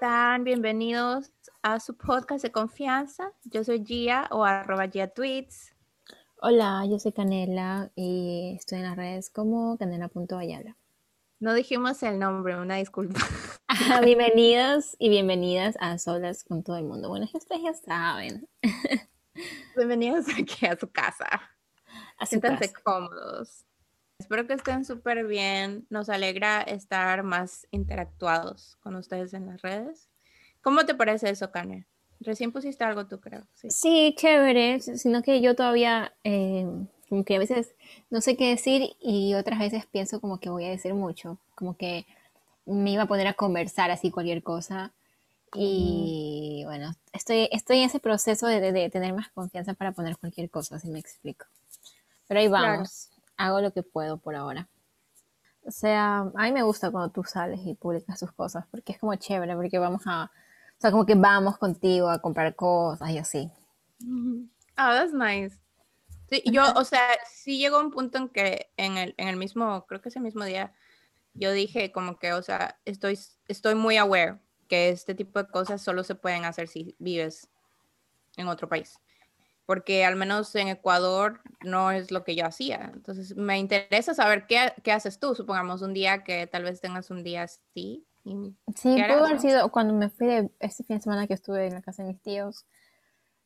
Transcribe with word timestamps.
están? 0.00 0.44
Bienvenidos 0.44 1.32
a 1.60 1.80
su 1.80 1.96
podcast 1.96 2.44
de 2.44 2.52
confianza. 2.52 3.32
Yo 3.42 3.64
soy 3.64 3.84
Gia 3.84 4.28
o 4.30 4.44
arroba 4.44 4.86
Gia 4.86 5.08
Tweets. 5.08 5.74
Hola, 6.40 6.86
yo 6.88 7.00
soy 7.00 7.10
Canela 7.10 7.90
y 7.96 8.54
estoy 8.56 8.78
en 8.78 8.84
las 8.84 8.96
redes 8.96 9.28
como 9.28 9.76
canela.ayala. 9.76 10.76
No 11.40 11.52
dijimos 11.52 12.00
el 12.04 12.20
nombre, 12.20 12.56
una 12.56 12.76
disculpa. 12.76 13.18
Bienvenidos 14.04 14.94
y 15.00 15.08
bienvenidas 15.08 15.76
a 15.80 15.98
Solas 15.98 16.44
con 16.44 16.62
todo 16.62 16.76
el 16.76 16.84
mundo. 16.84 17.08
Bueno, 17.08 17.28
ustedes 17.34 17.62
ya 17.64 17.74
saben. 17.74 18.48
Bienvenidos 19.76 20.26
aquí 20.28 20.64
a 20.66 20.78
su 20.78 20.88
casa. 20.92 21.26
Siéntanse 22.24 22.72
cómodos. 22.84 23.64
Espero 24.18 24.48
que 24.48 24.54
estén 24.54 24.84
súper 24.84 25.26
bien. 25.26 25.86
Nos 25.90 26.08
alegra 26.08 26.60
estar 26.62 27.22
más 27.22 27.68
interactuados 27.70 28.76
con 28.80 28.96
ustedes 28.96 29.32
en 29.32 29.46
las 29.46 29.62
redes. 29.62 30.08
¿Cómo 30.60 30.84
te 30.84 30.94
parece 30.94 31.30
eso, 31.30 31.52
Kane? 31.52 31.86
Recién 32.20 32.50
pusiste 32.50 32.82
algo, 32.82 33.06
tú 33.06 33.20
creo. 33.20 33.46
Sí, 33.54 34.14
chévere, 34.18 34.80
sino 34.80 35.22
que 35.22 35.40
yo 35.40 35.54
todavía, 35.54 36.12
eh, 36.24 36.66
como 37.08 37.24
que 37.24 37.36
a 37.36 37.38
veces 37.38 37.76
no 38.10 38.20
sé 38.20 38.36
qué 38.36 38.48
decir 38.48 38.90
y 39.00 39.34
otras 39.34 39.60
veces 39.60 39.86
pienso 39.86 40.20
como 40.20 40.40
que 40.40 40.50
voy 40.50 40.64
a 40.64 40.70
decir 40.70 40.94
mucho, 40.94 41.38
como 41.54 41.76
que 41.76 42.04
me 42.66 42.90
iba 42.90 43.04
a 43.04 43.08
poner 43.08 43.28
a 43.28 43.34
conversar 43.34 43.92
así 43.92 44.10
cualquier 44.10 44.42
cosa. 44.42 44.92
Y 45.54 46.64
bueno, 46.66 46.92
estoy, 47.12 47.48
estoy 47.52 47.78
en 47.78 47.84
ese 47.84 48.00
proceso 48.00 48.48
de, 48.48 48.90
tener 48.90 49.14
más 49.14 49.30
confianza 49.30 49.74
para 49.74 49.92
poner 49.92 50.18
cualquier 50.18 50.50
cosa, 50.50 50.76
así 50.76 50.88
me 50.88 50.98
explico. 50.98 51.46
Pero 52.26 52.40
ahí 52.40 52.48
vamos 52.48 53.10
hago 53.38 53.60
lo 53.60 53.72
que 53.72 53.82
puedo 53.82 54.18
por 54.18 54.34
ahora. 54.34 54.68
O 55.64 55.70
sea, 55.70 56.30
a 56.34 56.42
mí 56.44 56.52
me 56.52 56.62
gusta 56.62 56.90
cuando 56.90 57.10
tú 57.10 57.24
sales 57.24 57.60
y 57.64 57.74
publicas 57.74 58.18
tus 58.18 58.32
cosas, 58.32 58.66
porque 58.70 58.92
es 58.92 58.98
como 58.98 59.14
chévere, 59.14 59.54
porque 59.54 59.78
vamos 59.78 60.02
a, 60.06 60.24
o 60.24 60.80
sea, 60.80 60.90
como 60.90 61.06
que 61.06 61.14
vamos 61.14 61.56
contigo 61.58 62.10
a 62.10 62.20
comprar 62.20 62.54
cosas 62.54 63.10
y 63.10 63.18
así. 63.18 63.50
Ah, 64.76 64.94
that's 64.94 65.12
nice. 65.12 65.58
Sí, 66.30 66.42
yo, 66.46 66.62
o 66.76 66.84
sea, 66.84 67.08
sí 67.30 67.58
llegó 67.58 67.80
un 67.80 67.90
punto 67.90 68.18
en 68.18 68.28
que 68.28 68.70
en 68.76 68.98
el, 68.98 69.14
en 69.16 69.28
el 69.28 69.36
mismo, 69.36 69.86
creo 69.86 70.00
que 70.00 70.10
ese 70.10 70.20
mismo 70.20 70.44
día, 70.44 70.74
yo 71.34 71.52
dije 71.52 71.92
como 71.92 72.18
que, 72.18 72.32
o 72.32 72.42
sea, 72.42 72.78
estoy, 72.84 73.18
estoy 73.46 73.74
muy 73.74 73.96
aware 73.96 74.38
que 74.68 74.90
este 74.90 75.14
tipo 75.14 75.42
de 75.42 75.48
cosas 75.48 75.80
solo 75.80 76.04
se 76.04 76.14
pueden 76.14 76.44
hacer 76.44 76.68
si 76.68 76.94
vives 76.98 77.48
en 78.36 78.48
otro 78.48 78.68
país 78.68 78.98
porque 79.68 80.06
al 80.06 80.16
menos 80.16 80.54
en 80.54 80.68
Ecuador 80.68 81.42
no 81.62 81.90
es 81.90 82.10
lo 82.10 82.24
que 82.24 82.34
yo 82.34 82.46
hacía. 82.46 82.90
Entonces, 82.94 83.36
me 83.36 83.58
interesa 83.58 84.14
saber 84.14 84.46
qué, 84.46 84.72
qué 84.82 84.92
haces 84.92 85.20
tú, 85.20 85.34
supongamos 85.34 85.82
un 85.82 85.92
día 85.92 86.24
que 86.24 86.46
tal 86.46 86.62
vez 86.62 86.80
tengas 86.80 87.10
un 87.10 87.22
día 87.22 87.42
así. 87.42 88.02
Sí, 88.24 88.96
pudo 88.96 89.26
haber 89.26 89.38
sido 89.38 89.70
cuando 89.70 89.92
me 89.92 90.08
fui 90.08 90.26
de 90.26 90.50
este 90.58 90.84
fin 90.84 90.96
de 90.96 91.02
semana 91.02 91.26
que 91.26 91.34
estuve 91.34 91.66
en 91.66 91.74
la 91.74 91.82
casa 91.82 92.02
de 92.02 92.08
mis 92.08 92.22
tíos, 92.22 92.64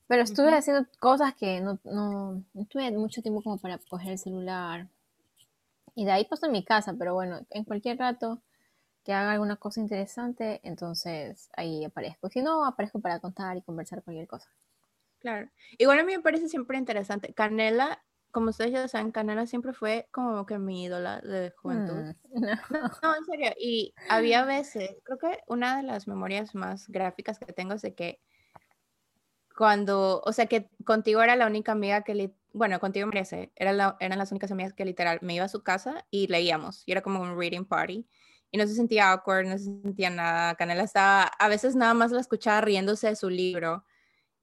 pero 0.07 0.23
estuve 0.23 0.55
haciendo 0.55 0.87
cosas 1.01 1.35
que 1.35 1.61
no, 1.61 1.81
no, 1.83 2.45
no, 2.55 2.67
tuve 2.67 2.89
mucho 2.93 3.21
tiempo 3.21 3.43
como 3.43 3.59
para 3.59 3.79
coger 3.89 4.13
el 4.13 4.19
celular. 4.19 4.87
Y 5.97 6.05
de 6.05 6.13
ahí 6.13 6.25
puesto 6.27 6.47
en 6.47 6.53
mi 6.53 6.65
casa, 6.65 6.95
pero 6.97 7.15
bueno, 7.15 7.41
en 7.51 7.65
cualquier 7.65 7.99
rato 7.99 8.41
que 9.03 9.13
haga 9.13 9.33
alguna 9.33 9.57
cosa 9.57 9.81
interesante, 9.81 10.61
entonces 10.63 11.51
ahí 11.57 11.85
aparezco. 11.85 12.29
Si 12.29 12.43
no, 12.43 12.65
aparezco 12.65 13.01
para 13.01 13.19
contar 13.19 13.57
y 13.57 13.63
conversar 13.63 14.05
cualquier 14.05 14.29
cosa. 14.29 14.49
Claro. 15.23 15.49
Igual 15.79 16.01
a 16.01 16.05
mí 16.05 16.17
me 16.17 16.23
parece 16.23 16.49
siempre 16.49 16.77
interesante. 16.77 17.33
Canela, 17.33 18.05
como 18.33 18.51
ustedes 18.51 18.73
ya 18.73 18.89
saben, 18.89 19.13
Canela 19.13 19.47
siempre 19.47 19.73
fue 19.73 20.09
como 20.11 20.45
que 20.47 20.59
mi 20.59 20.85
ídola 20.85 21.21
de 21.21 21.53
juventud. 21.57 22.15
Mm, 22.35 22.47
no. 23.03 23.17
en 23.17 23.25
serio. 23.27 23.53
Y 23.59 23.95
había 24.09 24.45
veces, 24.47 24.97
creo 25.05 25.19
que 25.19 25.41
una 25.47 25.77
de 25.77 25.83
las 25.83 26.09
memorias 26.09 26.55
más 26.55 26.89
gráficas 26.89 27.39
que 27.39 27.53
tengo 27.53 27.75
es 27.75 27.83
de 27.83 27.95
que 27.95 28.21
cuando, 29.55 30.23
o 30.25 30.33
sea, 30.33 30.47
que 30.47 30.71
contigo 30.87 31.23
era 31.23 31.37
la 31.37 31.47
única 31.47 31.73
amiga 31.73 32.03
que, 32.05 32.33
bueno, 32.55 32.81
contigo 32.81 33.07
merece, 33.07 33.53
era 33.55 33.97
eran 34.01 34.19
las 34.19 34.31
únicas 34.31 34.51
amigas 34.51 34.73
que 34.73 34.87
literal 34.87 35.19
me 35.21 35.35
iba 35.35 35.45
a 35.45 35.49
su 35.49 35.63
casa 35.63 36.07
y 36.11 36.27
leíamos. 36.29 36.85
Y 36.87 36.93
era 36.93 37.03
como 37.03 37.21
un 37.21 37.39
reading 37.39 37.67
party. 37.67 38.09
Y 38.51 38.59
no 38.59 38.67
se 38.67 38.75
sentía 38.75 39.13
awkward, 39.13 39.47
no 39.47 39.59
se 39.59 39.65
sentía 39.65 40.09
nada. 40.09 40.55
Canela 40.55 40.85
estaba, 40.85 41.25
a 41.25 41.49
veces 41.49 41.77
nada 41.77 41.93
más 41.93 42.13
la 42.13 42.21
escuchaba 42.21 42.63
riéndose 42.63 43.09
de 43.09 43.17
su 43.17 43.29
libro 43.29 43.85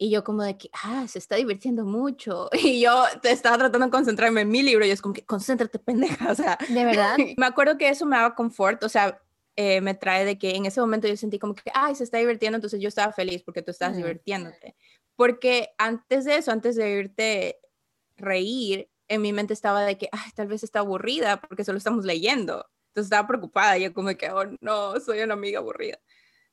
y 0.02 0.10
yo 0.10 0.24
como 0.24 0.44
de 0.44 0.58
que, 0.58 0.70
ah, 0.82 1.06
se 1.08 1.20
está 1.20 1.36
divirtiendo 1.36 1.84
mucho. 1.84 2.50
Y 2.64 2.82
yo 2.82 3.04
te 3.22 3.32
estaba 3.32 3.58
tratando 3.58 3.86
de 3.86 3.92
concentrarme 3.92 4.42
en 4.42 4.50
mi 4.50 4.64
libro 4.64 4.86
y 4.86 4.92
es 4.92 5.02
como 5.02 5.14
que, 5.14 5.26
concéntrate, 5.26 5.78
pendeja. 5.78 6.32
O 6.32 6.36
sea, 6.36 6.58
de 6.70 6.86
verdad. 6.86 7.18
me 7.38 7.46
acuerdo 7.46 7.78
que 7.78 7.90
eso 7.90 8.06
me 8.06 8.16
daba 8.16 8.34
confort, 8.34 8.82
o 8.84 8.90
sea, 8.90 9.22
eh, 9.58 9.82
me 9.82 9.94
trae 9.94 10.24
de 10.24 10.38
que 10.38 10.56
en 10.56 10.66
ese 10.66 10.80
momento 10.80 11.08
yo 11.08 11.18
sentí 11.18 11.38
como 11.38 11.54
que, 11.54 11.70
ay, 11.74 11.96
se 11.96 12.06
está 12.06 12.18
divirtiendo, 12.18 12.56
entonces 12.56 12.80
yo 12.80 12.88
estaba 12.88 13.12
feliz 13.12 13.44
porque 13.44 13.62
tú 13.62 13.72
estabas 13.72 13.98
divirtiéndote. 13.98 14.76
Porque 15.18 15.72
antes 15.78 16.24
de 16.24 16.38
eso, 16.38 16.52
antes 16.52 16.78
de 16.78 16.90
irte 16.92 17.60
reír, 18.16 18.90
en 19.10 19.22
mi 19.22 19.34
mente 19.34 19.54
estaba 19.54 19.84
de 19.84 19.98
que, 19.98 20.08
ay, 20.14 20.32
tal 20.34 20.48
vez 20.48 20.64
está 20.64 20.80
aburrida 20.80 21.42
porque 21.42 21.66
solo 21.66 21.78
estamos 21.78 22.06
leyendo. 22.06 22.66
Entonces 22.88 23.08
estaba 23.08 23.28
preocupada, 23.28 23.78
yo 23.78 23.94
como 23.94 24.16
que, 24.16 24.30
oh 24.32 24.46
no, 24.62 24.98
soy 25.02 25.20
una 25.20 25.34
amiga 25.34 25.60
aburrida. 25.60 26.00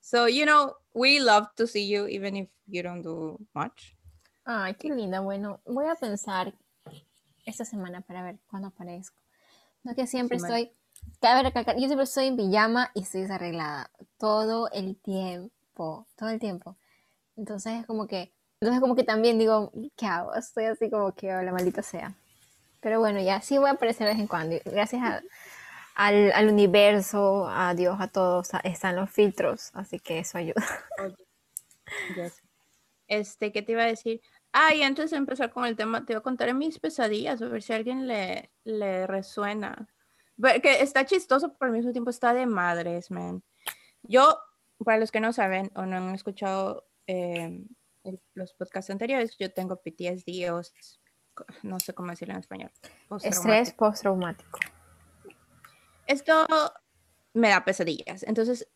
So, 0.07 0.29
you 0.29 0.47
know, 0.47 0.77
we 0.95 1.19
love 1.19 1.49
to 1.57 1.67
see 1.67 1.85
you 1.89 2.07
even 2.07 2.37
if 2.37 2.49
you 2.69 2.81
don't 2.81 3.03
do 3.03 3.41
much. 3.53 3.97
Ay, 4.45 4.75
qué 4.75 4.89
linda. 4.89 5.19
Bueno, 5.19 5.59
voy 5.67 5.87
a 5.87 5.97
pensar 5.97 6.55
esta 7.45 7.65
semana 7.65 8.03
para 8.03 8.23
ver 8.23 8.39
cuándo 8.47 8.69
aparezco. 8.69 9.17
No 9.83 9.97
que 9.97 10.07
siempre 10.07 10.37
estoy, 10.37 10.71
yo 11.21 11.87
siempre 11.89 12.05
estoy 12.05 12.27
en 12.29 12.37
pijama 12.37 12.93
y 12.95 13.03
estoy 13.03 13.23
desarreglada 13.23 13.91
todo 14.17 14.71
el 14.71 14.95
tiempo, 14.95 16.07
todo 16.15 16.29
el 16.29 16.39
tiempo. 16.39 16.77
Entonces 17.37 17.81
es 17.81 17.87
como 17.87 18.07
que, 18.07 18.33
entonces 18.61 18.81
como 18.81 18.95
que 18.95 19.03
también 19.03 19.41
digo, 19.41 19.73
¿qué 19.97 20.07
hago? 20.07 20.37
Estoy 20.37 20.67
así 20.67 20.89
como 20.89 21.17
que, 21.17 21.35
oh, 21.35 21.43
la 21.43 21.51
maldita 21.51 21.83
sea. 21.83 22.15
Pero 22.81 23.01
bueno, 23.01 23.21
ya 23.21 23.41
sí 23.41 23.59
voy 23.59 23.71
a 23.71 23.73
aparecer 23.73 24.07
de 24.07 24.13
vez 24.13 24.21
en 24.21 24.29
cuando. 24.29 24.57
Gracias 24.67 25.03
a 25.03 25.21
al, 25.97 26.31
al, 26.33 26.49
universo, 26.49 27.49
a 27.49 27.75
Dios, 27.75 27.97
a 27.99 28.09
todos, 28.09 28.51
están 28.65 28.97
los 28.97 29.11
filtros, 29.11 29.71
así 29.73 29.99
que 29.99 30.21
eso 30.21 30.39
ayuda. 30.39 30.65
Este, 33.09 33.53
¿qué 33.53 33.63
te 33.63 33.71
iba 33.71 33.85
a 33.85 33.87
decir? 33.87 34.21
Ah, 34.53 34.75
y 34.75 34.83
antes 34.83 35.13
de 35.13 35.17
empezar 35.17 35.53
con 35.53 35.65
el 35.65 35.77
tema, 35.77 36.05
te 36.05 36.13
voy 36.13 36.19
a 36.19 36.23
contar 36.25 36.53
mis 36.55 36.81
pesadillas, 36.81 37.41
a 37.41 37.47
ver 37.47 37.63
si 37.63 37.73
a 37.73 37.77
alguien 37.77 38.09
le, 38.09 38.51
le 38.65 39.07
resuena. 39.07 39.89
Que 40.61 40.83
está 40.83 41.07
chistoso, 41.07 41.55
pero 41.57 41.71
al 41.71 41.77
mismo 41.77 41.93
tiempo 41.93 42.11
está 42.11 42.35
de 42.35 42.47
madres, 42.47 43.13
man. 43.13 43.45
Yo, 44.03 44.41
para 44.85 44.99
los 44.99 45.13
que 45.13 45.21
no 45.21 45.33
saben 45.33 45.71
o 45.77 45.87
no 45.87 45.99
han 45.99 46.17
escuchado 46.17 46.89
eh, 47.07 47.63
los 48.35 48.55
podcasts 48.55 48.91
anteriores, 48.91 49.37
yo 49.39 49.53
tengo 49.53 49.77
PTSD 49.77 50.51
o 50.53 50.63
no 51.63 51.79
sé 51.79 51.95
cómo 51.95 52.11
decirlo 52.11 52.35
en 52.35 52.41
español. 52.41 52.73
Estrés 53.23 53.73
postraumático 53.73 54.59
esto 56.07 56.47
me 57.35 57.49
da 57.51 57.65
pesadillas. 57.65 58.23
Entonces, 58.23 58.69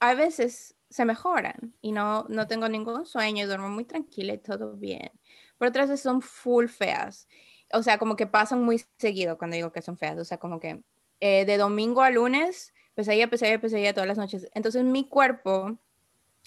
a 0.00 0.14
veces 0.14 0.76
se 0.90 1.04
mejoran 1.04 1.74
y 1.80 1.92
no, 1.92 2.24
no 2.28 2.46
tengo 2.46 2.68
ningún 2.68 3.06
sueño, 3.06 3.46
duermo 3.46 3.68
muy 3.68 3.84
tranquila 3.84 4.34
y 4.34 4.38
todo 4.38 4.76
bien. 4.76 5.10
Pero 5.58 5.70
otras 5.70 5.88
veces 5.88 6.02
son 6.02 6.22
full 6.22 6.66
feas. 6.66 7.28
O 7.72 7.82
sea, 7.82 7.98
como 7.98 8.16
que 8.16 8.26
pasan 8.26 8.62
muy 8.62 8.84
seguido 8.98 9.38
cuando 9.38 9.56
digo 9.56 9.72
que 9.72 9.82
son 9.82 9.96
feas. 9.96 10.18
O 10.18 10.24
sea, 10.24 10.38
como 10.38 10.60
que 10.60 10.82
eh, 11.20 11.44
de 11.46 11.56
domingo 11.56 12.02
a 12.02 12.10
lunes, 12.10 12.74
pesadilla, 12.94 13.28
pesadilla, 13.28 13.60
pesadilla 13.60 13.94
todas 13.94 14.08
las 14.08 14.18
noches. 14.18 14.48
Entonces 14.54 14.84
mi 14.84 15.08
cuerpo 15.08 15.78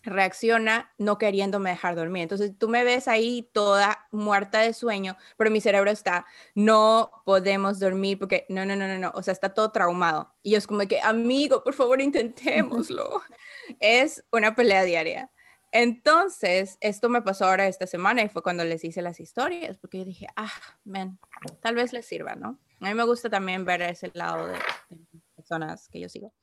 reacciona 0.03 0.93
no 0.97 1.17
queriéndome 1.17 1.71
dejar 1.71 1.95
dormir. 1.95 2.23
Entonces 2.23 2.57
tú 2.57 2.69
me 2.69 2.83
ves 2.83 3.07
ahí 3.07 3.49
toda 3.53 4.07
muerta 4.11 4.59
de 4.59 4.73
sueño, 4.73 5.17
pero 5.37 5.51
mi 5.51 5.61
cerebro 5.61 5.91
está, 5.91 6.25
no 6.55 7.11
podemos 7.25 7.79
dormir 7.79 8.19
porque 8.19 8.45
no, 8.49 8.65
no, 8.65 8.75
no, 8.75 8.87
no, 8.87 8.97
no, 8.97 9.11
o 9.13 9.23
sea, 9.23 9.31
está 9.31 9.53
todo 9.53 9.71
traumado. 9.71 10.33
Y 10.43 10.51
yo 10.51 10.57
es 10.57 10.67
como 10.67 10.87
que, 10.87 11.01
amigo, 11.01 11.63
por 11.63 11.73
favor, 11.73 12.01
intentémoslo. 12.01 13.21
es 13.79 14.23
una 14.31 14.55
pelea 14.55 14.83
diaria. 14.83 15.31
Entonces, 15.71 16.77
esto 16.79 17.09
me 17.09 17.21
pasó 17.21 17.45
ahora 17.45 17.67
esta 17.67 17.87
semana 17.87 18.23
y 18.23 18.29
fue 18.29 18.41
cuando 18.41 18.63
les 18.63 18.83
hice 18.83 19.01
las 19.01 19.19
historias, 19.19 19.77
porque 19.77 19.99
yo 19.99 20.05
dije, 20.05 20.27
ah, 20.35 20.51
men, 20.85 21.19
tal 21.61 21.75
vez 21.75 21.91
les 21.91 22.05
sirva, 22.05 22.35
¿no? 22.35 22.57
A 22.79 22.85
mí 22.87 22.93
me 22.93 23.03
gusta 23.03 23.29
también 23.29 23.65
ver 23.65 23.81
ese 23.81 24.09
lado 24.13 24.47
de, 24.47 24.53
de 24.89 25.21
personas 25.35 25.89
que 25.89 25.99
yo 25.99 26.07
sigo. 26.07 26.33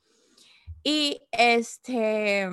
Y 0.83 1.27
este, 1.33 2.51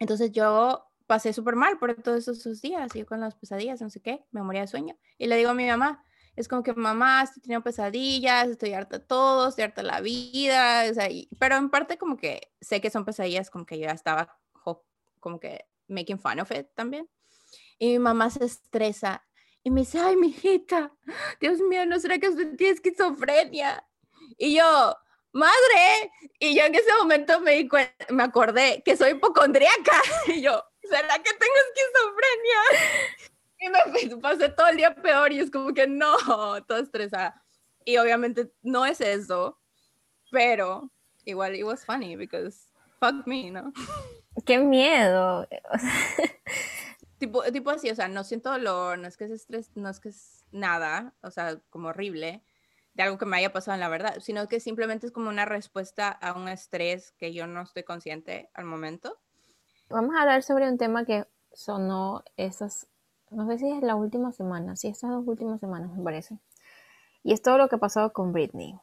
entonces 0.00 0.32
yo 0.32 0.86
pasé 1.06 1.32
súper 1.32 1.54
mal 1.54 1.78
por 1.78 1.94
todos 2.02 2.26
esos 2.26 2.60
días, 2.60 2.92
yo 2.94 3.06
con 3.06 3.20
las 3.20 3.36
pesadillas, 3.36 3.80
no 3.80 3.90
sé 3.90 4.00
qué, 4.00 4.24
me 4.32 4.42
moría 4.42 4.62
de 4.62 4.66
sueño. 4.66 4.98
Y 5.18 5.26
le 5.26 5.36
digo 5.36 5.50
a 5.50 5.54
mi 5.54 5.66
mamá, 5.66 6.04
es 6.36 6.48
como 6.48 6.62
que 6.62 6.72
mamá, 6.72 7.22
estoy 7.22 7.42
teniendo 7.42 7.62
pesadillas, 7.62 8.48
estoy 8.48 8.72
harta 8.72 8.98
de 8.98 9.04
todo, 9.04 9.48
estoy 9.48 9.64
harta 9.64 9.82
de 9.82 9.88
la 9.88 10.00
vida, 10.00 10.84
o 10.90 10.94
sea, 10.94 11.08
pero 11.38 11.56
en 11.56 11.70
parte 11.70 11.98
como 11.98 12.16
que 12.16 12.52
sé 12.60 12.80
que 12.80 12.90
son 12.90 13.04
pesadillas, 13.04 13.50
como 13.50 13.66
que 13.66 13.78
yo 13.78 13.84
ya 13.84 13.92
estaba 13.92 14.36
como 15.20 15.38
que 15.38 15.66
making 15.88 16.18
fun 16.18 16.40
of 16.40 16.50
it 16.52 16.68
también. 16.74 17.08
Y 17.78 17.88
mi 17.88 17.98
mamá 17.98 18.30
se 18.30 18.44
estresa 18.44 19.26
y 19.62 19.70
me 19.70 19.80
dice, 19.80 19.98
ay, 19.98 20.16
mi 20.16 20.34
Dios 21.40 21.60
mío, 21.60 21.84
¿no 21.86 21.98
será 21.98 22.18
que 22.18 22.28
usted 22.28 22.56
tiene 22.56 22.74
esquizofrenia? 22.74 23.86
Y 24.38 24.56
yo, 24.56 24.96
madre. 25.32 26.12
Y 26.38 26.56
yo 26.56 26.64
en 26.64 26.74
ese 26.74 26.92
momento 26.98 27.40
me, 27.40 27.68
me 28.10 28.22
acordé 28.22 28.82
que 28.84 28.96
soy 28.96 29.12
hipocondríaca. 29.12 30.00
Y 30.26 30.42
yo, 30.42 30.62
¿será 30.82 31.18
que 31.18 31.32
tengo 31.32 31.54
esquizofrenia? 31.68 33.30
Y 33.60 33.68
me 33.68 34.16
pasé 34.16 34.48
todo 34.48 34.68
el 34.68 34.76
día 34.76 34.94
peor 34.94 35.32
y 35.32 35.40
es 35.40 35.50
como 35.50 35.74
que 35.74 35.86
no, 35.86 36.16
toda 36.66 36.80
estresada. 36.80 37.42
Y 37.84 37.96
obviamente 37.98 38.50
no 38.62 38.86
es 38.86 39.00
eso, 39.00 39.58
pero 40.30 40.90
igual 41.24 41.54
it 41.54 41.64
was 41.64 41.84
funny 41.84 42.16
because 42.16 42.68
fuck 42.98 43.26
me, 43.26 43.50
¿no? 43.50 43.72
Qué 44.46 44.58
miedo. 44.58 45.46
tipo, 47.18 47.42
tipo 47.44 47.70
así, 47.70 47.90
o 47.90 47.94
sea, 47.94 48.08
no 48.08 48.24
siento 48.24 48.50
dolor, 48.50 48.98
no 48.98 49.08
es 49.08 49.16
que 49.16 49.24
es 49.24 49.30
estrés, 49.30 49.70
no 49.74 49.88
es 49.88 50.00
que 50.00 50.10
es 50.10 50.44
nada, 50.52 51.14
o 51.22 51.30
sea, 51.30 51.58
como 51.70 51.88
horrible, 51.88 52.42
de 53.00 53.04
algo 53.04 53.16
que 53.16 53.24
me 53.24 53.38
haya 53.38 53.50
pasado 53.50 53.74
en 53.74 53.80
la 53.80 53.88
verdad, 53.88 54.18
sino 54.20 54.46
que 54.46 54.60
simplemente 54.60 55.06
es 55.06 55.12
como 55.12 55.30
una 55.30 55.46
respuesta 55.46 56.10
a 56.10 56.34
un 56.34 56.48
estrés 56.48 57.12
que 57.12 57.32
yo 57.32 57.46
no 57.46 57.62
estoy 57.62 57.82
consciente 57.82 58.50
al 58.52 58.66
momento. 58.66 59.18
Vamos 59.88 60.14
a 60.14 60.20
hablar 60.20 60.42
sobre 60.42 60.70
un 60.70 60.76
tema 60.76 61.06
que 61.06 61.26
sonó 61.50 62.22
esas, 62.36 62.88
no 63.30 63.46
sé 63.46 63.58
si 63.58 63.70
es 63.70 63.82
la 63.82 63.94
última 63.94 64.32
semana, 64.32 64.76
sí, 64.76 64.88
estas 64.88 65.12
dos 65.12 65.26
últimas 65.26 65.60
semanas 65.60 65.90
me 65.96 66.04
parece. 66.04 66.38
Y 67.22 67.32
es 67.32 67.40
todo 67.40 67.56
lo 67.56 67.68
que 67.68 67.76
ha 67.76 67.78
pasado 67.78 68.12
con 68.12 68.34
Britney. 68.34 68.78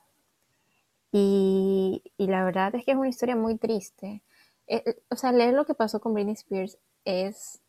Y, 1.11 2.01
y 2.17 2.27
la 2.27 2.43
verdad 2.43 2.73
es 2.73 2.85
que 2.85 2.91
es 2.91 2.97
una 2.97 3.09
historia 3.09 3.35
muy 3.35 3.57
triste. 3.57 4.23
Eh, 4.65 4.81
eh, 4.83 4.99
o 5.09 5.15
sea, 5.15 5.31
leer 5.31 5.53
lo 5.53 5.65
que 5.65 5.75
pasó 5.75 5.99
con 5.99 6.15
Britney 6.15 6.33
Spears 6.33 6.79
es, 7.05 7.61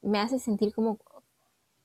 me 0.00 0.20
hace 0.20 0.38
sentir 0.38 0.72
como, 0.72 1.00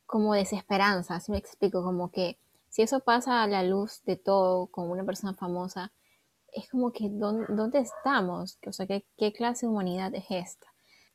como 0.06 0.36
desesperanza, 0.36 1.16
así 1.16 1.32
me 1.32 1.40
explico, 1.40 1.84
como 1.84 2.12
que 2.12 2.38
si 2.70 2.82
eso 2.82 3.02
pasa 3.02 3.44
a 3.44 3.48
la 3.48 3.64
luz 3.64 4.04
de 4.06 4.16
todo 4.16 4.68
con 4.68 4.90
una 4.90 5.04
persona 5.04 5.34
famosa, 5.34 5.92
es 6.52 6.70
como 6.70 6.92
que 6.92 7.10
¿dónde, 7.10 7.80
estamos? 7.80 8.58
O 8.66 8.72
sea, 8.74 8.88
¿qué, 8.88 9.06
¿qué, 9.18 9.34
clase 9.34 9.66
de 9.66 9.72
humanidad 9.72 10.14
es 10.16 10.26
esta? 10.30 10.68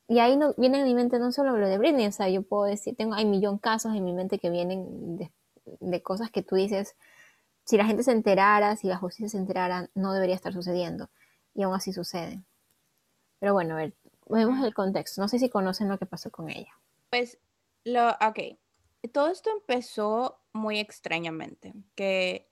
Y 0.06 0.18
ahí 0.18 0.36
no, 0.36 0.54
viene 0.56 0.80
en 0.80 0.84
mi 0.84 0.94
mente 0.94 1.18
no 1.18 1.32
solo 1.32 1.56
lo 1.56 1.66
de 1.66 1.78
Britney, 1.78 2.06
o 2.06 2.12
sea, 2.12 2.28
yo 2.28 2.42
puedo 2.42 2.64
decir, 2.64 2.94
tengo, 2.96 3.14
hay 3.14 3.24
millón 3.24 3.58
casos 3.58 3.94
en 3.94 4.04
mi 4.04 4.12
mente 4.12 4.38
que 4.38 4.50
vienen 4.50 5.16
de, 5.16 5.32
de 5.64 6.02
cosas 6.02 6.30
que 6.30 6.42
tú 6.42 6.56
dices, 6.56 6.94
si 7.64 7.76
la 7.76 7.86
gente 7.86 8.02
se 8.02 8.12
enterara, 8.12 8.76
si 8.76 8.86
la 8.86 8.98
justicia 8.98 9.28
se 9.30 9.38
enterara, 9.38 9.88
no 9.94 10.12
debería 10.12 10.34
estar 10.34 10.52
sucediendo. 10.52 11.08
Y 11.54 11.62
aún 11.62 11.74
así 11.74 11.92
sucede. 11.92 12.42
Pero 13.38 13.54
bueno, 13.54 13.74
a 13.74 13.78
ver, 13.78 13.94
vemos 14.26 14.64
el 14.64 14.74
contexto. 14.74 15.20
No 15.20 15.28
sé 15.28 15.38
si 15.38 15.48
conocen 15.48 15.88
lo 15.88 15.98
que 15.98 16.06
pasó 16.06 16.30
con 16.30 16.50
ella. 16.50 16.72
Pues, 17.10 17.38
lo, 17.84 18.10
ok. 18.10 18.58
Todo 19.12 19.28
esto 19.28 19.50
empezó 19.50 20.38
muy 20.54 20.78
extrañamente, 20.78 21.74
que 21.94 22.48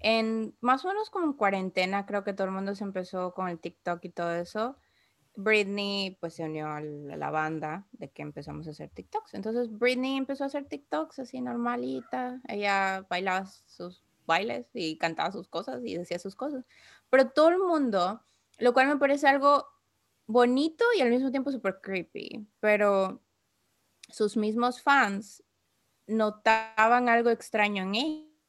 en 0.00 0.56
más 0.60 0.84
o 0.84 0.88
menos 0.88 1.10
como 1.10 1.26
en 1.26 1.32
cuarentena, 1.34 2.06
creo 2.06 2.24
que 2.24 2.32
todo 2.32 2.48
el 2.48 2.52
mundo 2.52 2.74
se 2.74 2.82
empezó 2.82 3.32
con 3.34 3.48
el 3.48 3.60
TikTok 3.60 4.04
y 4.04 4.08
todo 4.08 4.34
eso. 4.34 4.76
Britney 5.36 6.18
pues 6.20 6.34
se 6.34 6.44
unió 6.44 6.68
a 6.68 6.80
la 6.80 7.30
banda 7.30 7.86
de 7.92 8.10
que 8.10 8.22
empezamos 8.22 8.66
a 8.66 8.70
hacer 8.70 8.90
TikToks. 8.90 9.34
Entonces 9.34 9.70
Britney 9.78 10.16
empezó 10.16 10.44
a 10.44 10.48
hacer 10.48 10.66
TikToks 10.66 11.20
así 11.20 11.40
normalita. 11.40 12.40
Ella 12.48 13.06
bailaba 13.08 13.46
sus 13.46 14.02
bailes 14.26 14.66
y 14.74 14.98
cantaba 14.98 15.30
sus 15.32 15.48
cosas 15.48 15.82
y 15.84 15.96
decía 15.96 16.18
sus 16.18 16.34
cosas. 16.34 16.64
Pero 17.08 17.30
todo 17.30 17.48
el 17.50 17.58
mundo, 17.58 18.22
lo 18.58 18.72
cual 18.72 18.88
me 18.88 18.96
parece 18.96 19.28
algo 19.28 19.66
bonito 20.26 20.84
y 20.96 21.00
al 21.00 21.10
mismo 21.10 21.30
tiempo 21.30 21.50
súper 21.50 21.80
creepy, 21.80 22.46
pero 22.60 23.22
sus 24.08 24.36
mismos 24.36 24.82
fans 24.82 25.42
notaban 26.06 27.08
algo 27.08 27.30
extraño 27.30 27.84
en 27.84 27.94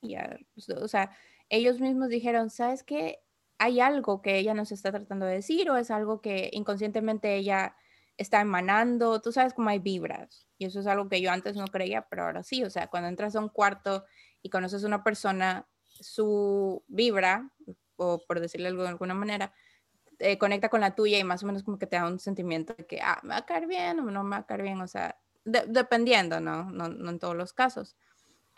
ella. 0.02 0.38
O 0.82 0.88
sea, 0.88 1.12
ellos 1.50 1.80
mismos 1.80 2.10
dijeron, 2.10 2.50
¿sabes 2.50 2.84
qué? 2.84 3.20
Hay 3.60 3.80
algo 3.80 4.22
que 4.22 4.38
ella 4.38 4.54
nos 4.54 4.72
está 4.72 4.92
tratando 4.92 5.26
de 5.26 5.36
decir 5.36 5.70
o 5.70 5.78
es 5.78 5.92
algo 5.92 6.22
que 6.22 6.50
inconscientemente 6.54 7.36
ella 7.36 7.76
está 8.18 8.42
emanando. 8.42 9.22
Tú 9.22 9.32
sabes 9.32 9.54
cómo 9.54 9.70
hay 9.70 9.80
vibras. 9.80 10.48
Y 10.58 10.66
eso 10.66 10.80
es 10.80 10.88
algo 10.88 11.10
que 11.10 11.22
yo 11.22 11.32
antes 11.32 11.56
no 11.56 11.66
creía, 11.68 12.08
pero 12.10 12.24
ahora 12.26 12.44
sí. 12.44 12.64
O 12.64 12.70
sea, 12.70 12.88
cuando 12.88 13.10
entras 13.10 13.36
a 13.36 13.40
un 13.40 13.50
cuarto 13.50 14.06
y 14.42 14.50
conoces 14.50 14.84
a 14.84 14.88
una 14.88 15.04
persona, 15.04 15.68
su 15.86 16.84
vibra, 16.88 17.52
o 17.96 18.20
por 18.28 18.40
decirle 18.40 18.68
algo 18.68 18.84
de 18.84 18.90
alguna 18.90 19.14
manera, 19.14 19.54
eh, 20.20 20.38
conecta 20.38 20.70
con 20.70 20.82
la 20.82 20.96
tuya 20.96 21.20
y 21.20 21.24
más 21.24 21.44
o 21.44 21.48
menos 21.48 21.64
como 21.64 21.78
que 21.78 21.88
te 21.88 21.96
da 21.96 22.08
un 22.08 22.20
sentimiento 22.20 22.74
de 22.74 22.86
que, 22.86 23.02
ah, 23.02 23.20
me 23.24 23.30
va 23.30 23.38
a 23.38 23.46
caer 23.46 23.68
bien 23.68 24.00
o 24.00 24.04
no 24.04 24.24
me 24.24 24.32
va 24.32 24.38
a 24.38 24.46
caer 24.46 24.62
bien, 24.64 24.82
o 24.82 24.88
sea, 24.88 25.20
dependiendo, 25.46 26.40
¿no? 26.40 26.72
¿no? 26.72 26.90
No 26.90 27.10
en 27.10 27.20
todos 27.20 27.36
los 27.36 27.54
casos. 27.54 27.96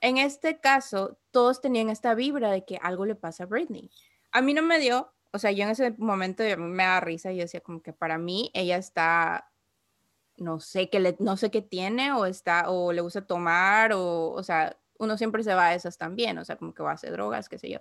En 0.02 0.18
este 0.18 0.60
caso, 0.60 1.18
todos 1.32 1.62
tenían 1.62 1.90
esta 1.90 2.14
vibra 2.16 2.52
de 2.52 2.66
que 2.66 2.78
algo 2.82 3.06
le 3.06 3.16
pasa 3.16 3.44
a 3.44 3.48
Britney. 3.48 3.90
A 4.32 4.42
mí 4.42 4.54
no 4.54 4.62
me 4.62 4.80
dio, 4.80 5.14
o 5.32 5.40
sea, 5.40 5.52
yo 5.52 5.64
en 5.64 5.70
ese 5.70 5.92
momento 5.98 6.44
me 6.58 6.84
da 6.84 7.00
risa 7.00 7.32
y 7.32 7.38
yo 7.38 7.44
decía 7.44 7.62
como 7.62 7.82
que 7.82 7.94
para 7.94 8.18
mí 8.18 8.52
ella 8.54 8.78
está 8.78 9.50
no 10.38 10.60
sé 10.60 10.90
qué 10.90 11.00
le, 11.00 11.16
no 11.20 11.38
sé 11.38 11.50
qué 11.50 11.62
tiene 11.62 12.12
o 12.12 12.26
está 12.26 12.70
o 12.70 12.92
le 12.92 13.02
gusta 13.02 13.26
tomar 13.26 13.94
o 13.94 14.32
o 14.32 14.44
sea, 14.44 14.78
uno 14.98 15.18
siempre 15.18 15.44
se 15.44 15.54
va 15.54 15.68
a 15.68 15.76
esas 15.76 15.98
también, 15.98 16.38
o 16.38 16.46
sea, 16.46 16.56
como 16.58 16.74
que 16.74 16.84
va 16.84 16.92
a 16.92 16.96
hacer 16.96 17.12
drogas, 17.12 17.50
qué 17.50 17.58
sé 17.58 17.70
yo. 17.70 17.80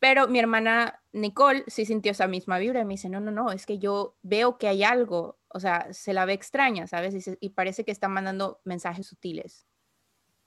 Pero 0.00 0.28
mi 0.28 0.38
hermana 0.38 1.02
Nicole 1.12 1.62
sí 1.66 1.84
sintió 1.84 2.12
esa 2.12 2.26
misma 2.26 2.58
vibra 2.58 2.80
y 2.80 2.84
me 2.84 2.94
dice, 2.94 3.10
no, 3.10 3.20
no, 3.20 3.30
no, 3.30 3.52
es 3.52 3.66
que 3.66 3.78
yo 3.78 4.16
veo 4.22 4.56
que 4.56 4.66
hay 4.66 4.82
algo, 4.82 5.38
o 5.48 5.60
sea, 5.60 5.92
se 5.92 6.14
la 6.14 6.24
ve 6.24 6.32
extraña, 6.32 6.86
¿sabes? 6.86 7.28
Y, 7.38 7.50
parece 7.50 7.84
que 7.84 7.92
está 7.92 8.08
mandando 8.08 8.60
mensajes 8.64 9.06
sutiles. 9.06 9.66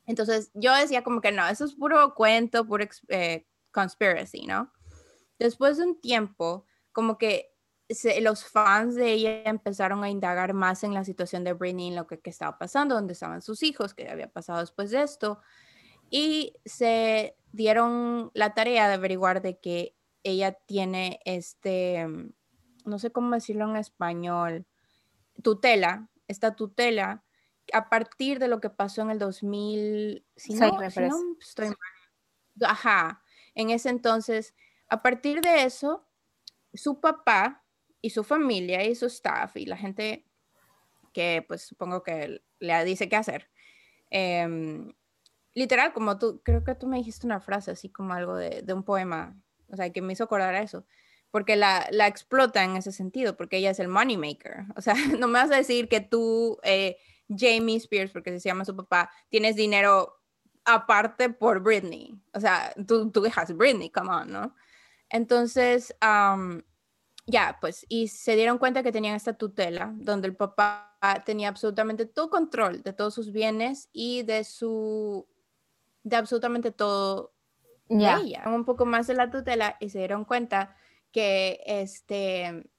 Entonces 0.08 0.52
yo 0.56 0.76
decía 0.76 1.04
como 1.04 1.22
que 1.22 1.32
no, 1.32 1.48
eso 1.48 1.66
es 1.66 1.76
puro 1.76 2.16
cuento, 2.16 2.66
puro 2.66 2.86
eh, 3.10 3.46
conspiracy, 3.72 4.48
¿no? 4.48 4.74
Después 5.38 5.78
de 5.78 5.84
un 5.84 6.02
tiempo, 6.02 6.66
como 6.92 7.20
que 7.20 7.54
los 8.22 8.46
fans 8.46 8.96
de 8.96 9.12
ella 9.12 9.44
empezaron 9.44 10.04
a 10.04 10.10
indagar 10.10 10.54
más 10.54 10.84
en 10.84 10.96
la 10.96 11.04
situación 11.04 11.44
de 11.44 11.54
Britney, 11.54 11.90
en 11.90 11.96
lo 11.96 12.08
que, 12.08 12.20
que 12.20 12.32
estaba 12.32 12.58
pasando, 12.58 12.96
dónde 12.96 13.14
estaban 13.14 13.44
sus 13.44 13.62
hijos, 13.62 13.94
qué 13.94 14.10
había 14.10 14.32
pasado 14.32 14.62
después 14.62 14.90
de 14.90 15.04
esto 15.04 15.42
y 16.16 16.54
se 16.64 17.36
dieron 17.54 18.32
la 18.34 18.54
tarea 18.54 18.90
de 18.90 18.96
averiguar 18.96 19.42
de 19.42 19.60
que 19.60 19.96
ella 20.24 20.52
tiene 20.52 21.20
este, 21.24 22.06
mm, 22.06 22.34
no 22.86 23.00
sé 23.00 23.12
cómo 23.12 23.34
decirlo 23.34 23.70
en 23.70 23.78
español, 23.78 24.66
tutela, 25.42 26.10
esta 26.28 26.56
tutela, 26.56 27.24
a 27.72 27.90
partir 27.90 28.40
de 28.40 28.50
lo 28.50 28.60
que 28.60 28.70
pasó 28.70 29.04
en 29.04 29.12
el 29.12 29.20
2000, 29.20 30.26
si 30.36 30.56
no, 30.56 30.82
estoy 30.82 31.68
mal. 31.68 31.78
Ajá, 32.70 33.24
en 33.56 33.70
ese 33.70 33.90
entonces, 33.90 34.56
a 34.90 35.02
partir 35.02 35.42
de 35.42 35.64
eso, 35.64 36.08
su 36.74 37.00
papá 37.00 37.64
y 38.02 38.10
su 38.10 38.24
familia 38.24 38.84
y 38.84 38.96
su 38.96 39.06
staff 39.06 39.56
y 39.56 39.66
la 39.66 39.78
gente 39.78 40.26
que 41.14 41.46
pues 41.48 41.62
supongo 41.62 42.04
que 42.04 42.44
le 42.60 42.84
dice 42.84 43.08
qué 43.08 43.16
hacer, 43.16 43.50
eh, 44.10 44.94
literal, 45.54 45.94
como 45.94 46.18
tú, 46.18 46.42
creo 46.44 46.64
que 46.64 46.76
tú 46.76 46.88
me 46.88 46.98
dijiste 46.98 47.26
una 47.26 47.40
frase 47.40 47.72
así 47.72 47.90
como 47.90 48.14
algo 48.14 48.36
de, 48.36 48.64
un 48.74 48.84
poema, 48.84 49.40
o 49.70 49.76
sea, 49.76 49.92
que 49.92 50.02
me 50.02 50.14
hizo 50.14 50.24
acordar 50.24 50.56
a 50.56 50.62
eso, 50.62 50.86
porque 51.32 51.56
la, 51.56 51.88
la, 51.92 52.08
explota 52.08 52.64
en 52.64 52.76
ese 52.76 52.92
sentido, 52.92 53.36
porque 53.38 53.58
ella 53.58 53.72
es 53.72 53.80
el 53.80 53.88
money 53.88 54.18
maker, 54.18 54.66
o 54.76 54.82
sea, 54.82 54.94
no 55.20 55.28
me 55.28 55.40
vas 55.40 55.52
a 55.52 55.56
decir 55.58 55.88
que 55.90 56.02
tú, 56.02 56.60
eh, 56.64 56.98
Jamie 57.30 57.78
Spears, 57.78 58.12
porque 58.12 58.40
se 58.40 58.50
llama 58.50 58.66
su 58.66 58.76
papá, 58.76 59.10
tienes 59.30 59.56
dinero 59.56 60.20
aparte 60.66 61.30
por 61.30 61.62
Britney, 61.62 62.20
o 62.34 62.40
sea, 62.40 62.74
tú, 62.88 63.12
tú 63.12 63.22
dejas 63.22 63.56
Britney, 63.56 63.90
come 63.90 64.10
on, 64.10 64.32
¿no? 64.32 64.56
Entonces, 65.10 65.96
ya, 67.28 67.58
pues, 67.62 67.86
y 67.88 68.08
se 68.08 68.36
dieron 68.36 68.58
cuenta 68.58 68.82
que 68.84 68.92
tenían 68.92 69.16
esta 69.16 69.34
tutela, 69.34 69.94
donde 69.96 70.28
el 70.28 70.36
papá 70.36 70.98
tenía 71.26 71.50
absolutamente 71.50 72.06
todo 72.06 72.30
control 72.30 72.82
de 72.82 72.94
todos 72.94 73.14
sus 73.14 73.32
bienes 73.32 73.90
y 73.94 74.24
de 74.24 74.44
su 74.44 75.28
de 76.04 76.16
absolutamente 76.16 76.72
todo 76.72 77.34
ya 77.90 78.20
ella. 78.20 78.44
Un 78.48 78.66
poco 78.66 78.86
más 78.86 79.08
de 79.08 79.16
la 79.16 79.30
tutela 79.30 79.78
y 79.80 79.90
se 79.90 80.00
dieron 80.00 80.26
cuenta 80.26 80.76
que 81.12 81.62
este, 81.66 82.70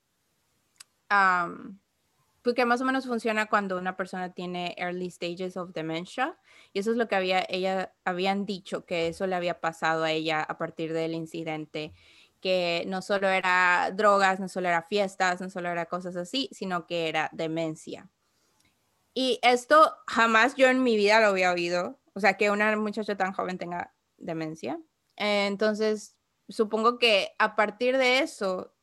porque 2.43 2.65
más 2.65 2.81
o 2.81 2.85
menos 2.85 3.07
funciona 3.07 3.47
cuando 3.47 3.79
una 3.79 3.97
persona 3.97 4.33
tiene 4.33 4.75
early 4.77 5.11
stages 5.11 5.57
of 5.57 5.73
dementia 5.73 6.37
y 6.73 6.81
eso 6.81 6.91
es 6.91 6.97
lo 6.97 7.09
que 7.09 7.17
había, 7.17 7.45
ella 7.49 7.95
habían 8.05 8.45
dicho 8.45 8.85
que 8.85 9.09
eso 9.09 9.27
le 9.27 9.37
había 9.37 9.61
pasado 9.61 10.05
a 10.05 10.11
ella 10.11 10.43
a 10.43 10.59
partir 10.59 10.93
del 10.93 11.15
incidente 11.15 11.95
que 12.41 12.85
no 12.87 13.01
solo 13.01 13.29
era 13.29 13.91
drogas, 13.95 14.39
no 14.39 14.49
solo 14.49 14.69
era 14.69 14.83
fiestas, 14.83 15.41
no 15.41 15.49
solo 15.49 15.71
era 15.71 15.87
cosas 15.87 16.15
así, 16.17 16.51
sino 16.53 16.87
que 16.87 17.09
era 17.09 17.31
demencia. 17.33 18.11
Y 19.15 19.39
esto 19.43 19.95
jamás 20.07 20.55
yo 20.55 20.67
en 20.69 20.83
mi 20.83 20.97
vida 20.97 21.21
lo 21.21 21.29
había 21.29 21.53
oído 21.53 21.99
o 22.15 22.21
sea, 22.21 22.35
que 22.35 22.51
una 22.51 22.75
muchacha 22.77 23.17
tan 23.17 23.33
joven 23.33 23.59
tenga 23.59 23.95
demencia. 24.17 24.81
entonces, 25.17 26.17
supongo 26.49 26.99
que 26.99 27.33
a 27.39 27.57
partir 27.57 27.99
de 27.99 28.21
eso, 28.21 28.75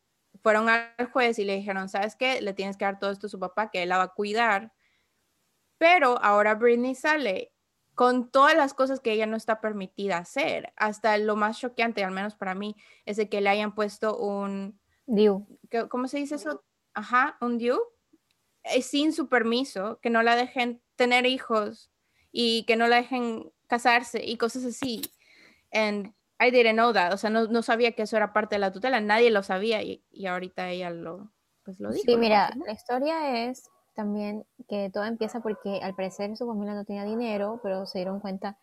fueron 0.41 0.69
al 0.69 0.93
juez 1.11 1.39
y 1.39 1.45
le 1.45 1.55
dijeron, 1.55 1.89
¿sabes 1.89 2.15
qué? 2.15 2.41
Le 2.41 2.53
tienes 2.53 2.77
que 2.77 2.85
dar 2.85 2.99
todo 2.99 3.11
esto 3.11 3.27
a 3.27 3.29
su 3.29 3.39
papá, 3.39 3.69
que 3.69 3.83
él 3.83 3.89
la 3.89 3.97
va 3.97 4.03
a 4.03 4.13
cuidar. 4.13 4.73
Pero 5.77 6.17
ahora 6.21 6.55
Britney 6.55 6.95
sale 6.95 7.53
con 7.95 8.31
todas 8.31 8.55
las 8.55 8.73
cosas 8.73 8.99
que 8.99 9.11
ella 9.11 9.25
no 9.25 9.35
está 9.35 9.61
permitida 9.61 10.17
hacer. 10.17 10.73
Hasta 10.75 11.17
lo 11.17 11.35
más 11.35 11.59
choqueante, 11.59 12.03
al 12.03 12.11
menos 12.11 12.35
para 12.35 12.55
mí, 12.55 12.75
es 13.05 13.17
de 13.17 13.29
que 13.29 13.41
le 13.41 13.49
hayan 13.49 13.75
puesto 13.75 14.17
un... 14.17 14.79
Diu. 15.05 15.47
¿Cómo 15.89 16.07
se 16.07 16.17
dice 16.17 16.35
eso? 16.35 16.63
Ajá, 16.93 17.37
un 17.41 17.57
diu. 17.57 17.79
Eh, 18.63 18.81
sin 18.81 19.13
su 19.13 19.27
permiso, 19.27 19.99
que 20.01 20.09
no 20.09 20.23
la 20.23 20.35
dejen 20.35 20.81
tener 20.95 21.25
hijos 21.25 21.91
y 22.31 22.65
que 22.65 22.75
no 22.75 22.87
la 22.87 22.97
dejen 22.97 23.51
casarse 23.67 24.23
y 24.23 24.37
cosas 24.37 24.65
así. 24.65 25.01
And 25.71 26.13
I 26.39 26.51
didn't 26.51 26.73
know 26.73 26.91
that. 26.93 27.13
O 27.13 27.17
sea, 27.17 27.29
no, 27.29 27.47
no 27.47 27.61
sabía 27.61 27.93
que 27.93 28.03
eso 28.03 28.17
era 28.17 28.33
parte 28.33 28.55
de 28.55 28.59
la 28.59 28.71
tutela. 28.71 28.99
Nadie 28.99 29.31
lo 29.31 29.43
sabía 29.43 29.83
y, 29.83 30.03
y 30.09 30.25
ahorita 30.25 30.69
ella 30.69 30.89
lo, 30.89 31.31
pues 31.63 31.79
lo 31.79 31.91
dijo. 31.91 32.03
Sí, 32.05 32.17
mira, 32.17 32.51
la 32.65 32.73
historia 32.73 33.45
es 33.45 33.69
también 33.93 34.45
que 34.67 34.89
todo 34.89 35.05
empieza 35.05 35.41
porque 35.41 35.79
al 35.81 35.95
parecer 35.95 36.35
su 36.37 36.47
familia 36.47 36.73
no 36.73 36.85
tenía 36.85 37.03
dinero, 37.03 37.59
pero 37.61 37.85
se 37.85 37.99
dieron 37.99 38.19
cuenta 38.19 38.57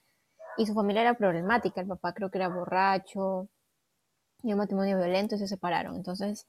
y 0.57 0.67
su 0.67 0.75
familia 0.75 1.03
era 1.03 1.15
problemática. 1.15 1.81
El 1.81 1.87
papá 1.87 2.13
creo 2.15 2.31
que 2.31 2.39
era 2.39 2.49
borracho 2.49 3.49
y 4.43 4.53
un 4.53 4.59
matrimonio 4.59 4.97
violento 4.97 5.37
y 5.37 5.39
se 5.39 5.47
separaron. 5.47 5.95
Entonces, 5.97 6.49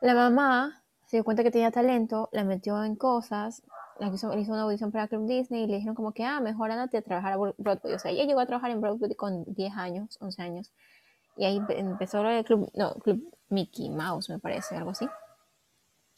la 0.00 0.14
mamá 0.14 0.84
se 1.06 1.16
dio 1.16 1.24
cuenta 1.24 1.42
que 1.42 1.50
tenía 1.50 1.70
talento, 1.70 2.28
la 2.32 2.44
metió 2.44 2.82
en 2.84 2.96
cosas, 2.96 3.62
hizo, 4.00 4.36
hizo 4.38 4.52
una 4.52 4.62
audición 4.62 4.92
para 4.92 5.08
Club 5.08 5.26
Disney 5.26 5.64
y 5.64 5.66
le 5.66 5.76
dijeron 5.76 5.94
como 5.94 6.12
que, 6.12 6.24
ah, 6.24 6.40
mejor 6.40 6.70
andate 6.70 6.98
a 6.98 7.02
trabajar 7.02 7.32
a 7.32 7.36
Broadway. 7.36 7.94
O 7.94 7.98
sea, 7.98 8.10
ella 8.10 8.24
llegó 8.24 8.40
a 8.40 8.46
trabajar 8.46 8.70
en 8.70 8.80
Broadway 8.80 9.14
con 9.14 9.44
10 9.46 9.76
años, 9.76 10.16
11 10.20 10.42
años. 10.42 10.72
Y 11.36 11.44
ahí 11.44 11.60
empezó 11.68 12.26
el 12.26 12.44
club, 12.44 12.70
no, 12.74 12.94
Club 12.94 13.22
Mickey 13.48 13.90
Mouse, 13.90 14.30
me 14.30 14.38
parece, 14.38 14.76
algo 14.76 14.90
así. 14.90 15.06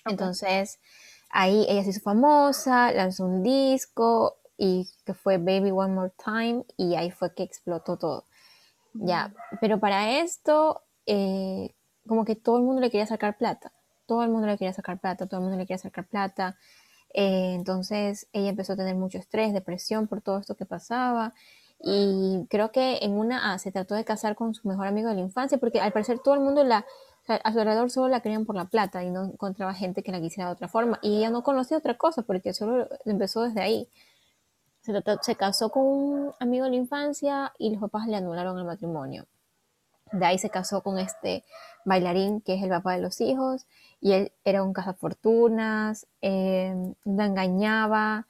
Entonces, 0.07 0.79
ahí 1.31 1.67
ella 1.69 1.83
se 1.83 1.91
hizo 1.91 2.01
famosa, 2.01 2.93
lanzó 2.93 3.25
un 3.25 3.43
disco 3.43 4.39
y 4.57 4.89
que 5.05 5.15
fue 5.15 5.39
Baby 5.39 5.71
One 5.71 5.95
More 5.95 6.13
Time 6.23 6.65
y 6.77 6.95
ahí 6.95 7.11
fue 7.11 7.35
que 7.35 7.43
explotó 7.43 7.97
todo. 7.97 8.25
Ya, 8.95 9.33
pero 9.61 9.79
para 9.79 10.21
esto, 10.21 10.83
eh, 11.07 11.75
como 12.07 12.25
que 12.25 12.37
todo 12.37 12.57
el 12.57 12.63
mundo 12.65 12.81
le 12.81 12.91
quería 12.91 13.07
sacar 13.07 13.37
plata, 13.37 13.73
todo 14.07 14.23
el 14.23 14.31
mundo 14.31 14.47
le 14.47 14.57
quería 14.57 14.73
sacar 14.73 14.99
plata, 14.99 15.27
todo 15.27 15.39
el 15.39 15.43
mundo 15.43 15.59
le 15.59 15.65
quería 15.65 15.79
sacar 15.79 16.07
plata. 16.07 16.57
Eh, 17.15 17.55
entonces 17.55 18.29
ella 18.33 18.51
empezó 18.51 18.75
a 18.75 18.77
tener 18.77 18.95
mucho 18.97 19.19
estrés, 19.19 19.53
depresión 19.53 20.07
por 20.07 20.21
todo 20.21 20.39
esto 20.39 20.57
que 20.57 20.67
pasaba. 20.67 21.35
Y 21.81 22.47
creo 22.51 22.73
que 22.73 22.99
en 23.03 23.13
una 23.13 23.53
ah, 23.53 23.59
se 23.59 23.73
trató 23.73 23.95
de 23.95 24.05
casar 24.05 24.35
con 24.35 24.55
su 24.55 24.67
mejor 24.69 24.87
amigo 24.87 25.09
de 25.09 25.15
la 25.15 25.21
infancia, 25.21 25.59
porque 25.59 25.81
al 25.81 25.93
parecer 25.93 26.19
todo 26.19 26.35
el 26.35 26.41
mundo 26.41 26.65
la, 26.65 26.85
a 27.29 27.53
su 27.53 27.59
alrededor 27.61 27.91
solo 27.91 28.09
la 28.09 28.21
querían 28.21 28.47
por 28.47 28.57
la 28.57 28.67
plata 28.67 29.05
y 29.05 29.11
no 29.11 29.25
encontraba 29.25 29.75
gente 29.75 30.03
que 30.03 30.13
la 30.13 30.21
quisiera 30.21 30.49
de 30.49 30.55
otra 30.55 30.69
forma. 30.69 30.99
Y 31.03 31.19
ella 31.19 31.31
no 31.31 31.43
conocía 31.43 31.79
otra 31.79 31.97
cosa 31.97 32.23
porque 32.23 32.53
solo 32.55 32.89
empezó 33.05 33.43
desde 33.43 33.61
ahí. 33.61 33.89
Se, 34.81 35.37
casó 35.37 35.71
con 35.71 35.85
un 35.85 36.33
amigo 36.41 36.65
de 36.65 36.71
la 36.71 36.77
infancia 36.77 37.53
y 37.59 37.71
los 37.71 37.81
papás 37.81 38.07
le 38.07 38.17
anularon 38.17 38.59
el 38.59 38.65
matrimonio. 38.65 39.27
De 40.13 40.27
ahí 40.27 40.39
se 40.39 40.51
casó 40.51 40.83
con 40.83 40.99
este 40.99 41.45
bailarín 41.85 42.41
que 42.41 42.55
es 42.55 42.63
el 42.63 42.71
papá 42.71 42.95
de 42.95 43.03
los 43.03 43.21
hijos 43.21 43.67
y 44.01 44.13
él 44.13 44.33
era 44.45 44.63
un 44.63 44.73
cazafortunas, 44.73 46.07
eh, 46.23 46.75
la 47.05 47.27
engañaba. 47.27 48.27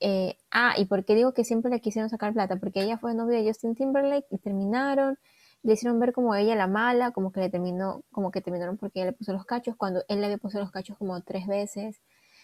Eh, 0.00 0.36
ah, 0.50 0.74
¿y 0.76 0.86
por 0.86 1.04
qué 1.04 1.14
digo 1.14 1.34
que 1.34 1.44
siempre 1.44 1.70
le 1.70 1.80
quisieron 1.80 2.10
sacar 2.10 2.32
plata? 2.32 2.56
Porque 2.56 2.82
ella 2.82 2.98
fue 2.98 3.14
novia 3.14 3.38
de 3.38 3.48
Justin 3.48 3.74
Timberlake 3.74 4.26
y 4.30 4.38
terminaron 4.38 5.18
le 5.64 5.72
hicieron 5.72 5.98
ver 5.98 6.12
como 6.12 6.34
ella 6.34 6.54
la 6.54 6.66
mala, 6.66 7.10
como 7.10 7.32
que 7.32 7.40
le 7.40 7.48
terminó, 7.48 8.04
como 8.12 8.30
que 8.30 8.42
terminaron 8.42 8.76
porque 8.76 9.00
ella 9.00 9.10
le 9.10 9.16
puso 9.16 9.32
los 9.32 9.46
cachos, 9.46 9.74
cuando 9.76 10.04
él 10.08 10.20
le 10.20 10.26
había 10.26 10.38
puesto 10.38 10.60
los 10.60 10.70
cachos 10.70 10.96
como 10.98 11.20
tres 11.22 11.46
veces, 11.46 12.02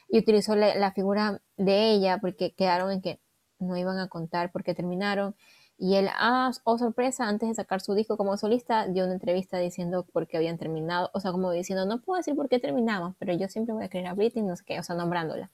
y 0.08 0.18
utilizó 0.18 0.56
la, 0.56 0.92
figura 0.92 1.40
de 1.56 1.92
ella 1.92 2.18
porque 2.18 2.54
quedaron 2.54 2.90
en 2.92 3.02
que 3.02 3.20
no 3.58 3.76
iban 3.76 3.98
a 3.98 4.08
contar 4.08 4.50
porque 4.50 4.74
terminaron. 4.74 5.36
Y 5.82 5.96
él, 5.96 6.08
ah, 6.12 6.50
oh 6.64 6.76
sorpresa, 6.76 7.26
antes 7.26 7.48
de 7.48 7.54
sacar 7.54 7.80
su 7.80 7.94
disco 7.94 8.18
como 8.18 8.36
solista, 8.36 8.86
dio 8.86 9.04
una 9.04 9.14
entrevista 9.14 9.56
diciendo 9.58 10.04
por 10.12 10.26
qué 10.26 10.36
habían 10.36 10.58
terminado, 10.58 11.10
o 11.14 11.20
sea, 11.20 11.32
como 11.32 11.50
diciendo, 11.52 11.86
no 11.86 12.02
puedo 12.02 12.18
decir 12.18 12.36
por 12.36 12.50
qué 12.50 12.58
terminamos, 12.58 13.14
pero 13.18 13.32
yo 13.32 13.48
siempre 13.48 13.72
voy 13.72 13.84
a 13.84 13.88
querer 13.88 14.08
a 14.08 14.14
Britney, 14.14 14.44
no 14.44 14.56
sé 14.56 14.64
qué, 14.66 14.78
o 14.78 14.82
sea, 14.82 14.94
nombrándola. 14.94 15.50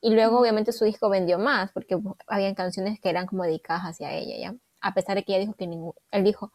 Y 0.00 0.10
luego, 0.14 0.40
obviamente, 0.40 0.72
su 0.72 0.84
disco 0.84 1.08
vendió 1.08 1.38
más, 1.38 1.70
porque 1.70 1.96
habían 2.26 2.56
canciones 2.56 2.98
que 2.98 3.08
eran 3.08 3.26
como 3.26 3.44
dedicadas 3.44 3.82
hacia 3.84 4.12
ella, 4.12 4.36
¿ya? 4.36 4.56
A 4.80 4.94
pesar 4.94 5.14
de 5.14 5.22
que 5.22 5.32
ella 5.32 5.40
dijo 5.42 5.54
que 5.54 5.68
ningún, 5.68 5.92
él 6.10 6.24
dijo, 6.24 6.52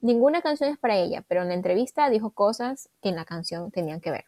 Ninguna 0.00 0.42
canción 0.42 0.70
es 0.70 0.78
para 0.78 0.96
ella, 0.96 1.24
pero 1.26 1.42
en 1.42 1.48
la 1.48 1.54
entrevista 1.54 2.10
dijo 2.10 2.30
cosas 2.30 2.88
que 3.02 3.08
en 3.08 3.16
la 3.16 3.24
canción 3.24 3.70
tenían 3.70 4.00
que 4.00 4.10
ver. 4.10 4.24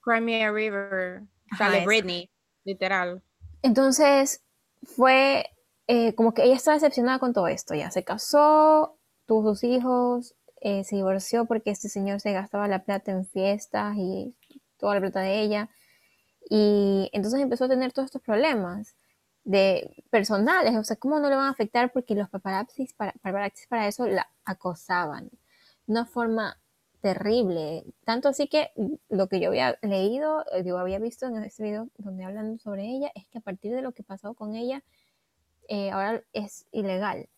Crimea 0.00 0.52
River, 0.52 1.22
sale 1.56 1.84
Britney, 1.84 2.30
literal. 2.64 3.22
Entonces, 3.62 4.44
fue 4.82 5.50
eh, 5.88 6.14
como 6.14 6.34
que 6.34 6.44
ella 6.44 6.54
estaba 6.56 6.76
decepcionada 6.76 7.18
con 7.18 7.32
todo 7.32 7.48
esto. 7.48 7.74
Ya 7.74 7.90
se 7.90 8.04
casó, 8.04 8.98
tuvo 9.26 9.54
sus 9.54 9.64
hijos, 9.64 10.34
eh, 10.60 10.84
se 10.84 10.96
divorció 10.96 11.46
porque 11.46 11.70
este 11.70 11.88
señor 11.88 12.20
se 12.20 12.32
gastaba 12.32 12.68
la 12.68 12.84
plata 12.84 13.12
en 13.12 13.26
fiestas 13.26 13.96
y 13.96 14.34
toda 14.78 14.94
la 14.94 15.00
plata 15.00 15.20
de 15.20 15.40
ella. 15.40 15.70
Y 16.50 17.10
entonces 17.12 17.40
empezó 17.40 17.64
a 17.66 17.68
tener 17.68 17.92
todos 17.92 18.06
estos 18.06 18.22
problemas 18.22 18.96
de 19.44 20.04
personales, 20.10 20.76
o 20.76 20.84
sea, 20.84 20.96
¿cómo 20.96 21.20
no 21.20 21.30
le 21.30 21.36
van 21.36 21.46
a 21.46 21.50
afectar? 21.50 21.92
Porque 21.92 22.14
los 22.14 22.28
paparazzis 22.28 22.92
para, 22.94 23.12
paparazzis 23.22 23.66
para 23.68 23.88
eso 23.88 24.06
la 24.06 24.28
acosaban 24.44 25.30
de 25.86 25.92
una 25.92 26.06
forma 26.06 26.60
terrible, 27.00 27.84
tanto 28.04 28.28
así 28.28 28.48
que 28.48 28.72
lo 29.08 29.28
que 29.28 29.40
yo 29.40 29.48
había 29.48 29.78
leído, 29.82 30.44
eh, 30.52 30.64
yo 30.64 30.78
había 30.78 30.98
visto 30.98 31.26
en 31.26 31.36
este 31.44 31.62
video 31.62 31.88
donde 31.96 32.24
hablan 32.24 32.58
sobre 32.58 32.84
ella, 32.86 33.10
es 33.14 33.26
que 33.28 33.38
a 33.38 33.40
partir 33.40 33.74
de 33.74 33.82
lo 33.82 33.92
que 33.92 34.02
pasó 34.02 34.34
con 34.34 34.54
ella, 34.54 34.82
eh, 35.68 35.90
ahora 35.90 36.22
es 36.32 36.66
ilegal 36.72 37.28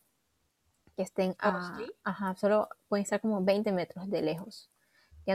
que 0.97 1.03
estén 1.03 1.33
oh, 1.43 1.47
a, 1.47 1.79
ajá, 2.05 2.35
solo 2.37 2.69
pueden 2.89 3.03
estar 3.03 3.21
como 3.21 3.45
20 3.45 3.73
metros 3.73 4.09
de 4.11 4.23
lejos. 4.23 4.71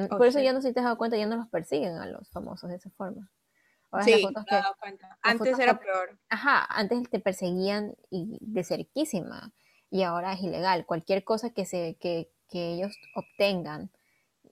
por 0.10 0.26
eso 0.26 0.40
ya 0.40 0.54
no 0.54 0.62
se 0.62 0.74
te 0.74 0.80
has 0.80 0.86
dado 0.86 0.98
cuenta, 0.98 1.18
ya 1.18 1.28
no 1.28 1.38
los 1.38 1.48
persiguen 1.50 1.98
a 1.98 2.06
los 2.08 2.30
famosos 2.30 2.70
de 2.70 2.76
esa 2.78 2.90
forma 2.92 3.30
sí, 4.04 4.28
Antes 5.22 5.60
era 5.60 5.80
peor. 5.80 6.18
Ajá, 6.30 6.66
antes 6.70 7.10
te 7.10 7.20
perseguían 7.20 7.96
y 8.10 8.38
de 8.42 8.64
cerquísima 8.64 9.54
y 9.90 10.04
ahora 10.04 10.34
es 10.34 10.42
ilegal. 10.42 10.86
Cualquier 10.86 11.24
cosa 11.24 11.52
que, 11.52 11.66
se, 11.66 11.96
que, 12.00 12.32
que 12.50 12.74
ellos 12.74 12.98
obtengan 13.16 13.92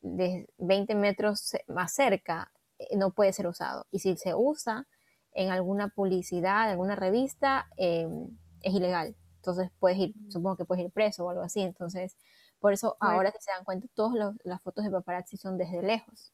de 0.01 0.47
20 0.57 0.95
metros 0.95 1.55
más 1.67 1.93
cerca 1.93 2.51
eh, 2.79 2.95
no 2.97 3.11
puede 3.11 3.33
ser 3.33 3.47
usado. 3.47 3.87
Y 3.91 3.99
si 3.99 4.15
se 4.17 4.33
usa 4.33 4.87
en 5.33 5.51
alguna 5.51 5.89
publicidad, 5.89 6.65
en 6.65 6.71
alguna 6.71 6.95
revista, 6.95 7.67
em, 7.77 8.27
es 8.61 8.73
ilegal. 8.73 9.15
Entonces 9.37 9.71
puedes 9.79 9.97
ir, 9.97 10.13
supongo 10.29 10.57
que 10.57 10.65
puedes 10.65 10.85
ir 10.85 10.91
preso 10.91 11.25
o 11.25 11.29
algo 11.29 11.43
así. 11.43 11.61
Entonces, 11.61 12.17
por 12.59 12.73
eso 12.73 12.95
ahora 12.99 13.31
que 13.31 13.41
se 13.41 13.51
dan 13.51 13.65
cuenta, 13.65 13.87
todas 13.93 14.35
las 14.43 14.61
fotos 14.61 14.85
de 14.85 14.91
paparazzi 14.91 15.37
son 15.37 15.57
desde 15.57 15.81
lejos. 15.81 16.33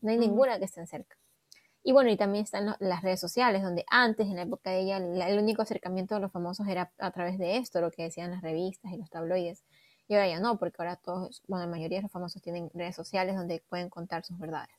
No 0.00 0.10
hay 0.10 0.18
ninguna 0.18 0.58
que 0.58 0.64
estén 0.64 0.86
cerca. 0.86 1.16
Y 1.84 1.92
bueno, 1.92 2.10
y 2.10 2.16
también 2.16 2.44
están 2.44 2.74
las 2.80 3.02
redes 3.02 3.20
sociales, 3.20 3.62
donde 3.62 3.84
antes, 3.88 4.26
en 4.26 4.36
la 4.36 4.42
época 4.42 4.70
de 4.70 4.80
ella, 4.80 4.96
el 4.96 5.38
único 5.38 5.62
acercamiento 5.62 6.16
de 6.16 6.20
los 6.20 6.32
famosos 6.32 6.66
era 6.66 6.92
a 6.98 7.10
través 7.12 7.38
de 7.38 7.56
esto, 7.58 7.80
lo 7.80 7.90
que 7.90 8.02
decían 8.02 8.32
las 8.32 8.42
revistas 8.42 8.92
y 8.92 8.96
los 8.96 9.08
tabloides. 9.08 9.64
Y 10.08 10.14
ahora 10.14 10.28
ya 10.28 10.40
no, 10.40 10.58
porque 10.58 10.76
ahora 10.80 10.96
todos, 10.96 11.42
bueno, 11.46 11.64
la 11.66 11.70
mayoría 11.70 11.98
de 11.98 12.02
los 12.02 12.12
famosos 12.12 12.42
tienen 12.42 12.70
redes 12.74 12.96
sociales 12.96 13.36
donde 13.36 13.62
pueden 13.68 13.88
contar 13.88 14.24
sus 14.24 14.38
verdades. 14.38 14.74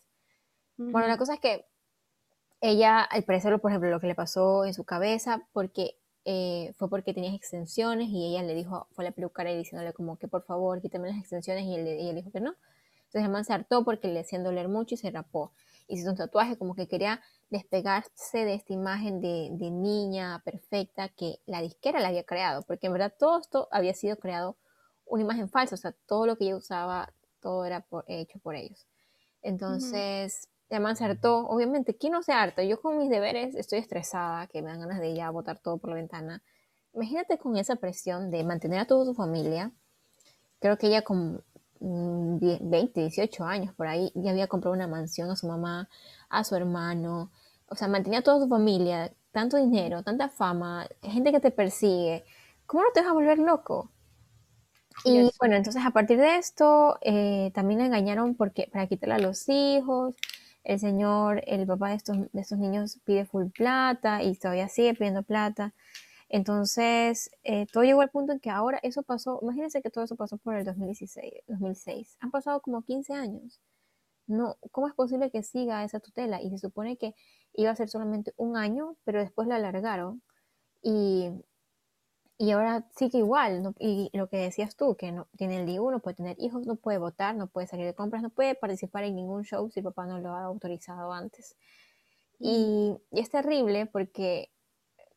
Bueno, 0.77 1.07
la 1.07 1.17
cosa 1.17 1.33
es 1.33 1.39
que 1.39 1.65
ella, 2.61 3.01
al 3.01 3.23
parecer, 3.23 3.59
por 3.59 3.71
ejemplo, 3.71 3.89
lo 3.89 3.99
que 3.99 4.07
le 4.07 4.15
pasó 4.15 4.65
en 4.65 4.73
su 4.73 4.83
cabeza, 4.83 5.47
porque 5.53 5.97
eh, 6.25 6.73
fue 6.77 6.89
porque 6.89 7.13
tenía 7.13 7.33
extensiones 7.33 8.09
y 8.09 8.27
ella 8.27 8.43
le 8.43 8.53
dijo, 8.55 8.87
fue 8.91 9.05
a 9.05 9.09
la 9.09 9.15
peluquera 9.15 9.51
y 9.51 9.57
diciéndole 9.57 9.93
como 9.93 10.17
que 10.17 10.27
por 10.27 10.43
favor 10.43 10.81
quítame 10.81 11.09
las 11.09 11.17
extensiones 11.17 11.65
y 11.65 11.75
él, 11.75 11.87
y 11.87 12.09
él 12.09 12.15
dijo 12.15 12.31
que 12.31 12.41
no. 12.41 12.55
Entonces 12.97 13.23
el 13.23 13.29
man 13.29 13.45
se 13.45 13.53
hartó 13.53 13.83
porque 13.83 14.07
le 14.07 14.19
hacían 14.19 14.43
doler 14.43 14.67
mucho 14.67 14.95
y 14.95 14.97
se 14.97 15.09
rapó 15.09 15.53
hizo 15.89 16.09
un 16.09 16.15
tatuaje, 16.15 16.57
como 16.57 16.75
que 16.75 16.87
quería 16.87 17.21
despegarse 17.49 18.45
de 18.45 18.53
esta 18.53 18.73
imagen 18.73 19.21
de, 19.21 19.49
niña 19.71 20.41
perfecta 20.45 21.09
que 21.09 21.39
la 21.45 21.61
disquera 21.61 21.99
la 21.99 22.09
había 22.09 22.23
creado, 22.23 22.63
porque 22.63 22.87
en 22.87 22.93
verdad 22.93 23.13
todo 23.17 23.39
esto 23.39 23.67
había 23.71 23.93
sido 23.93 24.17
creado 24.17 24.55
una 25.05 25.23
imagen 25.23 25.49
falsa, 25.49 25.75
o 25.75 25.77
sea, 25.77 25.93
todo 26.05 26.27
lo 26.27 26.37
que 26.37 26.45
ella 26.45 26.55
usaba, 26.55 27.11
todo 27.41 27.65
era 27.65 27.85
hecho 28.07 28.39
por 28.39 28.55
ellos. 28.55 28.87
Entonces, 29.41 30.48
uh 30.69 30.95
se 30.95 31.05
hartó, 31.05 31.47
obviamente, 31.47 31.95
¿quién 31.95 32.13
no 32.13 32.23
se 32.23 32.33
harta? 32.33 32.63
Yo 32.63 32.81
con 32.81 32.97
mis 32.97 33.09
deberes 33.09 33.55
estoy 33.55 33.79
estresada, 33.79 34.47
que 34.47 34.61
me 34.61 34.69
dan 34.69 34.81
ganas 34.81 34.99
de 34.99 35.15
ya 35.15 35.29
botar 35.31 35.59
todo 35.59 35.77
por 35.77 35.89
la 35.89 35.95
ventana. 35.95 36.43
Imagínate 36.93 37.37
con 37.37 37.57
esa 37.57 37.75
presión 37.77 38.31
de 38.31 38.43
mantener 38.43 38.79
a 38.79 38.85
toda 38.85 39.05
su 39.05 39.13
familia. 39.13 39.71
Creo 40.59 40.77
que 40.77 40.87
ella 40.87 41.03
con 41.03 41.43
20, 41.79 42.61
mm, 42.61 42.93
18 42.93 43.45
años 43.45 43.73
por 43.75 43.87
ahí, 43.87 44.11
ya 44.15 44.31
había 44.31 44.47
comprado 44.47 44.75
una 44.75 44.87
mansión 44.87 45.29
a 45.31 45.35
su 45.35 45.47
mamá, 45.47 45.89
a 46.29 46.43
su 46.43 46.55
hermano, 46.55 47.31
o 47.67 47.75
sea, 47.75 47.87
mantenía 47.87 48.19
a 48.19 48.21
toda 48.23 48.39
su 48.39 48.49
familia, 48.49 49.13
tanto 49.31 49.57
dinero, 49.57 50.03
tanta 50.03 50.29
fama, 50.29 50.87
gente 51.01 51.31
que 51.31 51.39
te 51.39 51.51
persigue, 51.51 52.25
¿cómo 52.65 52.83
no 52.83 52.89
te 52.93 53.01
vas 53.01 53.09
a 53.09 53.13
volver 53.13 53.39
loco? 53.39 53.91
Y 55.05 55.29
bueno, 55.39 55.55
entonces 55.55 55.81
a 55.85 55.91
partir 55.91 56.17
de 56.17 56.35
esto 56.37 56.97
eh, 57.01 57.51
también 57.53 57.79
la 57.79 57.85
engañaron 57.85 58.35
porque 58.35 58.69
para 58.71 58.87
quitarle 58.87 59.15
a 59.15 59.19
los 59.19 59.47
hijos, 59.47 60.15
el 60.63 60.79
señor, 60.79 61.41
el 61.47 61.65
papá 61.67 61.89
de 61.89 61.95
estos, 61.95 62.17
de 62.31 62.41
estos 62.41 62.57
niños 62.57 62.99
pide 63.05 63.25
full 63.25 63.47
plata 63.47 64.23
y 64.23 64.35
todavía 64.35 64.67
sigue 64.69 64.93
pidiendo 64.93 65.23
plata. 65.23 65.73
Entonces, 66.29 67.31
eh, 67.43 67.65
todo 67.71 67.83
llegó 67.83 68.01
al 68.01 68.09
punto 68.11 68.33
en 68.33 68.39
que 68.39 68.51
ahora 68.51 68.79
eso 68.83 69.01
pasó, 69.03 69.39
imagínense 69.41 69.81
que 69.81 69.89
todo 69.89 70.03
eso 70.03 70.15
pasó 70.15 70.37
por 70.37 70.55
el 70.55 70.65
2016, 70.65 71.33
2006. 71.47 72.17
Han 72.19 72.31
pasado 72.31 72.61
como 72.61 72.83
15 72.83 73.13
años. 73.13 73.59
No, 74.27 74.57
¿cómo 74.71 74.87
es 74.87 74.93
posible 74.93 75.31
que 75.31 75.43
siga 75.43 75.83
esa 75.83 75.99
tutela? 75.99 76.41
Y 76.41 76.51
se 76.51 76.59
supone 76.59 76.97
que 76.97 77.15
iba 77.53 77.71
a 77.71 77.75
ser 77.75 77.89
solamente 77.89 78.33
un 78.37 78.57
año, 78.57 78.95
pero 79.03 79.19
después 79.19 79.47
la 79.47 79.55
alargaron 79.55 80.21
y, 80.83 81.31
y 82.39 82.51
ahora 82.51 82.87
sigue 82.95 83.19
igual. 83.19 83.75
y 83.79 84.09
lo 84.13 84.29
que 84.29 84.37
decías 84.37 84.77
tú, 84.77 84.95
que 84.95 85.11
no 85.11 85.27
tiene 85.37 85.59
el 85.59 85.65
DIU, 85.65 85.91
no 85.91 85.99
puede 85.99 86.15
tener 86.15 86.37
hijos, 86.39 86.65
no 86.65 86.77
puede 86.77 86.97
votar, 86.97 87.35
no 87.35 87.47
puede 87.47 87.67
salir 87.67 87.85
de 87.85 87.93
compras, 87.93 88.23
no 88.23 88.29
puede 88.29 88.55
participar 88.55 89.03
en 89.03 89.15
ningún 89.15 89.43
show 89.43 89.69
si 89.69 89.81
papá 89.81 90.07
no 90.07 90.19
lo 90.19 90.33
ha 90.33 90.43
autorizado 90.45 91.11
antes. 91.11 91.57
Y, 92.39 92.95
y 93.11 93.19
es 93.19 93.29
terrible 93.29 93.87
porque 93.87 94.49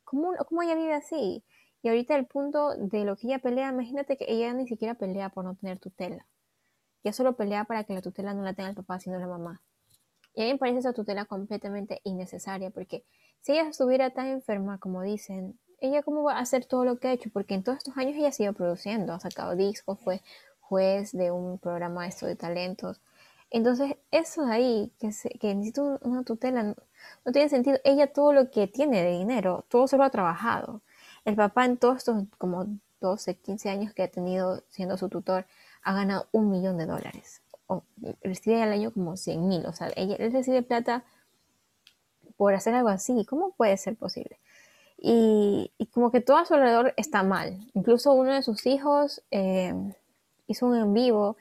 ¿cómo, 0.05 0.33
¿cómo 0.49 0.62
ella 0.62 0.75
vive 0.75 0.95
así? 0.95 1.45
Y 1.83 1.88
ahorita 1.88 2.17
el 2.17 2.26
punto 2.26 2.76
de 2.76 3.05
lo 3.05 3.17
que 3.17 3.29
ella 3.29 3.38
pelea, 3.38 3.71
imagínate 3.71 4.17
que 4.17 4.26
ella 4.29 4.52
ni 4.52 4.67
siquiera 4.67 4.95
pelea 4.95 5.29
por 5.29 5.45
no 5.45 5.55
tener 5.55 5.79
tutela. 5.79 6.26
Ella 7.05 7.12
solo 7.12 7.37
pelea 7.37 7.64
para 7.64 7.85
que 7.85 7.95
la 7.95 8.02
tutela 8.02 8.35
no 8.35 8.43
la 8.43 8.55
tenga 8.55 8.71
el 8.71 8.76
papá, 8.76 8.99
sino 8.99 9.21
la 9.21 9.29
mamá. 9.29 9.62
Y 10.35 10.43
a 10.43 10.45
mí 10.47 10.52
me 10.52 10.59
parece 10.59 10.81
esa 10.81 10.93
tutela 10.93 11.25
completamente 11.26 12.00
innecesaria, 12.02 12.71
porque 12.71 13.05
si 13.43 13.52
ella 13.52 13.69
estuviera 13.69 14.11
tan 14.11 14.26
enferma 14.26 14.79
como 14.79 15.02
dicen, 15.02 15.59
ella 15.83 16.03
cómo 16.03 16.23
va 16.23 16.35
a 16.35 16.41
hacer 16.41 16.65
todo 16.65 16.85
lo 16.85 16.99
que 16.99 17.09
ha 17.09 17.12
hecho, 17.12 17.29
porque 17.31 17.55
en 17.55 17.65
todos 17.65 17.79
estos 17.79 17.97
años 17.99 18.17
ella 18.17 18.29
ha 18.29 18.33
sido 18.33 18.53
produciendo, 18.53 19.12
ha 19.12 19.21
sacado 19.21 19.57
discos, 19.57 19.99
fue 20.01 20.23
juez 20.61 21.12
de 21.12 21.31
un 21.31 21.59
programa 21.59 22.07
esto 22.07 22.27
de 22.27 22.37
talentos. 22.37 23.01
Entonces, 23.51 23.97
eso 24.11 24.47
de 24.47 24.53
ahí, 24.55 24.93
que, 24.99 25.11
que 25.39 25.55
necesita 25.55 25.83
una 26.03 26.23
tutela, 26.25 26.62
no, 26.62 27.33
tiene 27.33 27.49
sentido. 27.49 27.79
Ella 27.85 28.12
todo 28.12 28.33
lo 28.33 28.51
que 28.51 28.67
tiene 28.69 29.03
de 29.03 29.11
dinero, 29.11 29.67
todo 29.69 29.87
se 29.89 29.97
lo 29.99 30.05
ha 30.05 30.11
trabajado. 30.11 30.81
El 31.25 31.37
papá 31.37 31.67
en 31.67 31.77
todos 31.77 31.99
estos 31.99 32.25
como 32.39 32.67
12, 33.01 33.37
15 33.37 33.69
años 33.69 33.93
que 33.93 34.05
ha 34.05 34.09
tenido 34.09 34.62
siendo 34.69 34.97
su 34.97 35.09
tutor, 35.09 35.47
ha 35.83 35.93
ganado 35.95 36.29
un 36.33 36.51
millón 36.51 36.79
de 36.79 36.87
dólares. 36.87 37.43
O 37.67 37.83
recibe 38.23 38.62
al 38.62 38.73
año 38.73 38.93
como 38.93 39.17
100 39.17 39.49
mil. 39.49 39.67
O 39.67 39.73
sea, 39.73 39.91
ella, 39.97 40.17
él 40.19 40.33
recibe 40.33 40.62
plata 40.62 41.05
por 42.37 42.55
hacer 42.55 42.75
algo 42.75 42.89
así. 42.89 43.27
¿Cómo 43.27 43.53
puede 43.53 43.77
ser 43.77 43.97
posible? 43.97 44.39
Y, 45.04 45.73
como 45.90 46.12
que 46.12 46.21
todo 46.21 46.37
a 46.37 46.44
su 46.44 46.54
alrededor 46.54 46.94
está 46.97 47.25
mal. 47.25 47.59
Incluso 47.75 48.12
uno 48.12 48.32
de 48.32 48.42
sus 48.42 48.66
hijos 48.66 49.21
eh, 49.32 49.75
hizo 50.47 50.66
un 50.66 50.76
en 50.76 50.94
vivo 50.94 51.37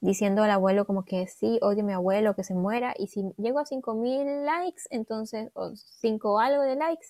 diciendo 0.00 0.44
al 0.44 0.50
abuelo 0.50 0.86
como 0.86 1.04
que 1.04 1.26
sí, 1.26 1.58
odio 1.62 1.82
a 1.82 1.86
mi 1.86 1.92
abuelo, 1.92 2.36
que 2.36 2.44
se 2.44 2.54
muera, 2.54 2.94
y 2.96 3.08
si 3.08 3.22
llego 3.38 3.58
a 3.58 3.66
5000 3.66 4.44
likes, 4.44 4.82
entonces, 4.90 5.50
o 5.54 5.74
5 5.74 6.40
algo 6.40 6.62
de 6.62 6.76
likes, 6.76 7.08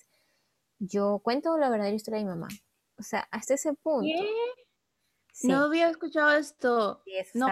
yo 0.79 1.19
cuento 1.23 1.57
la 1.57 1.69
verdadera 1.69 1.95
historia 1.95 2.19
de 2.19 2.25
mi 2.25 2.31
mamá. 2.31 2.47
O 2.97 3.03
sea, 3.03 3.27
hasta 3.31 3.53
ese 3.53 3.73
punto. 3.73 4.05
¿Qué? 4.05 5.47
No 5.47 5.65
había 5.65 5.89
escuchado 5.89 6.31
esto. 6.31 7.03
no, 7.35 7.47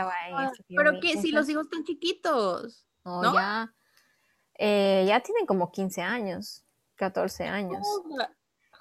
pero 0.68 1.00
que 1.00 1.18
si 1.18 1.32
los 1.32 1.48
hijos 1.50 1.66
están 1.66 1.84
chiquitos. 1.84 2.88
No, 3.04 3.34
ya. 3.34 3.74
Eh, 4.58 5.06
ya 5.08 5.20
tienen 5.22 5.48
como 5.48 5.72
15 5.72 6.02
años, 6.02 6.64
14 7.02 7.46
años. 7.46 7.86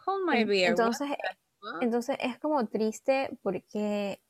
Hold, 0.04 0.28
my 0.28 0.44
beer. 0.44 0.68
Entonces, 0.68 1.08
entonces 1.80 2.18
es 2.20 2.38
como 2.38 2.66
triste 2.66 3.30
porque 3.42 4.20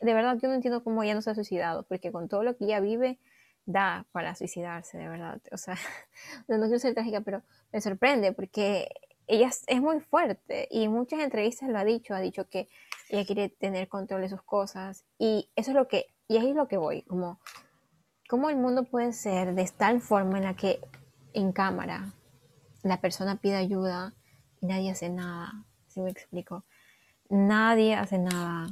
de 0.00 0.14
verdad 0.14 0.38
yo 0.40 0.48
no 0.48 0.54
entiendo 0.54 0.82
cómo 0.82 1.02
ella 1.02 1.14
no 1.14 1.20
se 1.20 1.30
ha 1.30 1.34
suicidado, 1.34 1.82
porque 1.84 2.10
con 2.10 2.28
todo 2.28 2.42
lo 2.42 2.56
que 2.56 2.64
ella 2.64 2.80
vive, 2.80 3.18
da 3.66 4.06
para 4.12 4.34
suicidarse, 4.34 4.96
de 4.96 5.08
verdad. 5.08 5.42
O 5.52 5.58
sea, 5.58 5.76
no 6.48 6.60
quiero 6.62 6.78
ser 6.78 6.94
trágica, 6.94 7.20
pero 7.20 7.42
me 7.72 7.80
sorprende 7.82 8.32
porque 8.32 8.88
ella 9.26 9.50
es 9.66 9.82
muy 9.82 10.00
fuerte 10.00 10.66
y 10.70 10.84
en 10.84 10.92
muchas 10.92 11.20
entrevistas 11.20 11.68
lo 11.68 11.78
ha 11.78 11.84
dicho, 11.84 12.14
ha 12.14 12.20
dicho 12.20 12.48
que 12.48 12.68
ella 13.10 13.26
quiere 13.26 13.50
tener 13.50 13.88
control 13.88 14.22
de 14.22 14.30
sus 14.30 14.42
cosas 14.42 15.04
y 15.18 15.50
eso 15.56 15.72
es 15.72 15.76
lo 15.76 15.88
que, 15.88 16.06
y 16.26 16.38
ahí 16.38 16.50
es 16.50 16.56
lo 16.56 16.68
que 16.68 16.78
voy, 16.78 17.02
como, 17.02 17.38
cómo 18.30 18.48
el 18.48 18.56
mundo 18.56 18.84
puede 18.84 19.12
ser 19.12 19.54
de 19.54 19.68
tal 19.76 20.00
forma 20.00 20.38
en 20.38 20.44
la 20.44 20.54
que 20.54 20.80
en 21.34 21.52
cámara 21.52 22.14
la 22.88 23.00
persona 23.00 23.36
pide 23.36 23.56
ayuda 23.56 24.14
y 24.60 24.66
nadie 24.66 24.90
hace 24.90 25.08
nada, 25.08 25.64
si 25.86 26.00
me 26.00 26.10
explico? 26.10 26.64
Nadie 27.28 27.94
hace 27.94 28.18
nada 28.18 28.68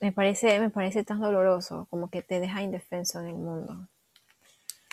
me 0.00 0.12
parece, 0.12 0.58
me 0.60 0.70
parece 0.70 1.04
tan 1.04 1.20
doloroso, 1.20 1.86
como 1.90 2.08
que 2.08 2.22
te 2.22 2.40
deja 2.40 2.62
indefenso 2.62 3.20
en 3.20 3.26
el 3.26 3.34
mundo. 3.34 3.86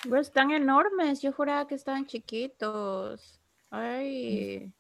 Pues 0.08 0.28
están 0.28 0.52
enormes, 0.52 1.22
yo 1.22 1.32
juraba 1.32 1.66
que 1.66 1.76
estaban 1.76 2.06
chiquitos. 2.06 3.40
Ay, 3.70 4.72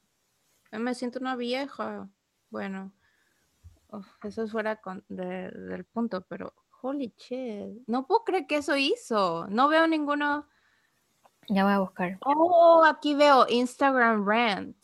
me 0.71 0.93
siento 0.93 1.19
una 1.19 1.35
vieja. 1.35 2.09
Bueno, 2.49 2.91
eso 4.23 4.43
es 4.43 4.51
fuera 4.51 4.79
del 5.07 5.85
punto, 5.85 6.21
pero 6.21 6.53
holy 6.81 7.13
shit. 7.17 7.87
No 7.87 8.05
puedo 8.05 8.25
creer 8.25 8.47
que 8.47 8.57
eso 8.57 8.75
hizo. 8.75 9.47
No 9.47 9.69
veo 9.69 9.87
ninguno. 9.87 10.45
Ya 11.49 11.63
voy 11.63 11.73
a 11.73 11.79
buscar. 11.79 12.17
Oh, 12.25 12.83
aquí 12.85 13.15
veo 13.15 13.45
Instagram 13.49 14.25
Rant. 14.25 14.75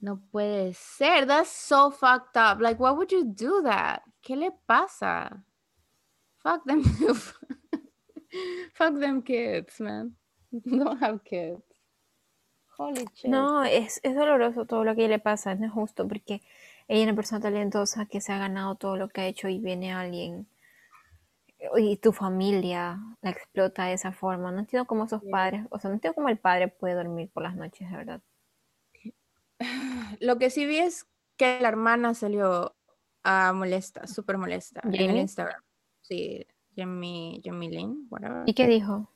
No 0.00 0.20
puede 0.30 0.74
ser. 0.74 1.26
That's 1.26 1.50
so 1.50 1.90
fucked 1.90 2.36
up. 2.36 2.60
Like, 2.60 2.80
why 2.80 2.90
would 2.90 3.10
you 3.10 3.24
do 3.24 3.62
that? 3.62 4.02
¿Qué 4.22 4.36
le 4.36 4.50
pasa? 4.66 5.44
Fuck 6.42 6.64
them. 6.64 6.82
Fuck 8.74 9.00
them 9.00 9.22
kids, 9.22 9.80
man. 9.80 10.16
Don't 10.64 11.00
have 11.00 11.24
kids. 11.24 11.62
Holy 12.76 13.06
shit. 13.14 13.30
No, 13.30 13.64
es, 13.64 14.00
es 14.02 14.14
doloroso 14.14 14.66
todo 14.66 14.84
lo 14.84 14.94
que 14.94 15.08
le 15.08 15.18
pasa. 15.18 15.54
No 15.54 15.66
es 15.66 15.72
justo 15.72 16.06
porque 16.06 16.42
ella 16.88 17.00
es 17.00 17.04
una 17.04 17.16
persona 17.16 17.40
talentosa 17.40 18.06
que 18.06 18.20
se 18.20 18.32
ha 18.32 18.38
ganado 18.38 18.74
todo 18.74 18.96
lo 18.96 19.08
que 19.08 19.22
ha 19.22 19.26
hecho 19.26 19.48
y 19.48 19.58
viene 19.58 19.92
alguien 19.92 20.46
y 21.76 21.96
tu 21.96 22.12
familia 22.12 23.00
la 23.22 23.30
explota 23.30 23.86
de 23.86 23.94
esa 23.94 24.12
forma. 24.12 24.52
No 24.52 24.60
entiendo 24.60 24.86
cómo 24.86 25.04
esos 25.04 25.22
padres, 25.30 25.66
o 25.70 25.78
sea, 25.78 25.88
no 25.88 25.94
entiendo 25.94 26.14
cómo 26.14 26.28
el 26.28 26.38
padre 26.38 26.68
puede 26.68 26.94
dormir 26.94 27.30
por 27.32 27.42
las 27.42 27.56
noches, 27.56 27.90
de 27.90 27.96
verdad. 27.96 28.22
Lo 30.20 30.38
que 30.38 30.50
sí 30.50 30.66
vi 30.66 30.78
es 30.78 31.06
que 31.36 31.60
la 31.60 31.68
hermana 31.68 32.14
salió 32.14 32.74
a 33.22 33.52
molesta, 33.52 34.06
súper 34.06 34.38
molesta 34.38 34.80
en 34.84 35.16
Instagram. 35.16 35.62
Sí, 36.02 36.46
Jamie, 36.76 37.40
Jamie 37.44 37.70
Lynn, 37.70 38.06
whatever. 38.10 38.42
¿Y 38.46 38.54
qué 38.54 38.66
dijo? 38.66 39.10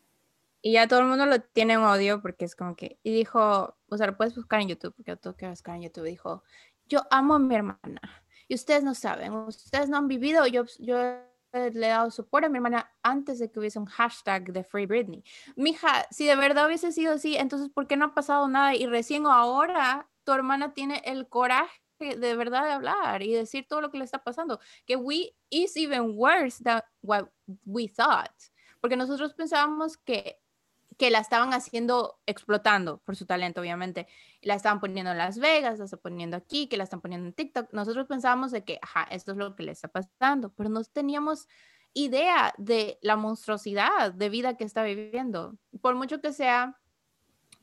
Y 0.62 0.72
ya 0.72 0.88
todo 0.88 1.00
el 1.00 1.06
mundo 1.06 1.24
lo 1.26 1.40
tiene 1.40 1.74
en 1.74 1.80
odio 1.80 2.20
porque 2.20 2.44
es 2.44 2.54
como 2.54 2.74
que. 2.74 2.98
Y 3.02 3.14
dijo, 3.14 3.76
o 3.88 3.96
sea, 3.96 4.08
lo 4.08 4.16
puedes 4.16 4.34
buscar 4.34 4.60
en 4.60 4.68
YouTube, 4.68 4.94
porque 4.94 5.12
yo 5.12 5.16
tengo 5.16 5.36
que 5.36 5.48
buscar 5.48 5.76
en 5.76 5.82
YouTube. 5.82 6.04
Dijo, 6.04 6.42
yo 6.86 7.02
amo 7.10 7.34
a 7.34 7.38
mi 7.38 7.54
hermana. 7.54 8.00
Y 8.48 8.54
ustedes 8.54 8.82
no 8.82 8.94
saben, 8.94 9.32
ustedes 9.32 9.88
no 9.88 9.96
han 9.96 10.08
vivido. 10.08 10.46
Yo, 10.46 10.64
yo 10.80 11.20
le 11.52 11.86
he 11.86 11.90
dado 11.90 12.10
soporte 12.10 12.46
a 12.46 12.48
mi 12.50 12.58
hermana 12.58 12.90
antes 13.02 13.38
de 13.38 13.50
que 13.50 13.58
hubiese 13.58 13.78
un 13.78 13.86
hashtag 13.86 14.52
de 14.52 14.64
Free 14.64 14.86
Britney. 14.86 15.24
Mija, 15.56 16.06
si 16.10 16.26
de 16.26 16.36
verdad 16.36 16.66
hubiese 16.66 16.92
sido 16.92 17.14
así, 17.14 17.36
entonces 17.36 17.70
¿por 17.70 17.86
qué 17.86 17.96
no 17.96 18.06
ha 18.06 18.14
pasado 18.14 18.48
nada? 18.48 18.74
Y 18.74 18.86
recién 18.86 19.26
ahora 19.26 20.08
tu 20.24 20.32
hermana 20.32 20.72
tiene 20.74 21.02
el 21.04 21.28
coraje 21.28 21.80
de 21.98 22.34
verdad 22.34 22.64
de 22.64 22.72
hablar 22.72 23.22
y 23.22 23.34
decir 23.34 23.66
todo 23.68 23.80
lo 23.80 23.90
que 23.90 23.98
le 23.98 24.04
está 24.04 24.22
pasando. 24.22 24.60
Que 24.86 24.96
we 24.96 25.34
is 25.50 25.76
even 25.76 26.12
worse 26.16 26.62
than 26.62 26.80
what 27.02 27.26
we 27.64 27.88
thought. 27.88 28.32
Porque 28.80 28.96
nosotros 28.96 29.34
pensábamos 29.34 29.98
que, 29.98 30.40
que 31.00 31.10
la 31.10 31.20
estaban 31.20 31.54
haciendo, 31.54 32.20
explotando 32.26 32.98
por 32.98 33.16
su 33.16 33.24
talento, 33.24 33.62
obviamente. 33.62 34.06
La 34.42 34.54
estaban 34.54 34.80
poniendo 34.80 35.12
en 35.12 35.16
Las 35.16 35.38
Vegas, 35.38 35.78
la 35.78 35.86
están 35.86 36.00
poniendo 36.00 36.36
aquí, 36.36 36.68
que 36.68 36.76
la 36.76 36.84
están 36.84 37.00
poniendo 37.00 37.26
en 37.26 37.32
TikTok. 37.32 37.72
Nosotros 37.72 38.06
pensábamos 38.06 38.52
de 38.52 38.64
que, 38.64 38.78
ajá, 38.82 39.04
esto 39.04 39.32
es 39.32 39.38
lo 39.38 39.56
que 39.56 39.62
le 39.62 39.72
está 39.72 39.88
pasando, 39.88 40.52
pero 40.52 40.68
no 40.68 40.84
teníamos 40.84 41.48
idea 41.94 42.52
de 42.58 42.98
la 43.00 43.16
monstruosidad 43.16 44.12
de 44.12 44.28
vida 44.28 44.58
que 44.58 44.64
está 44.64 44.82
viviendo. 44.82 45.56
Por 45.80 45.94
mucho 45.94 46.20
que 46.20 46.34
sea 46.34 46.76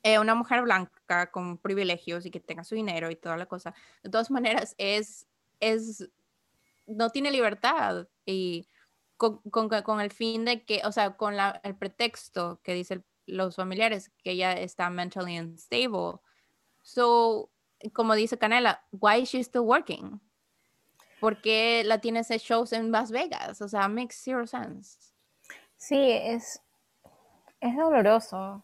eh, 0.02 0.18
una 0.18 0.34
mujer 0.34 0.64
blanca 0.64 1.30
con 1.30 1.60
privilegios 1.60 2.26
y 2.26 2.32
que 2.32 2.40
tenga 2.40 2.64
su 2.64 2.74
dinero 2.74 3.12
y 3.12 3.16
toda 3.18 3.38
la 3.38 3.46
cosa, 3.46 3.76
de 4.02 4.10
todas 4.10 4.32
maneras 4.32 4.74
es, 4.80 5.28
es, 5.60 6.10
no 6.88 7.12
tiene 7.12 7.30
libertad 7.30 8.08
y 8.26 8.68
con, 9.18 9.42
con, 9.42 10.02
el 10.02 10.12
fin 10.12 10.46
de 10.46 10.64
que, 10.64 10.82
o 10.86 10.92
sea, 10.92 11.18
con 11.18 11.36
el 11.64 11.76
pretexto 11.76 12.62
que 12.64 12.74
dicen 12.74 13.04
los 13.28 13.56
familiares 13.56 14.12
que 14.24 14.32
ella 14.32 14.54
está 14.54 14.90
mentally 14.90 15.38
unstable. 15.38 16.20
So, 16.82 17.52
como 17.94 18.16
dice 18.16 18.38
Canela, 18.38 18.84
why 18.92 19.22
is 19.22 19.30
she 19.30 19.44
still 19.44 19.62
working? 19.62 20.20
¿Por 21.20 21.42
qué 21.42 21.84
la 21.86 22.00
tiene 22.00 22.20
ese 22.20 22.38
shows 22.40 22.74
en 22.74 22.92
Las 22.92 23.12
Vegas? 23.12 23.62
O 23.62 23.68
sea, 23.68 23.88
makes 23.88 24.16
zero 24.16 24.48
sense. 24.48 25.14
Sí, 25.76 26.12
es, 26.12 26.62
es 27.60 27.76
doloroso 27.76 28.64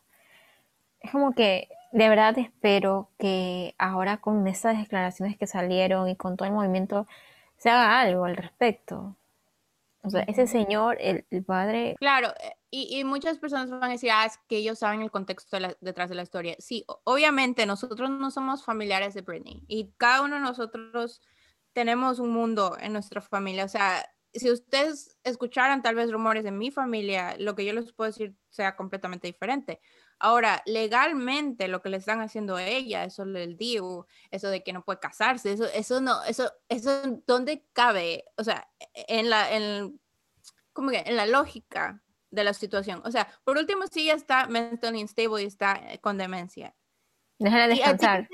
es 1.04 1.12
como 1.12 1.34
que 1.34 1.69
de 1.91 2.10
verdad 2.10 2.38
espero 2.39 3.12
que 3.19 3.76
ahora 3.78 4.17
con 4.17 4.47
esas 4.47 4.78
declaraciones 4.78 5.38
que 5.38 5.45
salieron 5.45 6.10
y 6.10 6.15
con 6.15 6.38
todo 6.38 6.47
el 6.47 6.54
movimiento 6.56 7.08
se 7.58 7.69
haga 7.69 7.99
algo 7.99 8.26
al 8.26 8.36
respecto. 8.36 9.15
O 10.02 10.10
sea, 10.10 10.23
ese 10.23 10.47
señor, 10.47 10.97
el, 10.99 11.23
padre... 11.45 11.95
Claro, 11.99 12.34
y, 12.76 13.04
muchas 13.04 13.38
personas 13.38 13.70
van 13.70 13.84
a 13.84 13.90
decir, 13.90 14.10
ah, 14.12 14.26
es 14.26 14.40
que 14.48 14.58
ellos 14.58 14.80
saben 14.80 15.04
el 15.04 15.12
contexto 15.12 15.58
detrás 15.80 16.10
de 16.10 16.16
la 16.16 16.24
historia. 16.24 16.56
Sí, 16.58 16.84
obviamente 17.04 17.68
nosotros 17.68 18.10
no 18.10 18.32
somos 18.32 18.66
familiares 18.66 19.14
de 19.14 19.22
Britney 19.22 19.64
y 19.68 19.92
cada 19.98 20.24
uno 20.24 20.36
de 20.36 20.42
nosotros 20.42 21.22
tenemos 21.74 22.18
un 22.18 22.32
mundo 22.32 22.76
en 22.80 22.94
nuestra 22.94 23.22
familia. 23.22 23.66
O 23.66 23.70
sea, 23.70 24.04
si 24.34 24.50
ustedes 24.50 25.20
escucharan 25.24 25.84
tal 25.84 25.94
vez 25.94 26.12
rumores 26.12 26.44
de 26.44 26.52
mi 26.52 26.72
familia, 26.72 27.36
lo 27.38 27.54
que 27.54 27.64
yo 27.64 27.74
les 27.74 27.94
puedo 27.94 28.10
decir 28.10 28.36
sea 28.50 28.76
completamente 28.76 29.28
diferente. 29.28 29.80
Ahora, 30.18 30.64
legalmente 30.66 31.68
lo 31.68 31.84
que 31.84 31.90
le 31.90 31.98
están 31.98 32.22
haciendo 32.22 32.56
a 32.56 32.66
ella, 32.66 33.04
eso 33.04 33.24
del 33.24 33.56
DIU, 33.56 34.08
eso 34.32 34.48
de 34.48 34.64
que 34.64 34.74
no 34.74 34.84
puede 34.84 35.00
casarse, 35.00 35.52
eso, 35.54 35.66
eso 35.66 36.02
no, 36.02 36.24
eso, 36.24 36.52
eso, 36.70 37.22
¿dónde 37.28 37.68
cabe? 37.74 38.26
O 38.36 38.44
sea, 38.44 38.68
en 38.96 39.30
la, 39.30 39.56
en, 39.56 40.02
como 40.72 40.90
que 40.90 41.04
en 41.06 41.18
la 41.18 41.28
lógica 41.28 42.03
de 42.34 42.43
la 42.43 42.54
situación. 42.54 43.02
O 43.06 43.12
sea, 43.12 43.28
por 43.43 43.58
último, 43.58 43.86
si 43.88 44.02
ella 44.02 44.15
está 44.15 44.48
mentally 44.48 45.02
unstable 45.02 45.43
y 45.43 45.46
está 45.46 45.76
eh, 45.76 46.00
con 46.00 46.17
demencia. 46.17 46.76
Déjala 47.38 47.67
descansar. 47.67 48.28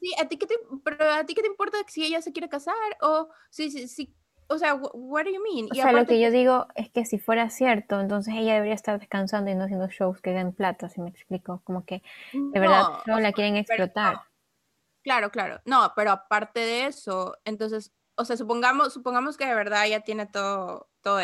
Sí, 0.00 0.12
¿a 0.20 0.28
ti 0.28 0.36
qué 0.36 0.46
te, 0.46 0.54
pero 0.84 1.10
a 1.10 1.24
ti 1.24 1.34
qué 1.34 1.42
te 1.42 1.48
importa 1.48 1.78
si 1.86 2.04
ella 2.04 2.20
se 2.20 2.32
quiere 2.32 2.48
casar 2.48 2.74
o 3.00 3.28
si, 3.50 3.70
si, 3.70 3.88
si 3.88 4.14
o 4.48 4.58
sea, 4.58 4.74
what 4.74 5.24
do 5.24 5.30
you 5.30 5.42
mean? 5.42 5.68
O 5.70 5.74
sea, 5.74 5.92
lo 5.92 6.06
que 6.06 6.20
yo 6.20 6.30
digo 6.30 6.66
es 6.74 6.90
que 6.90 7.04
si 7.04 7.18
fuera 7.18 7.50
cierto, 7.50 8.00
entonces 8.00 8.34
ella 8.36 8.54
debería 8.54 8.74
estar 8.74 8.98
descansando 8.98 9.50
y 9.50 9.54
no 9.54 9.64
haciendo 9.64 9.88
shows 9.88 10.20
que 10.20 10.30
den 10.30 10.52
plata, 10.52 10.88
si 10.88 11.00
me 11.00 11.08
explico, 11.08 11.62
como 11.64 11.84
que 11.84 12.02
de 12.32 12.60
verdad 12.60 12.84
no, 13.06 13.20
la 13.20 13.32
quieren 13.32 13.56
explotar. 13.56 14.20
Claro, 15.02 15.30
claro. 15.30 15.60
No, 15.64 15.92
pero 15.94 16.10
aparte 16.10 16.60
de 16.60 16.86
eso, 16.86 17.36
entonces, 17.44 17.92
o 18.16 18.24
sea, 18.24 18.36
supongamos, 18.36 18.92
supongamos 18.92 19.36
que 19.36 19.46
de 19.46 19.54
verdad 19.54 19.86
ella 19.86 20.00
tiene 20.00 20.26
todo, 20.26 20.88
todo 21.00 21.20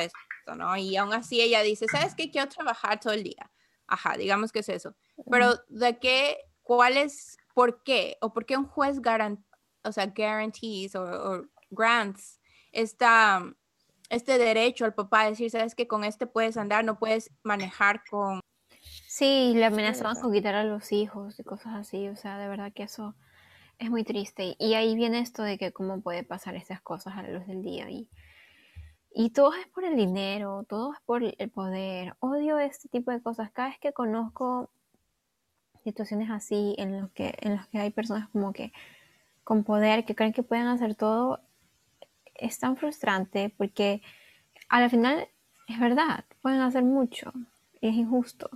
¿no? 0.46 0.76
Y 0.76 0.96
aún 0.96 1.12
así 1.12 1.40
ella 1.40 1.62
dice, 1.62 1.86
¿sabes 1.90 2.14
qué? 2.14 2.30
Quiero 2.30 2.48
trabajar 2.48 3.00
todo 3.00 3.12
el 3.12 3.22
día. 3.22 3.50
Ajá, 3.86 4.16
digamos 4.16 4.52
que 4.52 4.60
es 4.60 4.68
eso. 4.68 4.94
Pero 5.30 5.54
¿de 5.68 5.98
qué, 5.98 6.36
cuál 6.62 6.96
es 6.96 7.38
¿Por 7.54 7.82
qué? 7.82 8.16
¿O 8.20 8.32
por 8.32 8.46
qué 8.46 8.56
un 8.56 8.66
juez 8.66 9.00
garant 9.00 9.40
o 9.84 9.92
sea, 9.92 10.06
guarantees 10.06 10.94
o, 10.94 11.44
grants 11.70 12.40
esta, 12.70 13.42
este 14.08 14.38
derecho 14.38 14.84
al 14.84 14.94
papá 14.94 15.22
a 15.22 15.30
decir, 15.30 15.50
sabes 15.50 15.74
que 15.74 15.88
con 15.88 16.04
este 16.04 16.26
puedes 16.26 16.56
andar, 16.56 16.84
no 16.84 16.98
puedes 16.98 17.30
manejar 17.42 18.02
con... 18.08 18.40
Sí, 19.08 19.52
le 19.54 19.64
amenazaban 19.64 20.20
con 20.20 20.32
quitar 20.32 20.54
a 20.54 20.64
los 20.64 20.92
hijos 20.92 21.38
y 21.38 21.42
cosas 21.42 21.74
así, 21.74 22.08
o 22.08 22.16
sea, 22.16 22.38
de 22.38 22.48
verdad 22.48 22.72
que 22.72 22.84
eso 22.84 23.14
es 23.78 23.90
muy 23.90 24.04
triste. 24.04 24.56
Y 24.58 24.74
ahí 24.74 24.94
viene 24.94 25.18
esto 25.18 25.42
de 25.42 25.58
que 25.58 25.72
cómo 25.72 26.00
puede 26.00 26.24
pasar 26.24 26.54
estas 26.54 26.80
cosas 26.80 27.16
a 27.16 27.22
la 27.22 27.30
luz 27.30 27.46
del 27.46 27.62
día. 27.62 27.90
Y, 27.90 28.08
y 29.14 29.30
todo 29.30 29.54
es 29.54 29.66
por 29.68 29.84
el 29.84 29.96
dinero, 29.96 30.64
todo 30.68 30.92
es 30.94 31.00
por 31.04 31.22
el 31.22 31.50
poder. 31.50 32.14
Odio 32.20 32.58
este 32.58 32.88
tipo 32.88 33.10
de 33.10 33.22
cosas. 33.22 33.50
Cada 33.52 33.68
vez 33.68 33.78
que 33.78 33.92
conozco 33.92 34.70
situaciones 35.84 36.30
así 36.30 36.74
en 36.78 37.00
los 37.00 37.10
que, 37.10 37.34
en 37.40 37.56
los 37.56 37.66
que 37.68 37.78
hay 37.78 37.90
personas 37.90 38.28
como 38.30 38.52
que 38.52 38.72
con 39.44 39.64
poder 39.64 40.04
que 40.04 40.14
creen 40.14 40.32
que 40.32 40.42
pueden 40.42 40.66
hacer 40.66 40.94
todo, 40.94 41.40
es 42.34 42.58
tan 42.58 42.76
frustrante 42.76 43.52
porque 43.56 44.02
a 44.68 44.80
la 44.80 44.88
final 44.88 45.28
es 45.68 45.78
verdad, 45.80 46.24
pueden 46.40 46.60
hacer 46.60 46.84
mucho 46.84 47.32
y 47.80 47.88
es 47.88 47.94
injusto. 47.94 48.50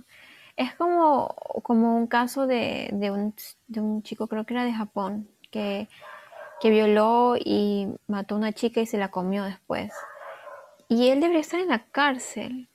Es 0.55 0.73
como, 0.75 1.35
como 1.63 1.95
un 1.97 2.07
caso 2.07 2.47
de, 2.47 2.89
de, 2.93 3.11
un, 3.11 3.35
de 3.67 3.81
un 3.81 4.01
chico, 4.01 4.27
creo 4.27 4.45
que 4.45 4.53
era 4.55 4.65
de 4.65 4.73
Japón, 4.73 5.29
que, 5.51 5.87
que 6.59 6.69
violó 6.71 7.35
y 7.37 7.87
mató 8.07 8.35
a 8.35 8.37
una 8.39 8.53
chica 8.53 8.81
y 8.81 8.87
se 8.87 8.97
la 8.97 9.11
comió 9.11 9.43
después. 9.43 9.91
Y 10.89 11.09
él 11.09 11.19
debería 11.19 11.41
estar 11.41 11.59
en 11.59 11.67
la 11.67 11.85
cárcel, 11.89 12.69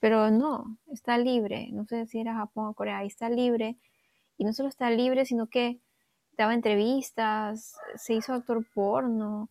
pero 0.00 0.30
no, 0.30 0.78
está 0.92 1.16
libre. 1.18 1.68
No 1.72 1.86
sé 1.86 2.06
si 2.06 2.20
era 2.20 2.34
Japón 2.34 2.66
o 2.66 2.74
Corea, 2.74 3.04
está 3.04 3.30
libre 3.30 3.78
y 4.36 4.44
no 4.44 4.52
solo 4.52 4.68
está 4.68 4.90
libre, 4.90 5.24
sino 5.24 5.46
que 5.48 5.80
daba 6.36 6.54
entrevistas, 6.54 7.76
se 7.96 8.14
hizo 8.14 8.34
actor 8.34 8.66
porno, 8.74 9.50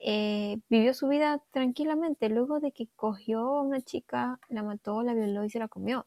eh, 0.00 0.58
vivió 0.68 0.94
su 0.94 1.08
vida 1.08 1.42
tranquilamente 1.50 2.28
luego 2.28 2.60
de 2.60 2.72
que 2.72 2.88
cogió 2.96 3.40
a 3.40 3.62
una 3.62 3.80
chica, 3.80 4.38
la 4.48 4.62
mató, 4.62 5.02
la 5.02 5.14
violó 5.14 5.44
y 5.44 5.50
se 5.50 5.58
la 5.58 5.68
comió. 5.68 6.06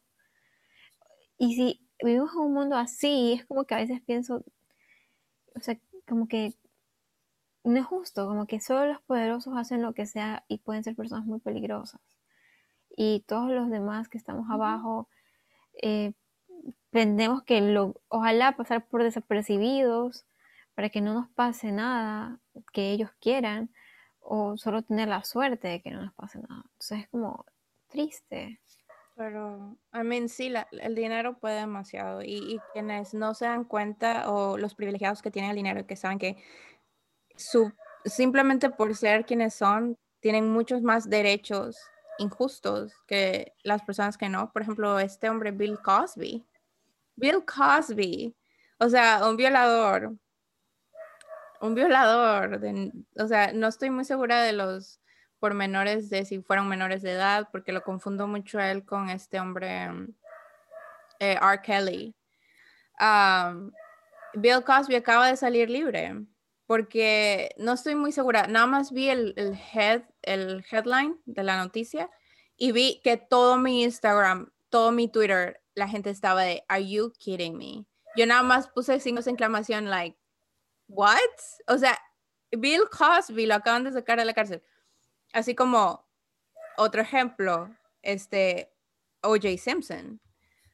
Y 1.38 1.54
si 1.54 1.80
vivimos 2.02 2.32
en 2.34 2.40
un 2.40 2.54
mundo 2.54 2.76
así, 2.76 3.32
es 3.32 3.44
como 3.46 3.64
que 3.64 3.74
a 3.74 3.78
veces 3.78 4.00
pienso, 4.02 4.44
o 5.56 5.60
sea, 5.60 5.78
como 6.06 6.28
que 6.28 6.54
no 7.64 7.78
es 7.78 7.86
justo, 7.86 8.26
como 8.26 8.46
que 8.46 8.60
solo 8.60 8.86
los 8.86 9.00
poderosos 9.02 9.54
hacen 9.56 9.82
lo 9.82 9.94
que 9.94 10.06
sea 10.06 10.44
y 10.48 10.58
pueden 10.58 10.84
ser 10.84 10.96
personas 10.96 11.24
muy 11.26 11.40
peligrosas. 11.40 12.00
Y 12.96 13.24
todos 13.26 13.50
los 13.50 13.70
demás 13.70 14.08
que 14.08 14.18
estamos 14.18 14.50
abajo, 14.50 15.08
eh, 15.80 16.12
que 17.46 17.60
lo, 17.60 17.94
ojalá 18.08 18.52
pasar 18.56 18.86
por 18.86 19.02
desapercibidos 19.02 20.26
para 20.74 20.90
que 20.90 21.00
no 21.00 21.14
nos 21.14 21.28
pase 21.30 21.72
nada 21.72 22.40
que 22.72 22.90
ellos 22.90 23.10
quieran 23.20 23.70
o 24.20 24.56
solo 24.56 24.82
tener 24.82 25.08
la 25.08 25.24
suerte 25.24 25.68
de 25.68 25.82
que 25.82 25.90
no 25.90 26.02
nos 26.02 26.14
pase 26.14 26.38
nada. 26.38 26.62
Entonces 26.64 27.00
es 27.00 27.08
como 27.08 27.44
triste. 27.88 28.60
Pero, 29.14 29.76
I 29.92 30.04
mean, 30.04 30.28
sí, 30.28 30.52
el 30.80 30.94
dinero 30.94 31.38
puede 31.38 31.60
demasiado 31.60 32.22
y, 32.22 32.60
quienes 32.72 33.12
no 33.12 33.34
se 33.34 33.44
dan 33.44 33.64
cuenta 33.64 34.30
o 34.30 34.56
los 34.56 34.74
privilegiados 34.74 35.20
que 35.20 35.30
tienen 35.30 35.50
el 35.50 35.56
dinero 35.56 35.80
y 35.80 35.84
que 35.84 35.96
saben 35.96 36.18
que 36.18 36.42
simplemente 38.04 38.70
por 38.70 38.94
ser 38.94 39.24
quienes 39.24 39.54
son, 39.54 39.98
tienen 40.20 40.50
muchos 40.50 40.82
más 40.82 41.08
derechos 41.08 41.76
injustos 42.18 42.94
que 43.06 43.54
las 43.62 43.82
personas 43.82 44.16
que 44.16 44.28
no. 44.28 44.52
Por 44.52 44.62
ejemplo, 44.62 44.98
este 44.98 45.28
hombre 45.28 45.50
Bill 45.50 45.78
Cosby, 45.80 46.44
Bill 47.16 47.44
Cosby, 47.44 48.34
o 48.78 48.88
sea, 48.88 49.28
un 49.28 49.36
violador, 49.36 50.14
un 51.60 51.74
violador, 51.74 52.60
o 53.16 53.28
sea, 53.28 53.52
no 53.52 53.68
estoy 53.68 53.90
muy 53.90 54.04
segura 54.04 54.42
de 54.42 54.52
los 54.52 55.00
pormenores 55.38 56.08
de 56.10 56.24
si 56.24 56.40
fueron 56.40 56.68
menores 56.68 57.02
de 57.02 57.12
edad, 57.12 57.48
porque 57.50 57.72
lo 57.72 57.82
confundo 57.82 58.26
mucho 58.26 58.58
a 58.58 58.70
él 58.70 58.84
con 58.84 59.08
este 59.08 59.40
hombre, 59.40 59.88
eh, 61.18 61.38
R. 61.40 61.60
Kelly. 61.62 62.14
Bill 64.34 64.64
Cosby 64.64 64.94
acaba 64.94 65.26
de 65.26 65.36
salir 65.36 65.68
libre, 65.68 66.24
porque 66.72 67.54
no 67.58 67.74
estoy 67.74 67.96
muy 67.96 68.12
segura, 68.12 68.46
nada 68.46 68.64
más 68.64 68.92
vi 68.92 69.10
el, 69.10 69.34
el, 69.36 69.52
head, 69.74 70.04
el 70.22 70.64
headline 70.70 71.20
de 71.26 71.42
la 71.42 71.58
noticia 71.58 72.08
y 72.56 72.72
vi 72.72 73.02
que 73.04 73.18
todo 73.18 73.58
mi 73.58 73.82
Instagram, 73.82 74.50
todo 74.70 74.90
mi 74.90 75.06
Twitter 75.06 75.60
la 75.74 75.86
gente 75.86 76.08
estaba 76.08 76.44
de, 76.44 76.64
¿Are 76.68 76.88
you 76.88 77.12
kidding 77.18 77.58
me? 77.58 77.84
Yo 78.16 78.24
nada 78.24 78.42
más 78.42 78.68
puse 78.68 79.00
signos 79.00 79.26
de 79.26 79.32
exclamación, 79.32 79.90
like, 79.90 80.18
¿what? 80.88 81.18
O 81.66 81.76
sea, 81.76 81.98
Bill 82.50 82.84
Cosby 82.90 83.44
lo 83.44 83.56
acaban 83.56 83.84
de 83.84 83.92
sacar 83.92 84.18
de 84.18 84.24
la 84.24 84.32
cárcel. 84.32 84.62
Así 85.34 85.54
como 85.54 86.08
otro 86.78 87.02
ejemplo, 87.02 87.68
este, 88.00 88.72
O.J. 89.20 89.58
Simpson. 89.58 90.22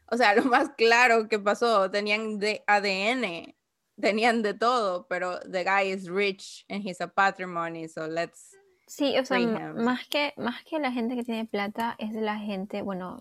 O 0.07 0.17
sea, 0.17 0.33
lo 0.37 0.45
más 0.45 0.71
claro 0.77 1.27
que 1.29 1.41
pasó, 1.41 1.91
tenían 1.91 2.39
de 2.39 2.63
ADN, 2.69 3.58
tenían 4.01 4.43
de 4.43 4.55
todo, 4.55 5.07
pero 5.09 5.41
the 5.41 5.65
guy 5.65 5.93
is 5.93 6.09
rich 6.09 6.65
and 6.69 6.87
he's 6.87 7.01
a 7.01 7.09
patrimony, 7.09 7.89
so 7.89 8.07
let's. 8.07 8.57
Sí, 8.87 9.19
o 9.19 9.25
sea, 9.25 9.39
más 9.39 10.07
que, 10.09 10.33
más 10.37 10.65
que 10.65 10.79
la 10.79 10.91
gente 10.93 11.15
que 11.15 11.23
tiene 11.23 11.45
plata, 11.45 11.95
es 11.99 12.13
la 12.15 12.39
gente, 12.39 12.81
bueno, 12.81 13.21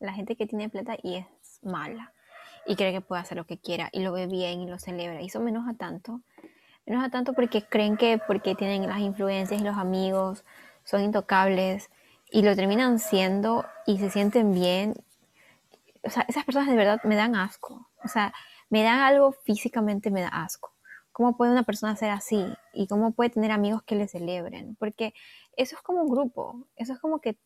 la 0.00 0.14
gente 0.14 0.36
que 0.36 0.46
tiene 0.46 0.70
plata 0.70 0.96
y 1.02 1.16
es 1.16 1.26
mala 1.62 2.12
y 2.66 2.76
cree 2.76 2.92
que 2.92 3.00
puede 3.00 3.20
hacer 3.20 3.36
lo 3.36 3.46
que 3.46 3.58
quiera 3.58 3.88
y 3.92 4.00
lo 4.00 4.12
ve 4.12 4.26
bien 4.26 4.60
y 4.60 4.66
lo 4.66 4.78
celebra. 4.78 5.20
Y 5.20 5.26
eso 5.26 5.40
me 5.40 5.50
enoja 5.50 5.74
tanto. 5.74 6.20
Me 6.86 6.94
enoja 6.94 7.10
tanto 7.10 7.32
porque 7.32 7.62
creen 7.62 7.96
que 7.96 8.20
porque 8.26 8.54
tienen 8.54 8.86
las 8.86 9.00
influencias 9.00 9.60
y 9.60 9.64
los 9.64 9.76
amigos 9.76 10.44
son 10.84 11.02
intocables 11.02 11.90
y 12.30 12.42
lo 12.42 12.56
terminan 12.56 12.98
siendo 12.98 13.66
y 13.86 13.98
se 13.98 14.10
sienten 14.10 14.52
bien. 14.52 14.94
O 16.02 16.10
sea, 16.10 16.24
esas 16.28 16.44
personas 16.44 16.68
de 16.68 16.76
verdad 16.76 17.00
me 17.04 17.16
dan 17.16 17.36
asco. 17.36 17.88
O 18.04 18.08
sea, 18.08 18.32
me 18.72 18.82
dan 18.82 19.00
algo 19.00 19.32
físicamente, 19.32 20.10
me 20.10 20.22
da 20.22 20.28
asco. 20.28 20.74
¿Cómo 21.12 21.36
puede 21.36 21.52
una 21.52 21.62
persona 21.62 21.94
ser 21.94 22.10
así? 22.10 22.42
¿Y 22.72 22.86
cómo 22.86 23.12
puede 23.12 23.30
tener 23.30 23.50
amigos 23.50 23.82
que 23.82 23.96
le 23.96 24.08
celebren? 24.08 24.76
Porque 24.76 25.12
eso 25.56 25.76
es 25.76 25.82
como 25.82 26.02
un 26.02 26.08
grupo. 26.08 26.66
Eso 26.76 26.94
es 26.94 26.98
como 26.98 27.20
que 27.20 27.38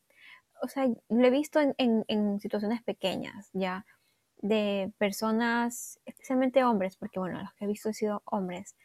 o 0.62 0.68
sea, 0.68 0.86
lo 1.08 1.26
he 1.26 1.30
visto 1.30 1.60
en, 1.60 2.40
situaciones 2.40 2.82
pequeñas, 2.82 3.50
ya, 3.52 3.84
de 4.38 4.92
personas, 4.98 6.00
especialmente 6.04 6.64
hombres, 6.64 6.96
porque 6.96 7.18
bueno, 7.18 7.40
los 7.40 7.52
que 7.54 7.64
he 7.64 7.68
visto 7.68 7.88
han 7.88 7.94
sido 7.94 8.22
hombres, 8.26 8.76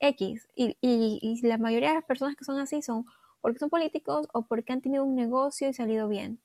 X, 0.00 0.48
y, 0.54 0.76
y, 0.80 1.40
la 1.46 1.58
mayoría 1.58 1.90
de 1.90 1.96
las 1.96 2.04
personas 2.04 2.36
que 2.36 2.44
son 2.44 2.58
así 2.58 2.82
son 2.82 3.04
porque 3.40 3.58
son 3.58 3.70
políticos 3.70 4.28
o 4.32 4.46
porque 4.46 4.72
han 4.72 4.80
tenido 4.80 5.04
un 5.04 5.14
negocio 5.14 5.68
y 5.68 5.74
salido 5.74 6.08
bien. 6.08 6.40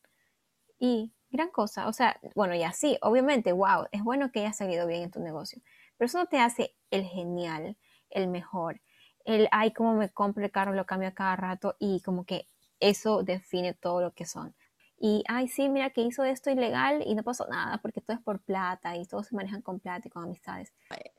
Y 0.79 1.13
gran 1.33 1.49
cosa, 1.49 1.87
o 1.87 1.93
sea, 1.93 2.17
bueno, 2.35 2.55
y 2.55 2.63
así, 2.63 2.97
obviamente, 3.01 3.51
wow, 3.51 3.87
es 3.91 4.03
bueno 4.03 4.31
que 4.31 4.39
hayas 4.41 4.55
salido 4.57 4.87
bien 4.87 5.03
en 5.03 5.11
tu 5.11 5.19
negocio, 5.19 5.61
pero 5.97 6.05
eso 6.05 6.19
no 6.19 6.27
te 6.27 6.39
hace 6.39 6.75
el 6.91 7.03
genial, 7.03 7.75
el 8.09 8.27
mejor, 8.29 8.79
el, 9.25 9.49
ay, 9.51 9.73
cómo 9.73 9.95
me 9.95 10.09
compro 10.09 10.45
el 10.45 10.51
carro, 10.51 10.73
lo 10.73 10.85
cambio 10.85 11.09
a 11.09 11.13
cada 11.13 11.35
rato 11.35 11.75
y 11.79 12.01
como 12.01 12.23
que 12.25 12.47
eso 12.79 13.23
define 13.23 13.73
todo 13.73 14.01
lo 14.01 14.13
que 14.13 14.25
son. 14.25 14.55
y, 14.97 15.23
ay, 15.27 15.47
sí, 15.49 15.67
mira 15.69 15.89
que 15.89 16.01
hizo 16.01 16.23
esto 16.23 16.49
ilegal 16.49 17.03
y 17.05 17.15
no 17.15 17.23
pasó 17.23 17.45
nada 17.49 17.79
porque 17.81 17.99
todo 17.99 18.15
es 18.15 18.23
por 18.23 18.39
plata 18.41 18.95
y 18.95 19.05
todos 19.05 19.27
se 19.27 19.35
manejan 19.35 19.61
con 19.61 19.79
plata 19.81 20.07
y 20.07 20.11
con 20.11 20.23
amistades. 20.23 20.73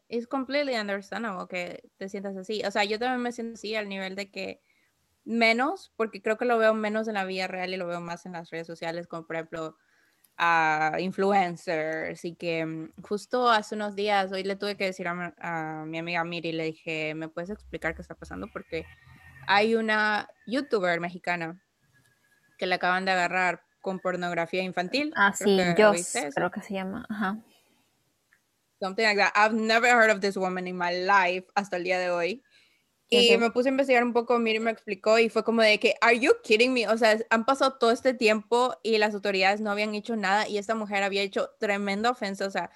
Es 0.09 0.27
completely 0.27 0.75
understandable 0.77 1.47
que 1.49 1.91
te 1.99 2.09
sientas 2.09 2.37
así. 2.37 2.63
O 2.65 2.71
sea, 2.71 2.85
yo 2.85 2.99
también 2.99 3.21
me 3.21 3.33
siento 3.33 3.55
así 3.55 3.75
al 3.75 3.89
nivel 3.89 4.15
de 4.15 4.31
que 4.31 4.63
menos, 5.25 5.93
porque 5.97 6.23
creo 6.23 6.39
que 6.39 6.45
lo 6.45 6.59
veo 6.59 6.75
menos 6.75 7.09
en 7.09 7.15
la 7.15 7.25
vida 7.25 7.47
real 7.47 7.75
y 7.75 7.77
lo 7.77 7.87
veo 7.87 8.01
más 8.01 8.27
en 8.27 8.33
las 8.33 8.51
redes 8.51 8.67
sociales, 8.67 9.07
como 9.07 9.27
por 9.27 9.37
ejemplo 9.37 9.77
a 10.37 10.97
influencers 10.99 12.25
y 12.25 12.35
que 12.35 12.65
mm, 12.65 12.93
justo 13.03 13.49
hace 13.49 13.75
unos 13.75 13.95
días, 13.95 14.33
hoy 14.33 14.43
le 14.43 14.57
tuve 14.57 14.77
que 14.77 14.85
decir 14.85 15.07
a, 15.09 15.85
mi 15.87 15.99
amiga 15.99 16.25
Miri, 16.25 16.53
le 16.53 16.65
dije, 16.65 17.15
¿me 17.15 17.29
puedes 17.29 17.51
explicar 17.51 17.95
qué 17.95 18.03
está 18.03 18.15
pasando? 18.15 18.49
Porque 18.53 18.85
hay 19.47 19.75
una 19.75 20.29
youtuber 20.47 21.01
mexicana 21.01 21.61
que 22.59 22.67
le 22.67 22.75
acaban 22.75 23.05
de 23.05 23.13
agarrar 23.13 23.63
con 23.81 24.01
pornografía 24.01 24.63
infantil. 24.63 25.13
Ah, 25.17 25.33
sí, 25.33 25.57
yo 25.77 25.93
creo 26.35 26.51
que 26.51 26.61
se 26.61 26.75
llama. 26.75 27.07
Ajá. 27.09 27.39
Something 28.81 29.05
like 29.05 29.19
that. 29.19 29.33
I've 29.37 29.55
never 29.55 29.89
heard 29.89 30.11
of 30.11 30.21
this 30.21 30.37
woman 30.37 30.67
in 30.67 30.77
my 30.77 30.93
life 30.93 31.47
hasta 31.55 31.77
el 31.77 31.85
día 31.85 31.99
de 31.99 32.11
hoy. 32.11 32.43
Y 33.09 33.37
me 33.37 33.51
puse 33.51 33.69
a 33.69 33.73
investigar 33.73 34.03
un 34.03 34.13
poco, 34.13 34.39
Miri 34.39 34.59
me 34.61 34.71
explicó 34.71 35.19
y 35.19 35.29
fue 35.29 35.45
como 35.45 35.63
de 35.63 35.79
que, 35.79 35.95
¿Are 36.01 36.19
you 36.19 36.33
kidding 36.43 36.73
me? 36.73 36.89
O 36.89 36.97
sea, 36.97 37.19
han 37.31 37.45
pasado 37.45 37.77
todo 37.79 37.91
este 37.91 38.15
tiempo 38.15 38.77
y 38.83 38.99
las 38.99 39.15
autoridades 39.15 39.61
no 39.61 39.71
habían 39.71 39.95
hecho 39.95 40.17
nada 40.17 40.49
y 40.49 40.59
esta 40.59 40.75
mujer 40.75 41.03
había 41.03 41.23
hecho 41.23 41.51
tremenda 41.61 42.11
ofensa. 42.11 42.47
O 42.47 42.51
sea, 42.51 42.71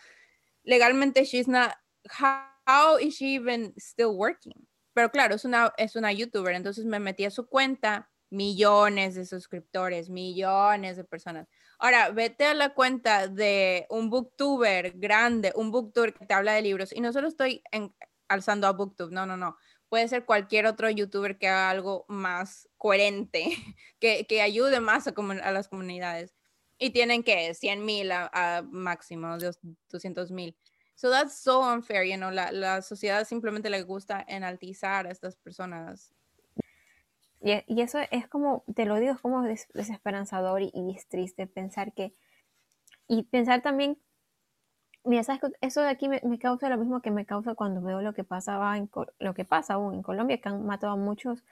legalmente, 0.63 1.25
she's 1.25 1.49
not, 1.49 1.73
how 2.21 2.99
is 3.01 3.17
she 3.17 3.35
even 3.35 3.75
still 3.79 4.11
working? 4.15 4.69
Pero 4.93 5.11
claro, 5.11 5.35
es 5.35 5.45
una, 5.45 5.73
es 5.77 5.97
una 5.97 6.13
youtuber, 6.13 6.55
entonces 6.55 6.85
me 6.85 7.01
metí 7.01 7.25
a 7.25 7.31
su 7.31 7.47
cuenta, 7.47 8.11
millones 8.31 9.15
de 9.15 9.25
suscriptores, 9.25 10.11
millones 10.11 10.97
de 10.97 11.05
personas. 11.05 11.49
Ahora, 11.79 12.11
vete 12.11 12.45
a 12.45 12.55
la 12.55 12.75
cuenta 12.75 13.29
de 13.29 13.87
un 13.89 14.11
booktuber 14.11 14.93
grande, 14.99 15.53
un 15.55 15.71
booktuber 15.71 16.13
que 16.13 16.27
te 16.27 16.35
habla 16.35 16.53
de 16.53 16.63
libros, 16.63 16.93
y 16.93 17.01
no 17.01 17.13
solo 17.13 17.29
estoy 17.29 17.63
alzando 18.29 18.67
a 18.67 18.73
booktube, 18.73 19.13
no, 19.13 19.25
no, 19.25 19.37
no 19.37 19.57
puede 19.89 20.09
ser 20.09 20.25
cualquier 20.25 20.67
otro 20.67 20.91
youtuber 20.91 21.39
que 21.39 21.49
haga 21.49 21.71
algo 21.71 22.05
más 22.09 22.69
coherente, 22.77 23.45
que, 24.01 24.27
que 24.27 24.43
ayude 24.43 24.81
más 24.81 25.07
a, 25.07 25.15
a, 25.43 25.53
las 25.53 25.69
comunidades. 25.69 26.35
Y 26.79 26.91
tienen 26.91 27.23
que 27.23 27.55
100 27.55 27.85
mil 27.85 28.13
a, 28.13 28.63
máximo, 28.71 29.37
200 29.91 30.31
mil. 30.31 30.57
So 30.95 31.11
that's 31.11 31.39
so 31.41 31.61
unfair, 31.61 32.05
you 32.05 32.17
know, 32.17 32.31
la, 32.31 32.51
la, 32.53 32.83
sociedad 32.83 33.25
simplemente 33.25 33.71
le 33.71 33.83
gusta 33.83 34.25
enaltizar 34.27 35.07
a 35.07 35.11
estas 35.11 35.37
personas. 35.37 36.13
Y, 37.41 37.53
y, 37.67 37.83
eso 37.83 37.99
es 38.11 38.29
como, 38.29 38.65
te 38.75 38.85
lo 38.85 38.97
digo, 38.97 39.13
es 39.13 39.21
como 39.21 39.43
desesperanzador 39.43 40.63
y, 40.63 40.73
y 40.75 40.97
es 40.97 41.07
triste 41.07 41.47
pensar 41.47 41.93
que, 41.93 42.15
y 43.07 43.25
pensar 43.25 43.63
también 43.63 43.99
Mira, 45.09 45.23
¿sabes? 45.23 45.41
eso 45.63 45.81
de 45.81 45.89
aquí 45.89 46.07
me, 46.07 46.39
causa 46.39 46.69
lo 46.69 46.77
mismo 46.77 47.01
que 47.01 47.11
me 47.11 47.25
causa 47.25 47.55
cuando 47.55 47.81
veo 47.81 48.03
lo 48.03 48.13
que 48.13 48.25
pasaba 48.25 48.77
en, 48.77 48.91
lo 49.19 49.33
que 49.33 49.47
pasa 49.47 49.75
aún 49.75 49.95
en 49.95 50.03
Colombia, 50.03 50.39
que 50.39 50.51
han 50.51 50.67
matado 50.67 50.93
a 50.93 50.97
muchos, 50.97 51.43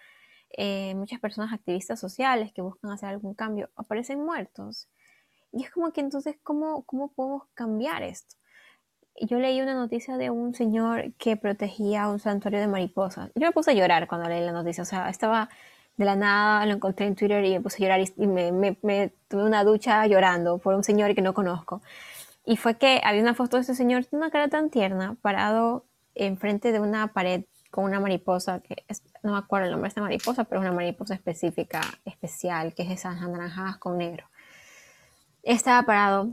eh, 0.51 0.95
muchas 0.95 1.21
personas 1.21 1.55
activistas 1.55 1.99
sociales 1.99 2.53
que 2.53 2.61
buscan 2.61 2.91
hacer 2.91 3.09
algún 3.09 3.33
cambio, 3.33 3.71
aparecen 3.75 4.23
muertos. 4.23 4.89
Y 5.53 5.65
es 5.65 5.71
como 5.71 5.91
que 5.95 6.03
entonces, 6.03 6.37
¿cómo, 6.43 6.83
cómo 6.83 7.09
podemos 7.13 7.45
cambiar 7.55 8.03
esto? 8.03 8.37
Yo 9.23 9.39
leí 9.39 9.63
una 9.63 9.75
noticia 9.75 10.19
de 10.19 10.29
un 10.29 10.55
señor 10.55 11.15
que 11.15 11.39
protegía 11.39 12.09
un 12.09 12.19
santuario 12.19 12.61
de 12.61 12.67
mariposas. 12.67 13.31
Yo 13.35 13.47
me 13.47 13.53
puse 13.53 13.71
a 13.71 13.75
llorar 13.75 14.07
cuando 14.07 14.29
leí 14.29 14.45
la 14.45 14.53
noticia, 14.53 14.83
o 14.83 14.87
sea, 14.87 15.09
estaba 15.09 15.49
de 15.97 16.05
la 16.05 16.15
nada, 16.15 16.67
lo 16.67 16.75
encontré 16.75 17.07
en 17.07 17.17
Twitter 17.17 17.43
y 17.43 17.55
me 17.55 17.63
puse 17.63 17.79
a 17.79 17.89
llorar 17.89 18.01
y 18.19 18.27
me, 18.27 18.53
me, 18.53 18.77
me 18.83 19.15
tuve 19.29 19.45
una 19.45 19.65
ducha 19.65 20.07
llorando 20.07 20.59
por 20.59 20.75
un 20.75 20.85
señor 20.85 21.15
que 21.15 21.23
no 21.23 21.33
conozco. 21.33 21.81
Y 22.47 22.57
fue 22.57 22.79
que 22.79 23.01
había 23.05 23.21
una 23.21 23.35
foto 23.35 23.57
de 23.57 23.65
ese 23.65 23.75
señor 23.75 24.07
una 24.13 24.31
cara 24.31 24.49
tan 24.49 24.71
tierna, 24.71 25.17
parado 25.21 25.85
enfrente 26.15 26.71
de 26.71 26.79
una 26.79 27.13
pared 27.13 27.45
con 27.73 27.85
una 27.85 27.99
mariposa, 27.99 28.61
que 28.61 28.85
no 29.25 29.33
me 29.33 29.39
acuerdo 29.39 29.67
el 29.67 29.73
nombre 29.73 29.89
de 29.89 29.91
esta 29.91 30.01
mariposa, 30.01 30.45
pero 30.45 30.61
es 30.61 30.67
una 30.67 30.75
mariposa 30.75 31.15
específica, 31.15 31.81
especial, 32.05 32.73
que 32.73 32.85
es 32.85 32.91
esas 32.91 33.21
anaranjadas 33.21 33.79
con 33.79 33.99
negro. 33.99 34.29
Estaba 35.43 35.83
parado 35.83 36.31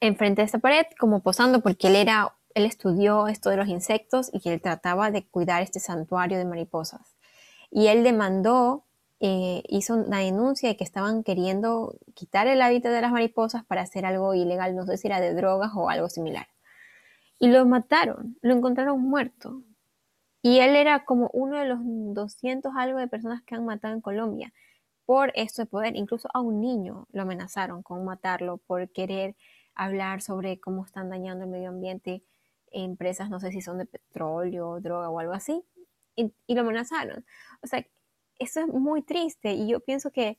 enfrente 0.00 0.40
de 0.40 0.46
esta 0.46 0.60
pared, 0.60 0.86
como 0.98 1.20
posando, 1.20 1.60
porque 1.60 1.88
él 1.88 1.96
era, 1.96 2.36
él 2.54 2.64
estudió 2.64 3.26
esto 3.26 3.50
de 3.50 3.56
los 3.56 3.66
insectos 3.66 4.30
y 4.32 4.38
que 4.38 4.54
él 4.54 4.62
trataba 4.62 5.10
de 5.10 5.26
cuidar 5.26 5.62
este 5.62 5.80
santuario 5.80 6.38
de 6.38 6.44
mariposas. 6.44 7.16
Y 7.72 7.88
él 7.88 8.04
demandó 8.04 8.84
eh, 9.20 9.62
hizo 9.68 9.94
una 9.94 10.18
denuncia 10.18 10.68
de 10.68 10.76
que 10.76 10.84
estaban 10.84 11.24
queriendo 11.24 11.98
quitar 12.14 12.46
el 12.46 12.62
hábitat 12.62 12.92
de 12.92 13.00
las 13.00 13.12
mariposas 13.12 13.64
para 13.64 13.82
hacer 13.82 14.06
algo 14.06 14.34
ilegal, 14.34 14.76
no 14.76 14.86
sé 14.86 14.96
si 14.96 15.08
era 15.08 15.20
de 15.20 15.34
drogas 15.34 15.72
o 15.74 15.90
algo 15.90 16.08
similar. 16.08 16.46
Y 17.38 17.48
lo 17.48 17.66
mataron, 17.66 18.36
lo 18.42 18.54
encontraron 18.54 19.00
muerto. 19.02 19.62
Y 20.42 20.60
él 20.60 20.76
era 20.76 21.04
como 21.04 21.30
uno 21.32 21.58
de 21.58 21.66
los 21.66 21.80
200 21.82 22.72
algo 22.76 22.98
de 22.98 23.08
personas 23.08 23.42
que 23.42 23.54
han 23.56 23.64
matado 23.64 23.94
en 23.94 24.00
Colombia 24.00 24.52
por 25.04 25.32
esto 25.34 25.62
de 25.62 25.66
poder. 25.66 25.96
Incluso 25.96 26.28
a 26.32 26.40
un 26.40 26.60
niño 26.60 27.06
lo 27.12 27.22
amenazaron 27.22 27.82
con 27.82 28.04
matarlo 28.04 28.58
por 28.58 28.88
querer 28.90 29.36
hablar 29.74 30.22
sobre 30.22 30.60
cómo 30.60 30.84
están 30.84 31.10
dañando 31.10 31.44
el 31.44 31.50
medio 31.50 31.70
ambiente 31.70 32.22
empresas, 32.70 33.30
no 33.30 33.40
sé 33.40 33.50
si 33.52 33.62
son 33.62 33.78
de 33.78 33.86
petróleo, 33.86 34.80
droga 34.80 35.10
o 35.10 35.18
algo 35.18 35.32
así, 35.32 35.64
y, 36.16 36.32
y 36.46 36.54
lo 36.54 36.62
amenazaron. 36.62 37.24
O 37.62 37.66
sea, 37.66 37.84
eso 38.38 38.60
es 38.60 38.68
muy 38.68 39.02
triste 39.02 39.52
y 39.52 39.68
yo 39.68 39.80
pienso 39.80 40.10
que 40.10 40.38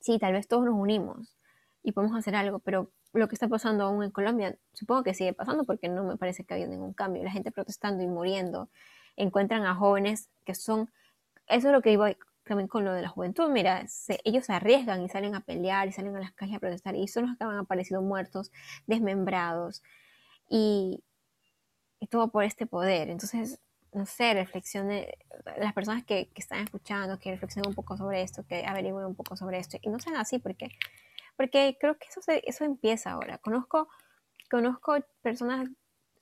sí, 0.00 0.18
tal 0.18 0.34
vez 0.34 0.46
todos 0.48 0.64
nos 0.64 0.74
unimos 0.74 1.36
y 1.82 1.92
podemos 1.92 2.16
hacer 2.16 2.36
algo, 2.36 2.58
pero 2.58 2.90
lo 3.12 3.28
que 3.28 3.34
está 3.34 3.48
pasando 3.48 3.84
aún 3.84 4.02
en 4.02 4.10
Colombia, 4.10 4.58
supongo 4.72 5.02
que 5.04 5.14
sigue 5.14 5.32
pasando 5.32 5.64
porque 5.64 5.88
no 5.88 6.04
me 6.04 6.16
parece 6.16 6.44
que 6.44 6.54
haya 6.54 6.66
ningún 6.66 6.92
cambio. 6.92 7.22
La 7.22 7.30
gente 7.30 7.52
protestando 7.52 8.02
y 8.02 8.08
muriendo, 8.08 8.68
encuentran 9.16 9.64
a 9.64 9.74
jóvenes 9.74 10.28
que 10.44 10.54
son, 10.54 10.90
eso 11.46 11.68
es 11.68 11.72
lo 11.72 11.80
que 11.80 11.92
iba 11.92 12.10
también 12.42 12.68
con 12.68 12.84
lo 12.84 12.92
de 12.92 13.02
la 13.02 13.08
juventud, 13.08 13.48
mira, 13.48 13.86
ellos 14.24 14.44
se 14.44 14.52
arriesgan 14.52 15.02
y 15.02 15.08
salen 15.08 15.34
a 15.34 15.40
pelear 15.40 15.88
y 15.88 15.92
salen 15.92 16.14
a 16.16 16.20
las 16.20 16.32
calles 16.32 16.56
a 16.56 16.60
protestar 16.60 16.94
y 16.94 17.08
son 17.08 17.26
los 17.26 17.38
que 17.38 17.44
han 17.44 17.56
aparecido 17.56 18.02
muertos, 18.02 18.52
desmembrados 18.86 19.82
y, 20.48 21.02
y 22.00 22.06
todo 22.08 22.28
por 22.28 22.44
este 22.44 22.66
poder. 22.66 23.08
Entonces, 23.08 23.60
no 23.94 24.06
sé, 24.06 24.34
reflexione, 24.34 25.16
las 25.56 25.72
personas 25.72 26.04
que, 26.04 26.28
están 26.34 26.64
escuchando, 26.64 27.18
que 27.18 27.30
reflexionen 27.30 27.68
un 27.68 27.74
poco 27.74 27.96
sobre 27.96 28.22
esto, 28.22 28.44
que 28.46 28.66
averigüen 28.66 29.06
un 29.06 29.14
poco 29.14 29.36
sobre 29.36 29.58
esto, 29.58 29.78
y 29.80 29.88
no 29.88 30.00
sean 30.00 30.16
así, 30.16 30.38
porque, 30.40 30.68
porque 31.36 31.76
creo 31.80 31.96
que 31.96 32.08
eso, 32.08 32.20
eso 32.26 32.64
empieza 32.64 33.12
ahora. 33.12 33.38
Conozco, 33.38 33.88
conozco 34.50 34.96
personas 35.22 35.70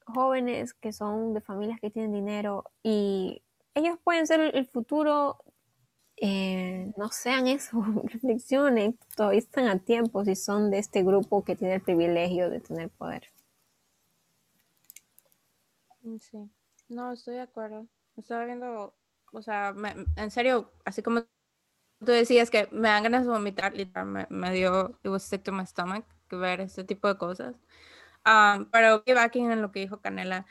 jóvenes 0.04 0.74
que 0.74 0.92
son 0.92 1.32
de 1.32 1.40
familias 1.40 1.80
que 1.80 1.90
tienen 1.90 2.12
dinero 2.12 2.64
y 2.82 3.42
ellos 3.74 3.98
pueden 4.04 4.26
ser 4.26 4.40
el 4.40 4.66
futuro, 4.66 5.38
eh, 6.16 6.92
no 6.98 7.08
sean 7.08 7.46
eso, 7.46 7.82
reflexionen, 8.04 8.98
todavía 9.16 9.38
están 9.38 9.68
a 9.68 9.78
tiempo 9.78 10.24
si 10.26 10.36
son 10.36 10.70
de 10.70 10.78
este 10.78 11.02
grupo 11.02 11.42
que 11.42 11.56
tiene 11.56 11.76
el 11.76 11.82
privilegio 11.82 12.50
de 12.50 12.60
tener 12.60 12.90
poder. 12.90 13.28
Sí. 16.20 16.50
No, 16.92 17.12
estoy 17.12 17.36
de 17.36 17.40
acuerdo. 17.40 17.88
Estaba 18.16 18.44
viendo, 18.44 18.94
o 19.32 19.42
sea, 19.42 19.74
en 20.16 20.30
serio, 20.30 20.70
así 20.84 21.02
como 21.02 21.22
tú 22.00 22.12
decías 22.12 22.50
que 22.50 22.68
me 22.70 22.88
dan 22.88 23.04
ganas 23.04 23.24
de 23.24 23.30
vomitar, 23.30 23.74
literal, 23.74 24.26
me, 24.28 24.52
dio, 24.52 24.98
it 25.02 25.08
was 25.08 25.22
sick 25.22 25.42
to 25.42 25.52
my 25.52 25.64
stomach, 25.64 26.04
ver 26.30 26.60
este 26.60 26.84
tipo 26.84 27.08
de 27.08 27.16
cosas. 27.16 27.56
Um, 28.26 28.66
pero 28.70 29.02
aquí 29.18 29.40
en 29.40 29.62
lo 29.62 29.72
que 29.72 29.80
dijo 29.80 30.02
Canela, 30.02 30.46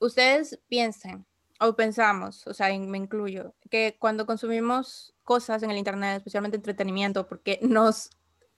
ustedes 0.00 0.60
piensen, 0.68 1.26
o 1.60 1.76
pensamos, 1.76 2.44
o 2.48 2.54
sea, 2.54 2.76
me 2.76 2.98
incluyo, 2.98 3.54
que 3.70 3.96
cuando 4.00 4.26
consumimos 4.26 5.14
cosas 5.22 5.62
en 5.62 5.70
el 5.70 5.78
Internet, 5.78 6.16
especialmente 6.16 6.56
entretenimiento, 6.56 7.28
porque 7.28 7.60
nos, 7.62 8.10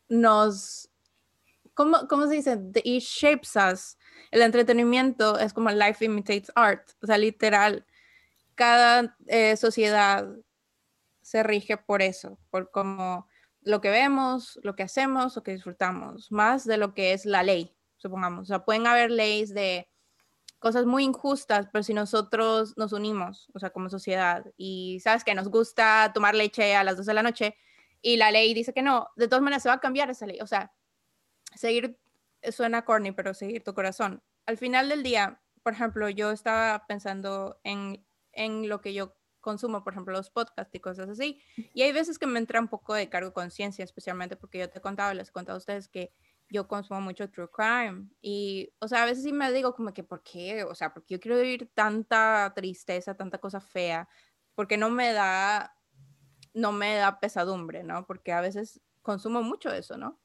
nos 0.09 0.89
¿cómo, 1.75 2.09
¿cómo, 2.09 2.27
se 2.29 2.35
dice? 2.37 2.59
It 2.83 3.03
shapes 3.03 3.57
us. 3.57 3.96
El 4.31 4.43
entretenimiento 4.43 5.39
es 5.39 5.53
como 5.53 5.71
life 5.71 6.05
imitates 6.05 6.51
art. 6.55 6.91
O 7.03 7.07
sea, 7.07 7.19
literal, 7.19 7.87
cada 8.55 9.17
eh, 9.27 9.57
sociedad 9.57 10.29
se 11.23 11.43
rige 11.43 11.77
por 11.77 12.03
eso, 12.03 12.39
por 12.51 12.71
como 12.71 13.29
lo 13.63 13.81
que 13.81 13.91
vemos, 13.91 14.61
lo 14.63 14.77
que 14.77 14.85
hacemos, 14.85 15.35
lo 15.35 15.43
que 15.43 15.53
disfrutamos, 15.53 16.31
más 16.31 16.65
de 16.65 16.77
lo 16.77 16.95
que 16.95 17.13
es 17.13 17.27
la 17.27 17.43
ley, 17.43 17.77
supongamos. 17.97 18.43
O 18.43 18.47
sea, 18.47 18.65
pueden 18.65 18.87
haber 18.87 19.11
leyes 19.11 19.53
de 19.53 19.89
cosas 20.59 20.87
muy 20.87 21.05
injustas, 21.05 21.69
pero 21.73 21.83
si 21.83 21.93
nosotros 21.93 22.75
nos 22.77 22.93
unimos, 22.93 23.49
o 23.55 23.59
sea, 23.59 23.71
como 23.71 23.91
sociedad, 23.91 24.45
y 24.57 25.01
sabes 25.01 25.25
que 25.25 25.35
nos 25.35 25.49
gusta 25.49 26.13
tomar 26.15 26.35
leche 26.35 26.77
a 26.77 26.85
las 26.85 26.97
2 26.97 27.07
de 27.07 27.15
la 27.15 27.23
noche, 27.23 27.57
y 28.01 28.17
la 28.17 28.31
ley 28.31 28.55
dice 28.55 28.73
que 28.73 28.83
no, 28.83 29.09
de 29.17 29.27
todas 29.27 29.43
maneras 29.43 29.65
se 29.65 29.69
va 29.69 29.75
a 29.75 29.81
cambiar 29.81 30.11
esa 30.11 30.27
ley. 30.27 30.39
O 30.41 30.47
sea, 30.47 30.73
seguir, 31.55 31.99
suena 32.53 32.85
corny, 32.85 33.13
pero 33.13 33.35
seguir 33.35 33.63
tu 33.65 33.75
corazón. 33.75 34.23
Al 34.47 34.57
final 34.57 34.89
del 34.89 35.03
día, 35.03 35.43
por 35.63 35.73
ejemplo, 35.73 36.09
yo 36.09 36.31
estaba 36.31 36.87
pensando 36.87 37.61
en, 37.65 38.07
en 38.33 38.69
lo 38.69 38.81
que 38.81 38.95
yo 38.95 39.17
consumo, 39.41 39.85
por 39.85 39.93
ejemplo, 39.93 40.13
los 40.13 40.31
podcasts 40.31 40.75
y 40.75 40.81
cosas 40.81 41.09
así. 41.09 41.41
Y 41.73 41.83
hay 41.83 41.93
veces 41.93 42.19
que 42.19 42.27
me 42.27 42.41
entra 42.41 42.61
un 42.61 42.67
poco 42.67 42.95
de 42.95 43.09
cargo 43.09 43.33
conciencia, 43.33 43.85
especialmente 43.85 44.37
porque 44.37 44.59
yo 44.59 44.69
te 44.69 44.79
he 44.79 44.83
contado, 44.83 45.15
les 45.15 45.29
he 45.29 45.33
contado 45.33 45.57
a 45.57 45.59
ustedes 45.59 45.89
que 45.89 46.13
yo 46.49 46.67
consumo 46.67 47.01
mucho 47.01 47.31
true 47.31 47.49
crime. 47.49 48.09
Y, 48.21 48.73
o 48.81 48.89
sea, 48.89 49.05
a 49.05 49.07
veces 49.07 49.25
sí 49.25 49.33
me 49.33 49.53
digo 49.53 49.75
como 49.75 49.93
que, 49.95 50.03
¿por 50.03 50.23
qué? 50.23 50.65
O 50.65 50.75
sea, 50.75 50.93
porque 50.93 51.15
yo 51.15 51.21
quiero 51.21 51.39
vivir 51.39 51.71
tanta 51.75 52.53
tristeza, 52.57 53.17
tanta 53.17 53.39
cosa 53.39 53.61
fea, 53.61 54.09
porque 54.57 54.77
no 54.77 54.91
me 54.91 55.13
da, 55.13 55.77
no 56.55 56.73
me 56.73 56.97
da 56.97 57.21
pesadumbre, 57.21 57.85
¿no? 57.85 58.05
Porque 58.05 58.33
a 58.33 58.41
veces 58.41 58.81
consumo 59.03 59.43
mucho 59.43 59.73
eso, 59.73 59.97
¿no? 59.97 60.21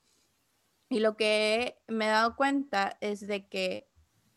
Y 0.92 1.00
lo 1.00 1.16
que 1.16 1.78
me 1.88 2.06
he 2.06 2.10
dado 2.10 2.36
cuenta 2.36 2.98
es 3.00 3.26
de 3.26 3.48
que, 3.48 3.88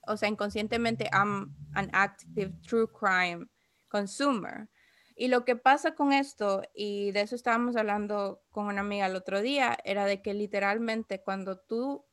o 0.06 0.16
sea, 0.16 0.28
inconscientemente, 0.28 1.10
I'm 1.12 1.52
an 1.74 1.90
active 1.92 2.52
true 2.64 2.86
crime 2.86 3.48
consumer. 3.88 4.68
Y 5.16 5.26
lo 5.26 5.44
que 5.44 5.56
pasa 5.56 5.96
con 5.96 6.12
esto, 6.12 6.62
y 6.72 7.10
de 7.10 7.22
eso 7.22 7.34
estábamos 7.34 7.74
hablando 7.74 8.44
con 8.50 8.66
una 8.66 8.82
amiga 8.82 9.06
el 9.06 9.16
otro 9.16 9.42
día, 9.42 9.76
era 9.84 10.06
de 10.06 10.22
que 10.22 10.32
literalmente 10.32 11.20
cuando 11.24 11.58
tú, 11.58 12.06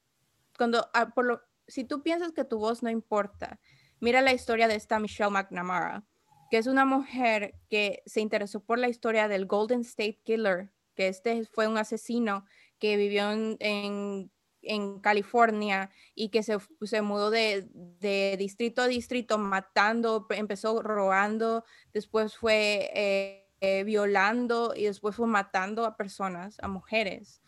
cuando, 0.58 0.90
ah, 0.96 1.12
por 1.14 1.26
lo, 1.26 1.42
si 1.68 1.84
tú 1.84 2.02
piensas 2.02 2.32
que 2.32 2.44
tu 2.44 2.58
voz 2.58 2.82
no 2.82 2.90
importa, 2.90 3.60
mira 4.00 4.24
la 4.24 4.34
historia 4.34 4.68
de 4.68 4.74
esta 4.74 4.98
Michelle 4.98 5.30
McNamara, 5.30 6.04
que 6.50 6.58
es 6.58 6.66
una 6.66 6.86
mujer 6.86 7.54
que 7.70 8.02
se 8.08 8.22
interesó 8.22 8.60
por 8.60 8.80
la 8.80 8.90
historia 8.90 9.28
del 9.28 9.46
Golden 9.46 9.82
State 9.82 10.20
Killer, 10.24 10.74
que 10.96 11.10
este 11.10 11.46
fue 11.46 11.68
un 11.68 11.78
asesino 11.78 12.44
que 12.82 12.98
vivió 12.98 13.32
en, 13.32 14.32
California 15.02 15.90
y 16.14 16.30
que 16.30 16.44
se, 16.44 16.58
se 16.84 17.02
mudó 17.02 17.32
de, 17.32 17.68
distrito 18.38 18.82
a 18.82 18.88
distrito 18.88 19.38
matando, 19.38 20.28
empezó 20.30 20.82
robando, 20.84 21.64
después 21.94 22.36
fue 22.36 22.92
eh, 22.94 23.50
eh, 23.62 23.84
violando 23.84 24.74
y 24.76 24.84
después 24.84 25.16
fue 25.16 25.28
matando 25.28 25.86
a 25.86 25.96
personas, 25.96 26.58
a 26.62 26.68
mujeres. 26.68 27.42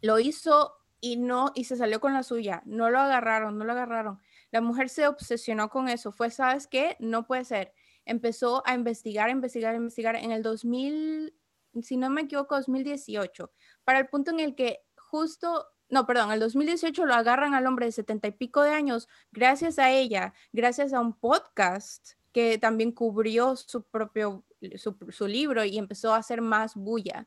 Lo 0.00 0.18
hizo 0.18 0.74
y 1.00 1.16
no, 1.16 1.52
y 1.54 1.64
se 1.64 1.76
salió 1.76 2.00
con 2.00 2.14
la 2.14 2.22
suya, 2.22 2.62
no 2.64 2.90
lo 2.90 3.00
agarraron, 3.00 3.58
no 3.58 3.64
lo 3.64 3.72
agarraron. 3.72 4.20
La 4.50 4.60
mujer 4.60 4.88
se 4.88 5.06
obsesionó 5.06 5.68
con 5.68 5.88
eso, 5.88 6.12
fue, 6.12 6.30
¿sabes 6.30 6.66
qué? 6.66 6.96
No 7.00 7.26
puede 7.26 7.44
ser. 7.44 7.72
Empezó 8.04 8.62
a 8.66 8.74
investigar, 8.74 9.30
investigar, 9.30 9.74
investigar. 9.74 10.16
En 10.16 10.32
el 10.32 10.42
2000, 10.42 11.34
si 11.82 11.96
no 11.96 12.10
me 12.10 12.22
equivoco, 12.22 12.56
2018, 12.56 13.52
para 13.84 13.98
el 13.98 14.08
punto 14.08 14.30
en 14.30 14.40
el 14.40 14.54
que 14.54 14.80
justo, 14.96 15.66
no, 15.88 16.06
perdón, 16.06 16.32
el 16.32 16.40
2018 16.40 17.04
lo 17.04 17.14
agarran 17.14 17.54
al 17.54 17.66
hombre 17.66 17.86
de 17.86 17.92
setenta 17.92 18.28
y 18.28 18.32
pico 18.32 18.62
de 18.62 18.70
años 18.70 19.08
gracias 19.32 19.78
a 19.78 19.90
ella, 19.90 20.34
gracias 20.52 20.92
a 20.92 21.00
un 21.00 21.18
podcast 21.18 22.12
que 22.32 22.58
también 22.58 22.92
cubrió 22.92 23.56
su 23.56 23.82
propio, 23.82 24.44
su, 24.76 25.26
libro 25.26 25.64
y 25.64 25.78
empezó 25.78 26.14
a 26.14 26.18
hacer 26.18 26.42
más 26.42 26.76
bulla. 26.76 27.26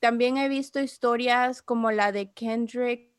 También 0.00 0.38
he 0.38 0.48
visto 0.48 0.80
historias 0.80 1.60
como 1.60 1.90
la 1.90 2.12
de 2.12 2.32
Kendrick, 2.32 3.12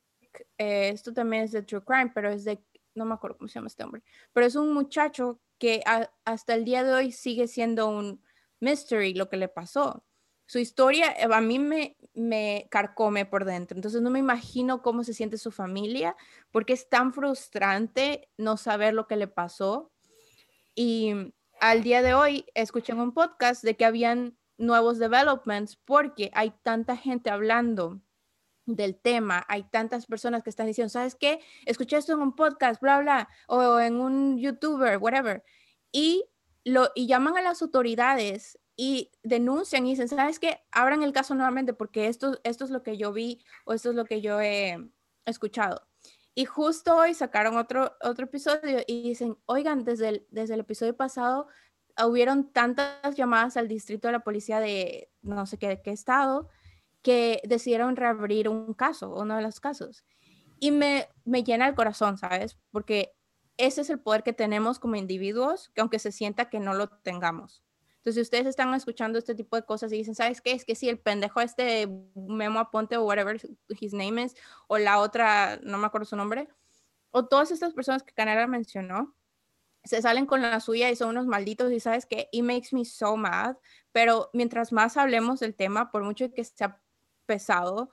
eh, 0.57 0.89
esto 0.89 1.13
también 1.13 1.43
es 1.43 1.51
de 1.51 1.61
True 1.61 1.83
Crime, 1.83 2.11
pero 2.13 2.31
es 2.31 2.45
de, 2.45 2.63
no 2.95 3.05
me 3.05 3.13
acuerdo 3.13 3.37
cómo 3.37 3.47
se 3.47 3.55
llama 3.55 3.67
este 3.67 3.83
hombre, 3.83 4.01
pero 4.33 4.45
es 4.47 4.55
un 4.55 4.73
muchacho 4.73 5.39
que 5.59 5.83
hasta 6.25 6.55
el 6.55 6.65
día 6.65 6.83
de 6.83 6.93
hoy 6.93 7.11
sigue 7.11 7.47
siendo 7.47 7.89
un 7.89 8.23
mystery 8.59 9.13
lo 9.13 9.29
que 9.29 9.37
le 9.37 9.49
pasó 9.49 10.03
su 10.49 10.57
historia 10.57 11.11
eh, 11.11 11.27
a 11.31 11.41
mí 11.41 11.59
me, 11.59 11.95
me 12.15 12.67
carcome 12.71 13.27
por 13.27 13.45
dentro. 13.45 13.77
Entonces 13.77 14.01
no 14.01 14.09
me 14.09 14.17
imagino 14.17 14.81
cómo 14.81 15.03
se 15.03 15.13
siente 15.13 15.37
su 15.37 15.51
familia, 15.51 16.15
porque 16.49 16.73
es 16.73 16.89
tan 16.89 17.13
frustrante 17.13 18.31
no 18.35 18.57
saber 18.57 18.95
lo 18.95 19.05
que 19.05 19.15
le 19.15 19.27
pasó. 19.27 19.91
Y 20.73 21.13
al 21.61 21.83
día 21.83 22.01
de 22.01 22.15
hoy 22.15 22.47
escuché 22.55 22.93
en 22.93 22.99
un 22.99 23.13
podcast 23.13 23.63
de 23.63 23.77
que 23.77 23.85
habían 23.85 24.39
nuevos 24.57 24.97
developments 24.97 25.75
porque 25.75 26.31
hay 26.33 26.51
tanta 26.63 26.97
gente 26.97 27.29
hablando 27.29 28.01
del 28.65 28.95
tema, 28.99 29.45
hay 29.49 29.69
tantas 29.69 30.07
personas 30.07 30.41
que 30.41 30.49
están 30.49 30.65
diciendo, 30.65 30.89
¿sabes 30.89 31.13
qué? 31.13 31.41
Escuché 31.67 31.97
esto 31.97 32.13
en 32.13 32.21
un 32.21 32.35
podcast, 32.35 32.81
bla, 32.81 32.99
bla, 33.01 33.29
o 33.47 33.79
en 33.79 34.01
un 34.01 34.39
youtuber, 34.39 34.97
whatever. 34.97 35.43
Y, 35.91 36.25
lo, 36.63 36.89
y 36.95 37.05
llaman 37.05 37.37
a 37.37 37.41
las 37.43 37.61
autoridades 37.61 38.57
y 38.81 39.11
denuncian 39.23 39.85
y 39.85 39.89
dicen, 39.89 40.07
¿sabes 40.07 40.39
qué? 40.39 40.61
Abran 40.71 41.03
el 41.03 41.11
caso 41.11 41.35
nuevamente 41.35 41.73
porque 41.73 42.07
esto, 42.07 42.39
esto 42.45 42.63
es 42.63 42.69
lo 42.69 42.81
que 42.81 42.95
yo 42.95 43.11
vi 43.11 43.43
o 43.65 43.73
esto 43.73 43.89
es 43.89 43.95
lo 43.97 44.05
que 44.05 44.21
yo 44.21 44.39
he 44.39 44.77
escuchado. 45.25 45.85
Y 46.33 46.45
justo 46.45 46.95
hoy 46.95 47.13
sacaron 47.13 47.57
otro, 47.57 47.91
otro 48.01 48.23
episodio 48.23 48.79
y 48.87 49.03
dicen, 49.03 49.37
oigan, 49.47 49.83
desde 49.83 50.07
el, 50.07 50.27
desde 50.31 50.53
el 50.53 50.61
episodio 50.61 50.95
pasado 50.95 51.49
hubieron 52.07 52.53
tantas 52.53 53.17
llamadas 53.17 53.57
al 53.57 53.67
distrito 53.67 54.07
de 54.07 54.13
la 54.13 54.23
policía 54.23 54.61
de 54.61 55.11
no 55.21 55.45
sé 55.45 55.57
qué, 55.57 55.81
qué 55.83 55.91
estado 55.91 56.47
que 57.01 57.41
decidieron 57.43 57.97
reabrir 57.97 58.47
un 58.47 58.73
caso, 58.73 59.13
uno 59.13 59.35
de 59.35 59.41
los 59.41 59.59
casos. 59.59 60.05
Y 60.57 60.71
me, 60.71 61.09
me 61.25 61.43
llena 61.43 61.67
el 61.67 61.75
corazón, 61.75 62.17
¿sabes? 62.17 62.57
Porque 62.71 63.11
ese 63.57 63.81
es 63.81 63.89
el 63.89 63.99
poder 63.99 64.23
que 64.23 64.31
tenemos 64.31 64.79
como 64.79 64.95
individuos, 64.95 65.69
que 65.75 65.81
aunque 65.81 65.99
se 65.99 66.13
sienta 66.13 66.49
que 66.49 66.61
no 66.61 66.73
lo 66.73 66.87
tengamos. 66.87 67.61
Entonces, 67.99 68.15
si 68.15 68.21
ustedes 68.21 68.47
están 68.47 68.73
escuchando 68.73 69.19
este 69.19 69.35
tipo 69.35 69.57
de 69.57 69.63
cosas 69.63 69.91
y 69.91 69.97
dicen, 69.97 70.15
¿sabes 70.15 70.39
qué? 70.39 70.53
Es 70.53 70.63
que 70.63 70.75
si 70.75 70.87
el 70.87 70.99
pendejo 70.99 71.41
este 71.41 71.87
Memo 72.15 72.59
Aponte 72.59 72.95
o 72.95 73.03
whatever 73.03 73.39
his 73.79 73.93
name 73.93 74.23
is, 74.23 74.35
o 74.67 74.77
la 74.77 74.99
otra, 74.99 75.59
no 75.63 75.77
me 75.77 75.87
acuerdo 75.87 76.05
su 76.05 76.15
nombre, 76.15 76.47
o 77.11 77.25
todas 77.25 77.51
estas 77.51 77.73
personas 77.73 78.03
que 78.03 78.13
Canela 78.13 78.47
mencionó, 78.47 79.15
se 79.83 80.01
salen 80.01 80.25
con 80.25 80.41
la 80.41 80.59
suya 80.61 80.89
y 80.89 80.95
son 80.95 81.09
unos 81.09 81.25
malditos 81.25 81.71
y 81.71 81.79
sabes 81.79 82.05
que 82.05 82.29
it 82.31 82.43
makes 82.43 82.69
me 82.71 82.85
so 82.85 83.17
mad, 83.17 83.57
pero 83.91 84.29
mientras 84.33 84.71
más 84.71 84.95
hablemos 84.95 85.41
del 85.41 85.55
tema, 85.55 85.91
por 85.91 86.03
mucho 86.03 86.31
que 86.33 86.43
sea 86.43 86.81
pesado, 87.25 87.91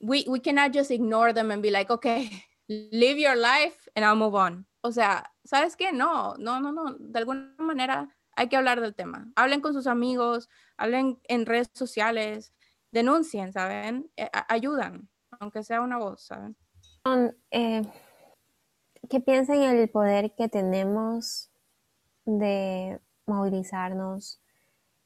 we, 0.00 0.24
we 0.26 0.40
cannot 0.40 0.74
just 0.74 0.90
ignore 0.90 1.32
them 1.32 1.50
and 1.50 1.62
be 1.62 1.70
like, 1.70 1.92
okay, 1.92 2.28
live 2.68 3.18
your 3.18 3.36
life 3.36 3.88
and 3.94 4.04
I'll 4.04 4.16
move 4.16 4.34
on. 4.34 4.66
O 4.82 4.92
sea, 4.92 5.32
¿sabes 5.44 5.76
qué? 5.76 5.92
No, 5.92 6.34
no, 6.38 6.60
no, 6.60 6.72
no, 6.72 6.96
de 6.98 7.18
alguna 7.18 7.54
manera 7.58 8.08
hay 8.36 8.48
que 8.48 8.56
hablar 8.56 8.80
del 8.80 8.94
tema. 8.94 9.30
Hablen 9.36 9.60
con 9.60 9.72
sus 9.72 9.86
amigos, 9.86 10.48
hablen 10.76 11.18
en 11.24 11.46
redes 11.46 11.70
sociales, 11.72 12.52
denuncien, 12.90 13.52
¿saben? 13.52 14.10
Eh, 14.16 14.30
ayudan, 14.48 15.08
aunque 15.40 15.62
sea 15.62 15.80
una 15.80 15.98
voz, 15.98 16.22
¿saben? 16.22 16.56
Eh, 17.50 17.82
¿Qué 19.10 19.20
piensan 19.20 19.62
en 19.62 19.76
el 19.76 19.90
poder 19.90 20.34
que 20.34 20.48
tenemos 20.48 21.50
de 22.24 23.00
movilizarnos, 23.26 24.40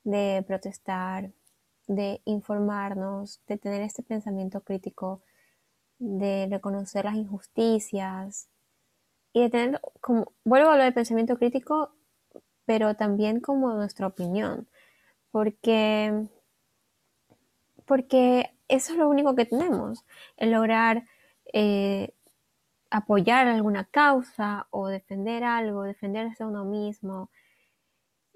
de 0.04 0.44
protestar, 0.46 1.32
de 1.88 2.20
informarnos, 2.24 3.40
de 3.46 3.58
tener 3.58 3.82
este 3.82 4.02
pensamiento 4.02 4.60
crítico, 4.60 5.22
de 5.98 6.46
reconocer 6.48 7.06
las 7.06 7.16
injusticias 7.16 8.48
y 9.32 9.42
de 9.42 9.50
tener, 9.50 9.80
como, 10.00 10.32
vuelvo 10.44 10.70
a 10.70 10.76
lo 10.76 10.84
del 10.84 10.94
pensamiento 10.94 11.36
crítico, 11.36 11.92
pero 12.68 12.94
también 12.94 13.40
como 13.40 13.72
nuestra 13.72 14.06
opinión, 14.06 14.68
porque, 15.30 16.28
porque 17.86 18.50
eso 18.68 18.92
es 18.92 18.98
lo 18.98 19.08
único 19.08 19.34
que 19.34 19.46
tenemos, 19.46 20.04
el 20.36 20.50
lograr 20.50 21.06
eh, 21.54 22.12
apoyar 22.90 23.48
alguna 23.48 23.84
causa 23.86 24.66
o 24.70 24.88
defender 24.88 25.44
algo, 25.44 25.84
defenderse 25.84 26.42
a 26.42 26.48
uno 26.48 26.66
mismo. 26.66 27.30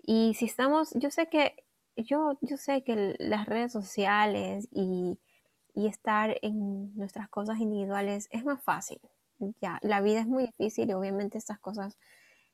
Y 0.03 0.33
si 0.35 0.47
estamos, 0.47 0.92
yo 0.95 1.11
sé 1.11 1.29
que, 1.29 1.55
yo, 1.97 2.38
yo 2.40 2.57
sé 2.57 2.83
que 2.85 3.16
las 3.18 3.45
redes 3.45 3.71
sociales 3.71 4.66
y, 4.73 5.18
y 5.75 5.88
estar 5.88 6.38
en 6.40 6.97
nuestras 6.97 7.29
cosas 7.29 7.61
individuales 7.61 8.29
es 8.33 8.47
más 8.47 8.62
fácil. 8.62 9.01
Ya, 9.61 9.79
la 9.83 10.01
vida 10.01 10.21
es 10.21 10.27
muy 10.27 10.47
difícil 10.47 10.88
y 10.88 10.95
obviamente 10.95 11.37
estas 11.37 11.59
cosas 11.59 11.99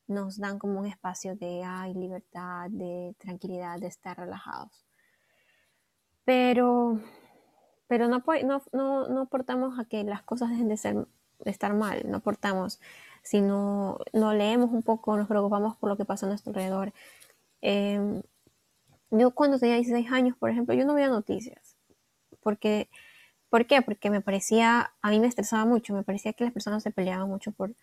nos 0.09 0.39
dan 0.39 0.59
como 0.59 0.81
un 0.81 0.87
espacio 0.87 1.37
de 1.37 1.63
ay, 1.65 1.95
libertad, 1.95 2.69
de 2.71 3.15
tranquilidad, 3.19 3.79
de 3.79 3.87
estar 3.87 4.19
relajados. 4.19 4.85
Pero, 6.25 7.01
pero 7.87 8.09
no, 8.09 8.23
no, 8.73 9.09
no, 9.09 9.21
aportamos 9.21 9.79
a 9.79 9.85
que 9.85 10.03
las 10.05 10.23
cosas 10.23 10.51
dejen 10.51 10.69
de, 10.69 10.77
ser, 10.77 11.07
estar 11.45 11.75
mal, 11.75 12.03
no 12.11 12.19
aportamos. 12.19 12.81
Si 13.23 13.41
no, 13.41 13.99
no, 14.13 14.35
leemos 14.35 14.71
un 14.71 14.83
poco, 14.83 15.17
nos 15.17 15.29
preocupamos 15.29 15.77
por 15.77 15.91
lo 15.91 15.97
que 15.97 16.05
pasa 16.05 16.27
a 16.27 16.29
nuestro 16.29 16.51
alrededor. 16.51 16.93
Em, 17.61 18.23
yo 19.11 19.31
cuando 19.33 19.59
tenía 19.59 19.77
16 19.77 20.11
años, 20.13 20.37
por 20.37 20.51
ejemplo, 20.51 20.75
yo 20.75 20.85
no 20.85 20.95
veía 20.95 21.09
noticias. 21.09 21.77
Porque, 22.43 22.89
¿Por 23.51 23.67
qué? 23.67 23.83
Porque 23.83 24.11
me 24.11 24.21
parecía, 24.21 24.93
a 25.03 25.11
mí 25.11 25.21
me 25.21 25.27
estresaba 25.27 25.65
mucho, 25.65 25.95
me 25.95 26.03
parecía 26.03 26.33
que 26.35 26.45
las 26.45 26.53
personas 26.53 26.83
se 26.83 26.91
peleaban 26.91 27.29
mucho 27.29 27.53
por, 27.53 27.75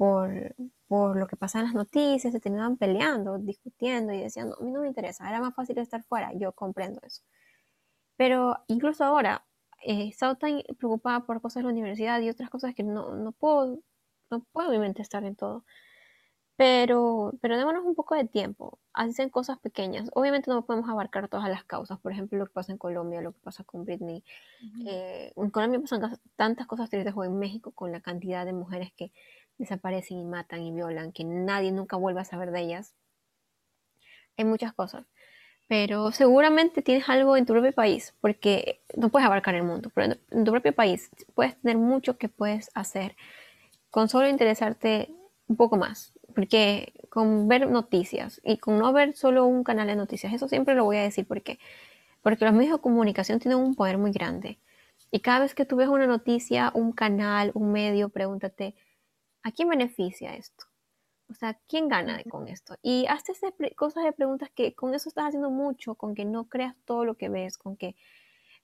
por, 0.00 0.56
por 0.88 1.18
lo 1.18 1.26
que 1.26 1.36
pasa 1.36 1.58
en 1.60 1.66
las 1.66 1.74
noticias, 1.74 2.32
se 2.32 2.40
terminaban 2.40 2.78
peleando, 2.78 3.36
discutiendo 3.38 4.14
y 4.14 4.22
decían, 4.22 4.48
no, 4.48 4.56
a 4.58 4.64
mí 4.64 4.70
no 4.72 4.80
me 4.80 4.88
interesa, 4.88 5.28
era 5.28 5.40
más 5.42 5.54
fácil 5.54 5.76
estar 5.78 6.02
fuera, 6.04 6.32
yo 6.34 6.52
comprendo 6.54 7.00
eso. 7.04 7.22
Pero 8.16 8.56
incluso 8.68 9.04
ahora, 9.04 9.46
eh, 9.82 10.04
he 10.04 10.08
estado 10.08 10.36
tan 10.36 10.62
preocupada 10.78 11.26
por 11.26 11.40
cosas 11.42 11.62
de 11.62 11.64
la 11.64 11.72
universidad 11.72 12.20
y 12.20 12.30
otras 12.30 12.50
cosas 12.50 12.74
que 12.74 12.82
no, 12.84 13.14
no 13.16 13.32
puedo, 13.32 13.80
no 14.30 14.40
puedo 14.52 14.68
obviamente 14.70 15.02
estar 15.02 15.24
en 15.24 15.36
todo. 15.36 15.64
pero, 16.56 17.32
pero 17.40 17.56
démonos 17.56 17.84
un 17.86 17.94
poco 17.94 18.14
de 18.14 18.26
tiempo, 18.26 18.80
hacen 18.92 19.30
cosas 19.30 19.58
pequeñas. 19.60 20.10
Obviamente 20.14 20.50
no 20.50 20.66
podemos 20.66 20.90
abarcar 20.90 21.28
todas 21.28 21.48
las 21.48 21.64
causas, 21.64 21.98
por 22.00 22.12
ejemplo, 22.12 22.38
lo 22.38 22.46
que 22.46 22.52
pasa 22.52 22.72
en 22.72 22.78
Colombia, 22.78 23.22
lo 23.22 23.32
que 23.32 23.40
pasa 23.40 23.64
con 23.64 23.84
Britney. 23.86 24.22
Eh, 24.86 25.32
en 25.36 25.50
Colombia 25.50 25.80
pasan 25.80 26.20
tantas 26.36 26.66
cosas 26.66 26.90
tristes 26.90 27.14
o 27.16 27.24
en 27.24 27.38
México 27.38 27.72
con 27.72 27.92
la 27.92 28.00
cantidad 28.02 28.44
de 28.44 28.52
mujeres 28.52 28.92
que 28.96 29.12
desaparecen 29.60 30.18
y 30.18 30.24
matan 30.24 30.62
y 30.62 30.72
violan, 30.72 31.12
que 31.12 31.24
nadie 31.24 31.72
nunca 31.72 31.96
vuelve 31.96 32.20
a 32.20 32.24
saber 32.24 32.50
de 32.50 32.60
ellas. 32.60 32.94
Hay 34.36 34.44
muchas 34.44 34.72
cosas. 34.72 35.06
Pero 35.68 36.10
seguramente 36.10 36.82
tienes 36.82 37.08
algo 37.08 37.36
en 37.36 37.46
tu 37.46 37.52
propio 37.52 37.72
país, 37.72 38.14
porque 38.20 38.82
no 38.96 39.08
puedes 39.08 39.26
abarcar 39.26 39.54
el 39.54 39.62
mundo, 39.62 39.90
pero 39.94 40.16
en 40.30 40.44
tu 40.44 40.50
propio 40.50 40.74
país 40.74 41.10
puedes 41.34 41.56
tener 41.60 41.78
mucho 41.78 42.18
que 42.18 42.28
puedes 42.28 42.70
hacer 42.74 43.14
con 43.90 44.08
solo 44.08 44.28
interesarte 44.28 45.14
un 45.46 45.56
poco 45.56 45.76
más 45.76 46.12
porque 46.30 46.92
con 47.10 47.48
ver 47.48 47.68
noticias 47.68 48.40
y 48.44 48.58
con 48.58 48.78
no 48.78 48.92
ver 48.92 49.14
solo 49.14 49.46
un 49.46 49.64
canal 49.64 49.86
de 49.88 49.96
noticias, 49.96 50.32
eso 50.32 50.48
siempre 50.48 50.74
lo 50.74 50.84
voy 50.84 50.96
a 50.96 51.02
decir 51.02 51.26
porque, 51.26 51.58
porque 52.22 52.44
los 52.44 52.54
medios 52.54 52.76
de 52.76 52.82
comunicación 52.82 53.38
tienen 53.40 53.58
un 53.58 53.74
poder 53.74 53.98
muy 53.98 54.12
grande. 54.12 54.58
Y 55.10 55.20
cada 55.20 55.40
vez 55.40 55.54
que 55.54 55.64
tú 55.64 55.76
ves 55.76 55.88
una 55.88 56.06
noticia, 56.06 56.70
un 56.74 56.92
canal, 56.92 57.50
un 57.54 57.72
medio, 57.72 58.10
pregúntate, 58.10 58.74
¿a 59.42 59.52
quién 59.52 59.68
beneficia 59.68 60.34
esto? 60.34 60.66
O 61.28 61.34
sea, 61.34 61.58
¿quién 61.68 61.88
gana 61.88 62.22
con 62.24 62.48
esto? 62.48 62.76
Y 62.82 63.06
hazte 63.06 63.32
cosas 63.76 64.04
de 64.04 64.12
preguntas 64.12 64.50
que 64.54 64.74
con 64.74 64.94
eso 64.94 65.08
estás 65.08 65.26
haciendo 65.26 65.50
mucho, 65.50 65.94
con 65.94 66.14
que 66.14 66.24
no 66.24 66.48
creas 66.48 66.74
todo 66.84 67.04
lo 67.04 67.14
que 67.14 67.28
ves, 67.28 67.56
con 67.56 67.76
que, 67.76 67.94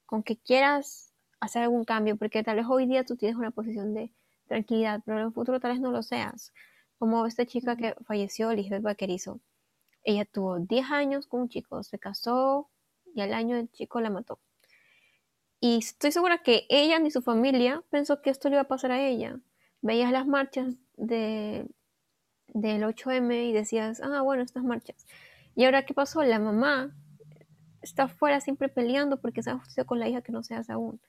con 0.05 0.25
que 0.25 0.37
quieras 0.37 1.13
hacer 1.39 1.63
algún 1.63 1.85
cambio, 1.85 2.17
porque 2.17 2.43
tal 2.43 2.57
vez 2.57 2.67
hoy 2.69 2.87
día 2.87 3.05
tú 3.05 3.17
tienes 3.17 3.37
una 3.37 3.53
posición 3.53 3.95
de 3.95 4.13
tranquilidad, 4.49 5.01
pero 5.05 5.19
en 5.21 5.27
el 5.27 5.33
futuro 5.33 5.61
tal 5.61 5.73
vez 5.73 5.81
no 5.81 5.93
lo 5.93 6.03
seas. 6.03 6.53
Como 6.99 7.27
esta 7.27 7.47
chica 7.47 7.77
que 7.77 7.95
falleció, 8.05 8.53
Lisbeth 8.53 8.83
Vaquerizo. 8.83 9.41
Ella 10.03 10.25
tuvo 10.25 10.59
10 10.59 10.91
años 10.91 11.27
con 11.27 11.43
un 11.43 11.49
chico, 11.49 11.83
se 11.83 11.99
casó 11.99 12.69
y 13.15 13.21
al 13.21 13.35
año 13.35 13.57
el 13.57 13.71
chico 13.71 14.01
la 14.01 14.11
mató. 14.11 14.41
Y 15.61 15.79
estoy 15.79 16.13
segura 16.13 16.43
que 16.43 16.67
ella 16.69 16.99
ni 16.99 17.11
su 17.11 17.23
familia 17.23 17.83
pensó 17.91 18.23
que 18.23 18.31
esto 18.31 18.49
le 18.49 18.57
iba 18.57 18.63
a 18.63 18.69
pasar 18.69 18.91
a 18.93 19.01
ella. 19.01 19.39
Veías 19.83 20.13
las 20.13 20.27
marchas 20.27 20.75
de, 20.97 21.67
del 22.49 22.83
8M 22.83 23.49
y 23.49 23.53
decías, 23.53 24.01
ah, 24.03 24.23
bueno, 24.23 24.43
estas 24.43 24.65
marchas. 24.65 25.07
Y 25.55 25.65
ahora, 25.65 25.85
¿qué 25.85 25.95
pasó? 25.95 26.23
La 26.23 26.39
mamá 26.39 26.95
está 27.83 28.05
afuera 28.05 28.41
siempre 28.41 28.69
peleando 28.69 29.21
porque 29.21 29.43
se 29.43 29.51
ha 29.51 29.59
justicia 29.59 29.85
con 29.85 29.99
la 29.99 30.09
hija 30.09 30.23
que 30.23 30.33
no 30.33 30.43
se 30.43 30.55
hace 30.55 30.73
aún. 30.73 31.01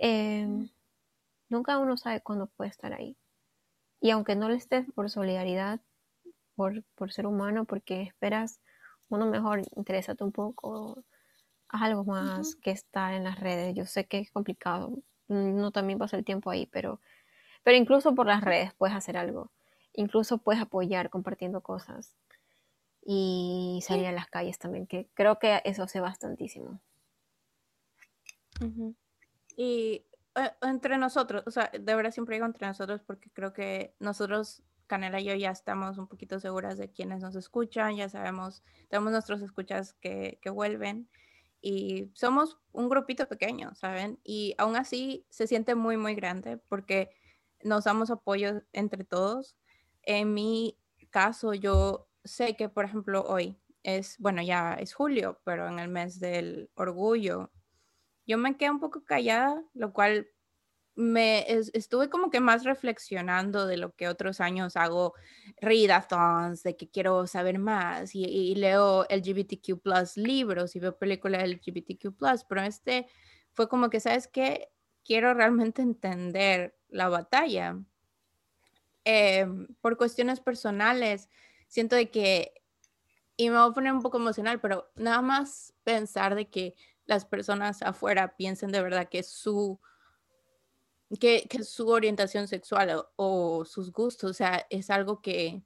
Em, 0.00 0.68
nunca 1.48 1.78
uno 1.78 1.96
sabe 1.96 2.20
cuándo 2.20 2.46
puede 2.46 2.70
estar 2.70 2.92
ahí. 2.92 3.16
Y 4.00 4.10
aunque 4.10 4.34
no 4.34 4.48
le 4.48 4.56
estés 4.56 4.86
por 4.92 5.10
solidaridad, 5.10 5.80
por, 6.94 7.12
ser 7.12 7.26
humano, 7.26 7.64
porque 7.64 8.02
esperas 8.02 8.60
uno 9.08 9.26
mejor, 9.26 9.62
interésate 9.76 10.24
un 10.24 10.32
poco, 10.32 11.02
haz 11.68 11.82
algo 11.82 12.04
más 12.04 12.56
que 12.56 12.70
estar 12.70 13.14
en 13.14 13.24
las 13.24 13.40
redes. 13.40 13.74
Yo 13.74 13.86
sé 13.86 14.06
que 14.06 14.18
es 14.18 14.30
complicado, 14.30 14.98
no 15.28 15.70
también 15.70 15.98
pasa 15.98 16.16
el 16.16 16.24
tiempo 16.24 16.50
ahí, 16.50 16.66
pero, 16.66 17.00
pero 17.62 17.76
incluso 17.76 18.14
por 18.14 18.26
las 18.26 18.42
redes 18.42 18.72
puedes 18.74 18.96
hacer 18.96 19.16
algo. 19.16 19.50
Incluso 19.92 20.38
puedes 20.38 20.62
apoyar 20.62 21.10
compartiendo 21.10 21.62
cosas 21.62 22.16
y 23.02 23.80
salir 23.82 24.06
a 24.06 24.12
las 24.12 24.28
calles 24.28 24.58
también, 24.58 24.86
que 24.86 25.08
creo 25.14 25.38
que 25.38 25.62
eso 25.64 25.82
hace 25.82 26.00
bastantísimo. 26.00 26.80
Y 29.56 30.04
eh, 30.36 30.50
entre 30.62 30.98
nosotros, 30.98 31.42
o 31.46 31.50
sea, 31.50 31.70
de 31.72 31.94
verdad 31.94 32.12
siempre 32.12 32.36
digo 32.36 32.46
entre 32.46 32.66
nosotros 32.66 33.00
porque 33.02 33.30
creo 33.30 33.52
que 33.52 33.94
nosotros, 33.98 34.62
Canela 34.86 35.20
y 35.20 35.24
yo, 35.24 35.34
ya 35.34 35.50
estamos 35.50 35.98
un 35.98 36.08
poquito 36.08 36.38
seguras 36.40 36.76
de 36.76 36.90
quienes 36.90 37.20
nos 37.20 37.36
escuchan, 37.36 37.96
ya 37.96 38.08
sabemos, 38.08 38.62
tenemos 38.88 39.12
nuestros 39.12 39.40
escuchas 39.40 39.94
que, 39.94 40.38
que 40.42 40.50
vuelven 40.50 41.08
y 41.62 42.10
somos 42.14 42.58
un 42.72 42.88
grupito 42.88 43.28
pequeño, 43.28 43.74
¿saben? 43.74 44.18
Y 44.24 44.54
aún 44.58 44.76
así 44.76 45.26
se 45.30 45.46
siente 45.46 45.74
muy, 45.74 45.96
muy 45.96 46.14
grande 46.14 46.56
porque 46.56 47.10
nos 47.62 47.84
damos 47.84 48.10
apoyo 48.10 48.62
entre 48.72 49.04
todos. 49.04 49.56
En 50.02 50.34
mi 50.34 50.78
caso, 51.10 51.54
yo 51.54 52.08
sé 52.24 52.56
que, 52.56 52.68
por 52.68 52.84
ejemplo, 52.84 53.24
hoy 53.26 53.58
es, 53.82 54.16
bueno, 54.18 54.42
ya 54.42 54.74
es 54.74 54.94
julio, 54.94 55.40
pero 55.44 55.68
en 55.68 55.78
el 55.78 55.88
mes 55.88 56.20
del 56.20 56.70
orgullo 56.74 57.50
yo 58.26 58.38
me 58.38 58.56
quedé 58.56 58.70
un 58.70 58.80
poco 58.80 59.04
callada, 59.04 59.62
lo 59.74 59.92
cual 59.92 60.28
me 60.94 61.46
estuve 61.48 62.10
como 62.10 62.30
que 62.30 62.40
más 62.40 62.64
reflexionando 62.64 63.66
de 63.66 63.76
lo 63.76 63.94
que 63.94 64.08
otros 64.08 64.40
años 64.40 64.76
hago 64.76 65.14
readathons, 65.60 66.62
de 66.62 66.76
que 66.76 66.88
quiero 66.90 67.26
saber 67.26 67.58
más 67.58 68.14
y, 68.14 68.54
leo 68.54 69.06
LGBTQ 69.08 69.80
plus 69.82 70.16
libros 70.16 70.76
y 70.76 70.80
veo 70.80 70.96
películas 70.98 71.42
LGBTQ 71.42 72.16
plus, 72.16 72.44
pero 72.44 72.62
este 72.62 73.06
fue 73.52 73.68
como 73.68 73.90
que, 73.90 74.00
¿sabes 74.00 74.28
qué? 74.28 74.68
Quiero 75.04 75.34
realmente 75.34 75.82
entender 75.82 76.76
la 76.92 77.08
batalla. 77.08 77.78
Em, 79.04 79.66
por 79.80 79.96
cuestiones 79.96 80.40
personales, 80.40 81.28
siento 81.68 81.96
de 81.96 82.10
que, 82.10 82.52
y 83.36 83.48
me 83.50 83.58
voy 83.58 83.70
a 83.70 83.74
poner 83.74 83.92
un 83.92 84.02
poco 84.02 84.18
emocional, 84.18 84.60
pero 84.60 84.90
nada 84.94 85.22
más 85.22 85.72
pensar 85.84 86.34
de 86.34 86.48
que 86.50 86.74
las 87.06 87.24
personas 87.24 87.82
afuera 87.82 88.36
piensen 88.36 88.70
de 88.70 88.82
verdad 88.82 89.08
que 89.08 89.22
su, 89.22 89.80
que, 91.18 91.48
su 91.64 91.88
orientación 91.88 92.46
sexual 92.46 93.04
o, 93.16 93.64
sus 93.64 93.90
gustos, 93.92 94.30
o 94.30 94.34
sea, 94.34 94.66
es 94.70 94.90
algo 94.90 95.20
que, 95.22 95.62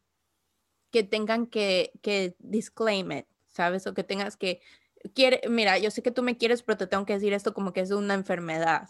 que 0.91 1.03
tengan 1.03 1.47
que, 1.47 1.93
que 2.03 2.37
disclaim 2.39 3.13
it, 3.13 3.27
¿sabes? 3.49 3.87
O 3.87 3.95
que 3.95 4.05
tengas 4.05 4.37
que, 4.37 4.61
quiere, 5.13 5.43
mira, 5.49 5.79
yo 5.79 5.91
sé 5.91 6.03
que 6.03 6.11
tú 6.11 6.23
me 6.23 6.39
quieres, 6.39 6.63
pero 6.63 6.79
te 6.79 6.87
tengo 6.87 7.05
que 7.05 7.15
decir 7.15 7.33
esto 7.33 7.53
como 7.53 7.73
que 7.73 7.81
es 7.81 7.91
una 7.91 8.15
enfermedad. 8.15 8.89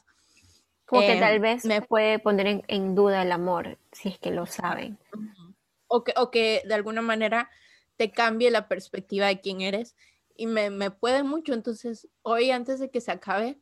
Como 0.87 1.01
que 1.01 1.17
tal 1.19 1.35
em, 1.35 1.43
vez 1.43 1.65
me 1.65 1.83
puede 1.83 2.19
poner 2.19 2.63
en, 2.69 2.95
duda 2.95 3.23
el 3.23 3.33
amor, 3.33 3.79
si 3.93 4.11
es 4.11 4.19
que 4.19 4.31
lo 4.31 4.47
saben. 4.47 4.99
O 5.87 6.05
que, 6.05 6.13
o 6.17 6.31
que 6.31 6.63
de 6.67 6.75
alguna 6.75 7.01
manera 7.01 7.51
te 7.97 8.11
cambie 8.11 8.51
la 8.51 8.69
perspectiva 8.69 9.27
de 9.27 9.41
quién 9.41 9.61
eres 9.61 9.97
y 10.37 10.47
me, 10.47 10.71
me 10.71 10.91
puede 10.91 11.23
mucho. 11.23 11.55
Entonces, 11.55 12.09
hoy 12.23 12.51
antes 12.51 12.81
de 12.81 12.91
que 12.91 13.01
se 13.01 13.13
acabe 13.13 13.59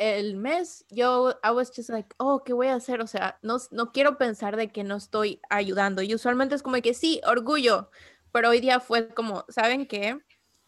el 0.00 0.34
mes, 0.34 0.86
yo, 0.88 1.38
I 1.44 1.50
was 1.50 1.70
just 1.74 1.90
like, 1.90 2.08
oh, 2.16 2.42
¿qué 2.42 2.54
voy 2.54 2.68
a 2.68 2.74
hacer? 2.74 3.02
O 3.02 3.06
sea, 3.06 3.38
no, 3.42 3.58
no 3.70 3.92
quiero 3.92 4.16
pensar 4.16 4.56
de 4.56 4.72
que 4.72 4.82
no 4.82 4.96
estoy 4.96 5.40
ayudando. 5.50 6.00
Y 6.00 6.14
usualmente 6.14 6.54
es 6.54 6.62
como 6.62 6.80
que 6.80 6.94
sí, 6.94 7.20
orgullo, 7.26 7.90
pero 8.32 8.48
hoy 8.48 8.60
día 8.60 8.80
fue 8.80 9.08
como, 9.08 9.44
¿saben 9.50 9.86
qué? 9.86 10.18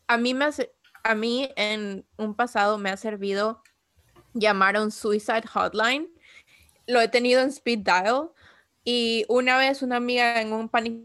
A 0.07 0.19
mí 0.19 0.35
me 0.35 0.45
hace, 0.45 0.75
a 1.03 1.15
mí 1.15 1.51
en 1.57 2.07
un 2.19 2.35
pasado 2.35 2.77
me 2.77 2.91
ha 2.91 2.97
servido 2.99 3.63
llamar 4.35 4.77
a 4.77 4.83
un 4.83 4.91
suicide 4.91 5.47
hotline. 5.53 6.09
Lo 6.87 7.01
he 7.01 7.09
tenido 7.09 7.41
en 7.41 7.49
speed 7.49 7.81
dial 7.81 8.31
y 8.85 9.25
una 9.29 9.57
vez 9.59 9.83
una 9.83 9.97
amiga 9.97 10.41
en 10.41 10.53
un 10.53 10.69
panic 10.69 11.03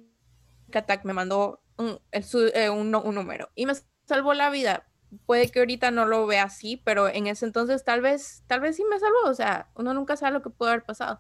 attack 0.74 1.06
me 1.06 1.14
mandó 1.14 1.62
un, 1.78 2.00
eh, 2.12 2.70
un, 2.70 2.92
número 2.92 3.50
y 3.56 3.66
me 3.66 3.74
salvó 4.06 4.34
la 4.34 4.50
vida. 4.50 4.88
Puede 5.26 5.50
que 5.50 5.60
ahorita 5.60 5.92
no 5.92 6.06
lo 6.06 6.26
vea 6.28 6.44
así, 6.44 6.82
pero 6.84 7.08
en 7.08 7.28
ese 7.28 7.46
entonces 7.46 7.86
tal 7.86 8.02
vez, 8.02 8.44
tal 8.48 8.60
vez 8.60 8.76
sí 8.76 8.84
me 8.90 9.00
salvó. 9.00 9.30
O 9.30 9.34
sea, 9.34 9.70
uno 9.76 9.94
nunca 9.94 10.18
sabe 10.18 10.34
lo 10.34 10.42
que 10.42 10.50
puede 10.50 10.72
haber 10.74 10.86
pasado. 10.86 11.20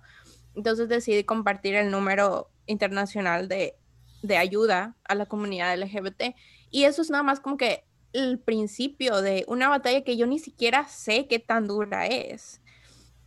Entonces 0.56 0.90
decidí 0.90 1.24
compartir 1.24 1.76
el 1.76 1.92
número 1.92 2.50
internacional 2.66 3.48
de, 3.48 3.78
de 4.24 4.38
ayuda 4.38 4.98
a 5.06 5.16
la 5.16 5.28
comunidad 5.28 5.78
LGBT. 5.78 6.36
Y 6.70 6.84
eso 6.84 7.02
es 7.02 7.10
nada 7.10 7.24
más 7.24 7.40
como 7.40 7.58
que 7.58 7.87
el 8.14 8.40
principio 8.40 9.22
de 9.22 9.46
una 9.48 9.70
batalla 9.70 10.04
que 10.04 10.18
yo 10.18 10.26
ni 10.28 10.40
siquiera 10.40 10.88
sé 10.88 11.28
qué 11.28 11.40
tan 11.40 11.68
dura 11.68 12.06
es. 12.08 12.62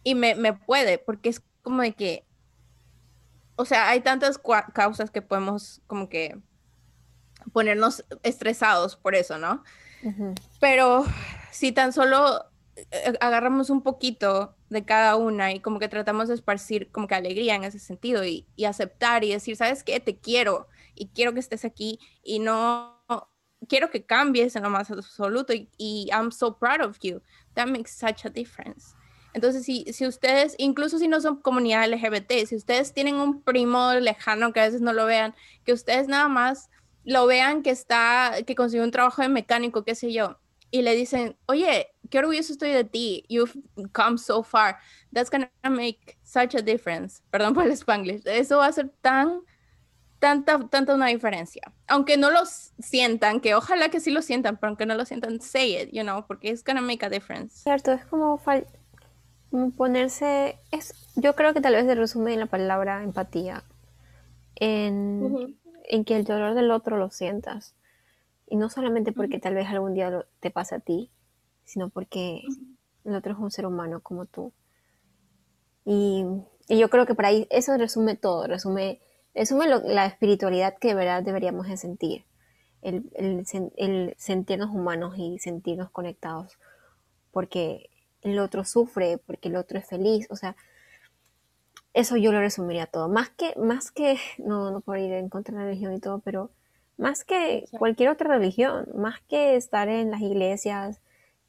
Y 0.02 0.14
me, 0.14 0.34
me 0.34 0.52
puede, 0.52 0.98
porque 0.98 1.28
es 1.28 1.42
como 1.62 1.82
de 1.82 1.92
que, 1.92 2.24
o 3.56 3.64
sea, 3.64 3.88
hay 3.90 4.00
tantas 4.00 4.40
causas 4.72 5.10
que 5.10 5.22
podemos 5.22 5.82
como 5.86 6.08
que 6.08 6.38
ponernos 7.52 8.04
estresados 8.22 8.96
por 8.96 9.14
eso, 9.14 9.38
¿no? 9.38 9.62
Pero 10.60 11.04
si 11.50 11.72
tan 11.72 11.92
solo 11.92 12.46
eh, 12.76 13.12
agarramos 13.20 13.70
un 13.70 13.82
poquito 13.82 14.54
de 14.70 14.84
cada 14.84 15.16
una 15.16 15.52
y 15.52 15.60
como 15.60 15.78
que 15.78 15.88
tratamos 15.88 16.28
de 16.28 16.34
esparcir 16.34 16.90
como 16.90 17.06
que 17.06 17.14
alegría 17.14 17.54
en 17.54 17.64
ese 17.64 17.78
sentido 17.78 18.24
y, 18.24 18.46
aceptar 18.66 19.24
y 19.24 19.32
decir, 19.32 19.56
¿sabes 19.56 19.82
qué? 19.82 20.00
Te 20.00 20.16
quiero 20.16 20.68
y 20.94 21.08
quiero 21.08 21.34
que 21.34 21.40
estés 21.40 21.64
aquí 21.64 21.98
y 22.22 22.38
no 22.38 22.99
quiero 23.68 23.90
que 23.90 24.04
cambies 24.04 24.56
en 24.56 24.62
lo 24.62 24.70
más 24.70 24.90
absoluto 24.90 25.52
y, 25.52 25.68
y 25.76 26.08
I'm 26.12 26.30
so 26.32 26.56
proud 26.56 26.80
of 26.80 26.98
you. 27.00 27.20
That 27.54 27.66
makes 27.66 27.92
such 27.92 28.24
a 28.24 28.30
difference. 28.30 28.94
Entonces, 29.32 29.64
si, 29.64 29.84
si 29.92 30.06
ustedes, 30.06 30.54
incluso 30.58 30.98
si 30.98 31.06
no 31.06 31.20
son 31.20 31.40
comunidad 31.40 31.88
LGBT, 31.88 32.46
si 32.46 32.56
ustedes 32.56 32.92
tienen 32.92 33.16
un 33.16 33.42
primo 33.42 33.92
lejano 33.94 34.52
que 34.52 34.60
a 34.60 34.64
veces 34.64 34.80
no 34.80 34.92
lo 34.92 35.06
vean, 35.06 35.34
que 35.64 35.72
ustedes 35.72 36.08
nada 36.08 36.28
más 36.28 36.68
lo 37.04 37.26
vean 37.26 37.62
que 37.62 37.70
está, 37.70 38.34
que 38.46 38.54
consiguió 38.54 38.84
un 38.84 38.90
trabajo 38.90 39.22
de 39.22 39.28
mecánico, 39.28 39.84
qué 39.84 39.94
sé 39.94 40.12
yo, 40.12 40.38
y 40.70 40.82
le 40.82 40.94
dicen, 40.94 41.36
oye, 41.46 41.88
qué 42.10 42.18
orgulloso 42.18 42.52
estoy 42.52 42.70
de 42.70 42.84
ti, 42.84 43.24
you've 43.28 43.54
come 43.92 44.18
so 44.18 44.42
far, 44.42 44.78
that's 45.12 45.30
gonna 45.30 45.50
make 45.64 46.18
such 46.22 46.54
a 46.54 46.62
difference. 46.62 47.22
Perdón 47.30 47.54
por 47.54 47.64
el 47.64 47.72
spanglish. 47.72 48.22
Eso 48.26 48.58
va 48.58 48.66
a 48.66 48.72
ser 48.72 48.90
tan 49.00 49.42
tanta, 50.20 50.68
tanta 50.68 50.94
una 50.94 51.08
diferencia. 51.08 51.72
Aunque 51.88 52.16
no 52.16 52.30
lo 52.30 52.42
sientan, 52.44 53.40
que 53.40 53.56
ojalá 53.56 53.88
que 53.88 53.98
sí 53.98 54.12
lo 54.12 54.22
sientan, 54.22 54.56
pero 54.56 54.68
aunque 54.68 54.86
no 54.86 54.94
lo 54.94 55.04
sientan, 55.04 55.40
say 55.40 55.82
it, 55.82 55.90
you 55.92 56.02
know, 56.02 56.24
porque 56.26 56.50
it's 56.50 56.62
gonna 56.62 56.80
make 56.80 57.04
a 57.04 57.08
difference. 57.08 57.62
Cierto, 57.62 57.92
es 57.92 58.04
como, 58.04 58.40
ponerse, 59.76 60.58
es, 60.70 60.94
yo 61.16 61.34
creo 61.34 61.52
que 61.52 61.60
tal 61.60 61.74
vez 61.74 61.86
se 61.86 61.96
resume 61.96 62.34
en 62.34 62.40
la 62.40 62.46
palabra 62.46 63.02
empatía, 63.02 63.64
en, 64.54 65.58
en 65.88 66.04
que 66.04 66.16
el 66.16 66.24
dolor 66.24 66.54
del 66.54 66.70
otro 66.70 66.96
lo 66.96 67.10
sientas. 67.10 67.74
Y 68.46 68.56
no 68.56 68.68
solamente 68.68 69.12
porque 69.12 69.38
tal 69.38 69.54
vez 69.54 69.68
algún 69.68 69.94
día 69.94 70.24
te 70.40 70.50
pase 70.50 70.76
a 70.76 70.80
ti, 70.80 71.10
sino 71.64 71.88
porque 71.88 72.42
el 73.04 73.14
otro 73.14 73.32
es 73.32 73.38
un 73.38 73.50
ser 73.50 73.66
humano 73.66 74.00
como 74.00 74.26
tú. 74.26 74.52
Y, 75.84 76.24
yo 76.68 76.88
creo 76.88 77.04
que 77.04 77.16
para 77.16 77.28
ahí 77.28 77.48
eso 77.50 77.76
resume 77.76 78.14
todo, 78.14 78.46
resume, 78.46 79.00
resume 79.34 79.66
la 79.66 80.06
espiritualidad 80.06 80.76
que 80.78 80.88
de 80.88 80.94
verdad 80.94 81.22
deberíamos 81.22 81.68
de 81.68 81.76
sentir, 81.76 82.24
el, 82.82 83.10
el, 83.76 84.14
sentirnos 84.16 84.70
humanos 84.70 85.14
y 85.16 85.38
sentirnos 85.38 85.90
conectados, 85.90 86.58
porque 87.30 87.90
el 88.22 88.38
otro 88.38 88.64
sufre, 88.64 89.18
porque 89.18 89.48
el 89.48 89.56
otro 89.56 89.78
es 89.78 89.86
feliz, 89.86 90.26
o 90.30 90.36
sea, 90.36 90.56
eso 91.92 92.16
yo 92.16 92.32
lo 92.32 92.40
resumiría 92.40 92.86
todo, 92.86 93.08
más 93.08 93.30
que, 93.30 93.54
más 93.56 93.90
que, 93.90 94.18
no, 94.38 94.70
no 94.70 94.80
por 94.80 94.98
ir 94.98 95.12
en 95.12 95.28
contra 95.28 95.54
de 95.54 95.60
la 95.60 95.66
religión 95.66 95.92
y 95.94 96.00
todo, 96.00 96.20
pero 96.20 96.50
más 96.96 97.24
que 97.24 97.64
cualquier 97.78 98.10
otra 98.10 98.28
religión, 98.36 98.86
más 98.94 99.20
que 99.22 99.56
estar 99.56 99.88
en 99.88 100.10
las 100.10 100.20
iglesias 100.20 101.00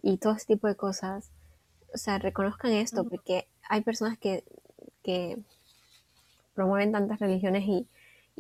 y 0.02 0.18
todo 0.18 0.34
ese 0.34 0.46
tipo 0.48 0.68
de 0.68 0.76
cosas, 0.76 1.32
o 1.94 1.98
sea, 1.98 2.18
reconozcan 2.18 2.72
esto, 2.72 3.04
porque 3.04 3.48
hay 3.68 3.82
personas 3.82 4.18
que, 4.18 4.44
promueven 6.54 6.92
tantas 6.92 7.20
religiones 7.20 7.64
y, 7.66 7.88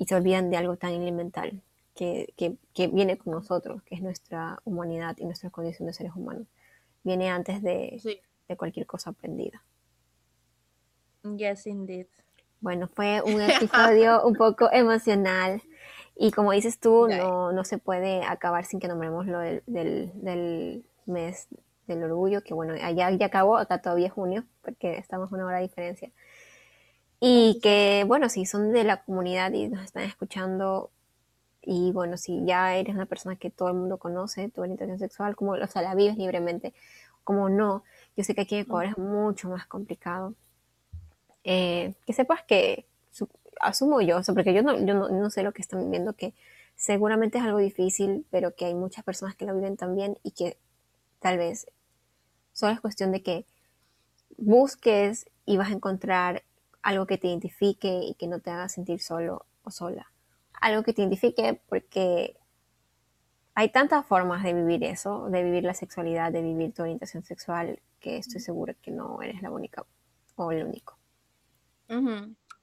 se 0.05 0.15
olvidan 0.15 0.49
de 0.49 0.57
algo 0.57 0.77
tan 0.77 0.93
elemental 0.93 1.61
que, 1.93 2.33
viene 2.91 3.17
con 3.17 3.33
nosotros, 3.33 3.83
que 3.83 3.95
es 3.95 4.01
nuestra 4.01 4.59
humanidad 4.63 5.15
y 5.19 5.25
nuestra 5.25 5.51
condición 5.51 5.87
de 5.87 5.93
seres 5.93 6.13
humanos. 6.15 6.47
Viene 7.03 7.29
antes 7.29 7.61
de, 7.61 8.01
cualquier 8.57 8.85
cosa 8.85 9.11
aprendida. 9.11 9.63
Yes, 11.37 11.67
indeed. 11.67 12.07
Bueno, 12.59 12.87
fue 12.87 13.21
un 13.21 13.41
episodio 13.41 14.25
un 14.25 14.35
poco 14.35 14.69
emocional. 14.71 15.61
Y 16.15 16.31
como 16.31 16.51
dices 16.51 16.79
tú, 16.79 17.07
no, 17.07 17.51
no, 17.51 17.63
se 17.63 17.77
puede 17.77 18.23
acabar 18.23 18.65
sin 18.65 18.79
que 18.79 18.87
nombremos 18.87 19.27
lo 19.27 19.39
del, 19.39 19.63
del 19.65 20.83
mes 21.05 21.47
del 21.87 22.03
orgullo, 22.03 22.41
que 22.43 22.53
bueno, 22.53 22.73
allá 22.81 23.09
ya 23.11 23.25
acabó, 23.25 23.57
acá 23.57 23.81
todavía 23.81 24.07
es 24.07 24.13
junio, 24.13 24.45
porque 24.61 24.97
estamos 24.97 25.31
una 25.31 25.45
hora 25.45 25.57
de 25.57 25.63
diferencia. 25.63 26.11
Y 27.21 27.59
que, 27.61 28.03
bueno, 28.07 28.29
si 28.29 28.45
son 28.45 28.73
de 28.73 28.83
la 28.83 29.03
comunidad 29.03 29.53
y 29.53 29.69
nos 29.69 29.83
están 29.83 30.03
escuchando, 30.03 30.91
y 31.61 31.91
bueno, 31.91 32.17
si 32.17 32.43
ya 32.45 32.75
eres 32.75 32.95
una 32.95 33.05
persona 33.05 33.35
que 33.37 33.49
todo 33.51 33.69
el 33.69 33.75
mundo 33.75 33.97
conoce, 33.97 34.49
tu 34.49 34.61
orientación 34.61 34.99
sexual, 34.99 35.35
como, 35.35 35.53
o 35.53 35.67
sea, 35.67 35.81
la 35.83 35.95
vives 35.95 36.17
libremente, 36.17 36.73
como 37.23 37.49
no, 37.49 37.83
yo 38.17 38.23
sé 38.23 38.35
que 38.35 38.41
aquí 38.41 38.55
en 38.55 38.61
Ecuador 38.63 38.87
es 38.87 38.97
mucho 38.97 39.49
más 39.49 39.67
complicado. 39.67 40.33
Eh, 41.43 41.93
que 42.05 42.13
sepas 42.13 42.43
que, 42.43 42.87
asumo 43.61 44.01
yo, 44.01 44.19
porque 44.33 44.53
yo, 44.53 44.63
no, 44.63 44.77
yo 44.79 44.93
no, 44.95 45.29
sé 45.29 45.43
lo 45.43 45.53
que 45.53 45.61
están 45.61 45.83
viviendo, 45.83 46.13
que 46.13 46.33
seguramente 46.75 47.37
es 47.37 47.43
algo 47.43 47.59
difícil, 47.59 48.25
pero 48.31 48.55
que 48.55 48.65
hay 48.65 48.73
muchas 48.73 49.03
personas 49.03 49.35
que 49.35 49.45
lo 49.45 49.53
viven 49.55 49.77
también 49.77 50.17
y 50.23 50.31
que 50.31 50.57
tal 51.19 51.37
vez 51.37 51.67
Solo 52.53 52.73
es 52.73 52.81
cuestión 52.81 53.11
de 53.11 53.23
que 53.23 53.45
busques 54.37 55.25
y 55.45 55.57
vas 55.57 55.69
a 55.69 55.73
encontrar 55.73 56.43
algo 56.83 57.05
que 57.05 57.17
te 57.17 57.27
identifique 57.27 58.01
y 58.03 58.15
que 58.15 58.27
no 58.27 58.39
te 58.39 58.51
haga 58.51 58.69
sentir 58.69 59.01
solo 59.01 59.45
o 59.63 59.71
sola. 59.71 60.11
Algo 60.59 60.83
que 60.83 60.93
te 60.93 61.01
identifique 61.01 61.61
porque 61.67 62.37
hay 63.53 63.69
tantas 63.69 64.05
formas 64.05 64.43
de 64.43 64.53
vivir 64.53 64.83
eso, 64.83 65.29
de 65.29 65.43
vivir 65.43 65.63
la 65.63 65.73
sexualidad, 65.73 66.31
de 66.31 66.41
vivir 66.41 66.73
tu 66.73 66.83
orientación 66.83 67.23
sexual, 67.23 67.79
que 67.99 68.17
estoy 68.17 68.39
segura 68.39 68.73
que 68.75 68.91
no 68.91 69.21
eres 69.21 69.41
la 69.41 69.51
única 69.51 69.85
o 70.35 70.51
el 70.51 70.65
único. 70.65 70.97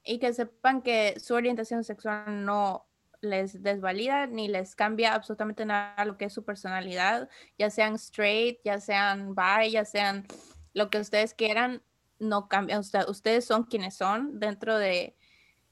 Y 0.03 0.17
que 0.17 0.33
sepan 0.33 0.81
que 0.81 1.19
su 1.19 1.35
orientación 1.35 1.83
sexual 1.83 2.43
no 2.43 2.87
les 3.21 3.61
desvalida 3.61 4.27
ni 4.27 4.47
les 4.47 4.75
cambia 4.75 5.13
absolutamente 5.13 5.65
nada 5.65 6.05
lo 6.05 6.17
que 6.17 6.25
es 6.25 6.33
su 6.33 6.43
personalidad, 6.43 7.29
ya 7.57 7.69
sean 7.69 7.95
straight, 7.95 8.59
ya 8.63 8.79
sean 8.79 9.35
bi, 9.35 9.71
ya 9.71 9.85
sean 9.85 10.25
lo 10.73 10.89
que 10.89 10.99
ustedes 10.99 11.33
quieran, 11.33 11.83
no 12.19 12.47
cambia. 12.47 12.79
ustedes 12.79 13.45
son 13.45 13.63
quienes 13.63 13.95
son 13.95 14.39
dentro 14.39 14.77
de, 14.77 15.15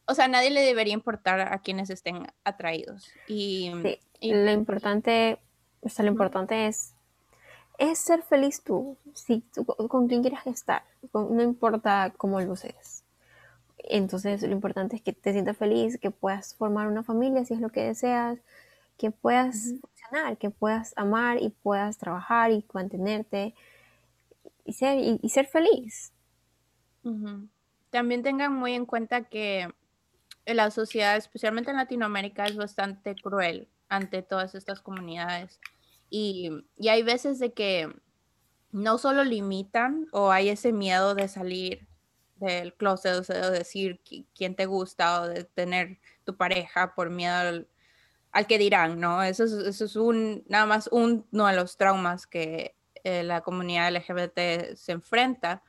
o 0.05 0.13
sea, 0.13 0.27
nadie 0.27 0.49
le 0.49 0.61
debería 0.61 0.93
importar 0.93 1.53
a 1.53 1.59
quienes 1.59 1.89
estén 1.89 2.27
atraídos. 2.43 3.09
Y, 3.27 3.71
lo 4.21 4.51
importante, 4.51 5.39
o 5.81 5.89
sea, 5.89 6.03
lo 6.05 6.11
importante 6.11 6.67
es, 6.67 6.93
es 7.77 7.99
ser 7.99 8.23
feliz 8.23 8.63
tú, 8.63 8.97
si 9.13 9.43
con 9.89 10.07
quien 10.07 10.21
quieras 10.21 10.47
estar, 10.47 10.83
no 11.13 11.41
importa 11.43 12.13
cómo 12.17 12.41
luces. 12.41 13.03
Entonces 13.77 14.41
lo 14.41 14.51
importante 14.51 14.95
es 14.95 15.01
que 15.01 15.13
te 15.13 15.31
sientas 15.31 15.57
feliz, 15.57 15.97
que 15.99 16.11
puedas 16.11 16.55
formar 16.55 16.87
una 16.87 17.03
familia 17.03 17.45
si 17.45 17.53
es 17.53 17.61
lo 17.61 17.69
que 17.69 17.83
deseas, 17.83 18.39
que 18.97 19.11
puedas 19.11 19.73
funcionar, 19.79 20.37
que 20.37 20.49
puedas 20.49 20.93
amar 20.97 21.41
y 21.41 21.49
puedas 21.49 21.97
trabajar 21.97 22.51
y 22.51 22.65
mantenerte 22.73 23.53
y 24.65 24.73
ser, 24.73 24.97
y, 24.99 25.29
ser 25.29 25.45
feliz. 25.45 26.11
También 27.89 28.23
tengan 28.23 28.53
muy 28.53 28.73
en 28.73 28.85
cuenta 28.85 29.23
que 29.23 29.73
la 30.45 30.71
sociedad, 30.71 31.15
especialmente 31.15 31.71
en 31.71 31.77
Latinoamérica, 31.77 32.45
es 32.45 32.57
bastante 32.57 33.15
cruel 33.15 33.69
ante 33.89 34.21
todas 34.21 34.55
estas 34.55 34.81
comunidades. 34.81 35.59
Y, 36.09 36.51
y 36.77 36.89
hay 36.89 37.03
veces 37.03 37.39
de 37.39 37.53
que 37.53 37.89
no 38.71 38.97
solo 38.97 39.23
limitan 39.23 40.07
o 40.11 40.31
hay 40.31 40.49
ese 40.49 40.71
miedo 40.71 41.15
de 41.15 41.27
salir 41.27 41.87
del 42.35 42.73
closet, 42.73 43.15
o 43.15 43.23
sea, 43.23 43.49
de 43.49 43.57
decir 43.57 44.01
quién 44.35 44.55
te 44.55 44.65
gusta 44.65 45.21
o 45.21 45.27
de 45.27 45.43
tener 45.43 45.99
tu 46.23 46.37
pareja 46.37 46.93
por 46.93 47.09
miedo 47.09 47.65
al, 48.31 48.47
que 48.47 48.57
dirán, 48.57 48.99
¿no? 48.99 49.23
Eso 49.23 49.45
es, 49.45 49.51
eso 49.51 49.85
es 49.85 49.95
un, 49.95 50.43
nada 50.47 50.65
más 50.65 50.89
uno 50.91 51.23
de 51.31 51.55
los 51.55 51.77
traumas 51.77 52.27
que 52.27 52.75
eh, 53.03 53.23
la 53.23 53.41
comunidad 53.41 53.91
LGBT 53.91 54.75
se 54.75 54.91
enfrenta. 54.91 55.63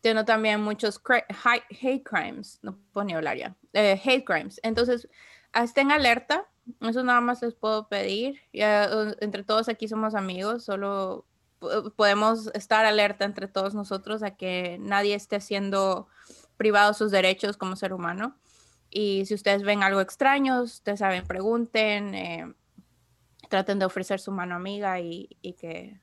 Tiene 0.00 0.24
también 0.24 0.62
muchos 0.62 1.00
hate 1.44 2.02
crimes, 2.02 2.58
no 2.62 2.78
puedo 2.92 3.04
ni 3.04 3.14
hablar 3.14 3.36
ya, 3.36 3.56
eh, 3.74 4.00
hate 4.02 4.24
crimes. 4.24 4.58
Entonces, 4.62 5.08
estén 5.54 5.90
alerta, 5.90 6.46
eso 6.80 7.02
nada 7.02 7.20
más 7.20 7.42
les 7.42 7.54
puedo 7.54 7.88
pedir. 7.88 8.40
Ya, 8.52 8.88
entre 9.20 9.44
todos 9.44 9.68
aquí 9.68 9.88
somos 9.88 10.14
amigos, 10.14 10.64
solo 10.64 11.26
podemos 11.96 12.50
estar 12.54 12.86
alerta 12.86 13.24
entre 13.24 13.46
todos 13.46 13.74
nosotros 13.74 14.22
a 14.22 14.30
que 14.32 14.78
nadie 14.80 15.14
esté 15.14 15.40
siendo 15.40 16.08
privado 16.56 16.94
sus 16.94 17.10
derechos 17.10 17.56
como 17.56 17.76
ser 17.76 17.92
humano. 17.92 18.36
Y 18.90 19.24
si 19.26 19.34
ustedes 19.34 19.62
ven 19.62 19.82
algo 19.82 20.00
extraño, 20.00 20.62
ustedes 20.62 20.98
saben, 20.98 21.26
pregunten, 21.26 22.14
eh, 22.14 22.54
traten 23.48 23.78
de 23.78 23.84
ofrecer 23.84 24.20
su 24.20 24.32
mano 24.32 24.56
amiga 24.56 25.00
y, 25.00 25.28
que, 25.58 26.00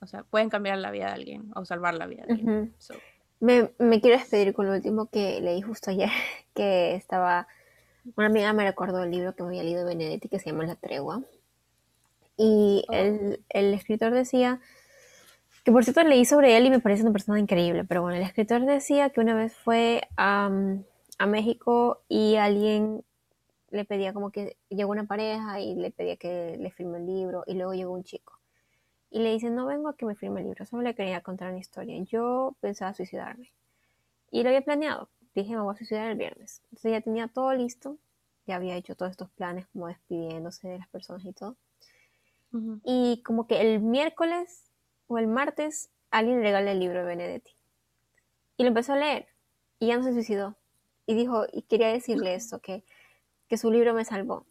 o 0.00 0.06
sea, 0.06 0.24
pueden 0.24 0.50
cambiar 0.50 0.78
la 0.78 0.90
vida 0.90 1.06
de 1.06 1.12
alguien 1.12 1.50
o 1.54 1.64
salvar 1.64 1.94
la 1.94 2.06
vida 2.06 2.24
de 2.26 2.34
alguien. 2.34 2.74
Me, 3.40 3.70
me, 3.78 4.00
quiero 4.00 4.18
despedir 4.18 4.54
con 4.54 4.66
lo 4.66 4.72
último 4.72 5.06
que 5.06 5.40
leí 5.40 5.62
justo 5.62 5.90
ayer, 5.90 6.10
que 6.54 6.94
estaba, 6.94 7.48
una 8.16 8.26
amiga 8.26 8.52
me 8.52 8.64
recordó 8.64 9.02
el 9.02 9.10
libro 9.10 9.34
que 9.34 9.42
me 9.42 9.48
había 9.50 9.62
leído 9.62 9.80
de 9.80 9.94
Benedetti 9.94 10.28
que 10.28 10.38
se 10.38 10.50
llama 10.50 10.64
La 10.64 10.76
Tregua. 10.76 11.22
Y 12.36 12.84
oh. 12.88 12.92
el, 12.92 13.44
el 13.48 13.74
escritor 13.74 14.12
decía 14.12 14.60
que 15.66 15.72
por 15.72 15.82
cierto 15.82 16.00
leí 16.04 16.24
sobre 16.24 16.56
él 16.56 16.66
y 16.66 16.70
me 16.70 16.78
parece 16.78 17.02
una 17.02 17.10
persona 17.10 17.40
increíble, 17.40 17.82
pero 17.82 18.00
bueno, 18.00 18.16
el 18.16 18.22
escritor 18.22 18.64
decía 18.64 19.10
que 19.10 19.20
una 19.20 19.34
vez 19.34 19.52
fue 19.52 20.02
a, 20.16 20.48
México 21.26 22.02
y 22.08 22.36
alguien 22.36 23.02
le 23.70 23.84
pedía 23.84 24.12
como 24.12 24.30
que 24.30 24.56
llegó 24.68 24.92
una 24.92 25.08
pareja 25.08 25.58
y 25.60 25.74
le 25.74 25.90
pedía 25.90 26.16
que 26.16 26.56
le 26.56 26.70
firme 26.70 26.98
el 26.98 27.06
libro 27.06 27.42
y 27.48 27.54
luego 27.54 27.74
llegó 27.74 27.92
un 27.94 28.04
chico 28.04 28.35
y 29.10 29.20
le 29.20 29.32
dice 29.32 29.50
no 29.50 29.66
vengo 29.66 29.88
a 29.88 29.96
que 29.96 30.06
me 30.06 30.14
firme 30.14 30.40
el 30.40 30.46
libro, 30.46 30.64
solo 30.66 30.82
le 30.82 30.94
quería 30.94 31.20
contar 31.22 31.50
una 31.50 31.58
historia. 31.58 32.02
Yo 32.04 32.56
pensaba 32.60 32.94
suicidarme 32.94 33.52
y 34.30 34.42
lo 34.42 34.48
había 34.48 34.62
planeado, 34.62 35.08
dije 35.34 35.54
me 35.54 35.62
voy 35.62 35.74
a 35.74 35.78
suicidar 35.78 36.10
el 36.10 36.18
viernes, 36.18 36.62
entonces 36.64 36.92
ya 36.92 37.00
tenía 37.00 37.28
todo 37.28 37.52
listo, 37.54 37.98
ya 38.46 38.56
había 38.56 38.76
hecho 38.76 38.94
todos 38.94 39.10
estos 39.10 39.30
planes 39.30 39.66
como 39.68 39.88
despidiéndose 39.88 40.68
de 40.68 40.78
las 40.78 40.88
personas 40.88 41.24
y 41.24 41.32
todo. 41.32 41.56
Y 42.84 43.22
como 43.22 43.46
que 43.46 43.60
el 43.60 43.80
miércoles 43.80 44.70
o 45.08 45.18
el 45.18 45.26
martes 45.26 45.90
alguien 46.10 46.38
le 46.38 46.44
regaló 46.44 46.70
el 46.70 46.80
libro 46.80 47.00
de 47.00 47.04
Benedetti. 47.04 47.52
Y 48.56 48.62
lo 48.62 48.68
empezó 48.68 48.94
a 48.94 48.96
leer 48.96 49.26
y 49.78 49.88
ya 49.88 49.98
no 49.98 50.04
se 50.04 50.12
suicidó. 50.12 50.56
Y 51.06 51.14
dijo, 51.14 51.44
y 51.52 51.62
quería 51.62 51.88
decirle 51.88 52.34
esto, 52.34 52.60
que, 52.60 52.84
que 53.48 53.58
su 53.58 53.70
libro 53.70 53.94
me 53.94 54.04
salvó. 54.04 54.46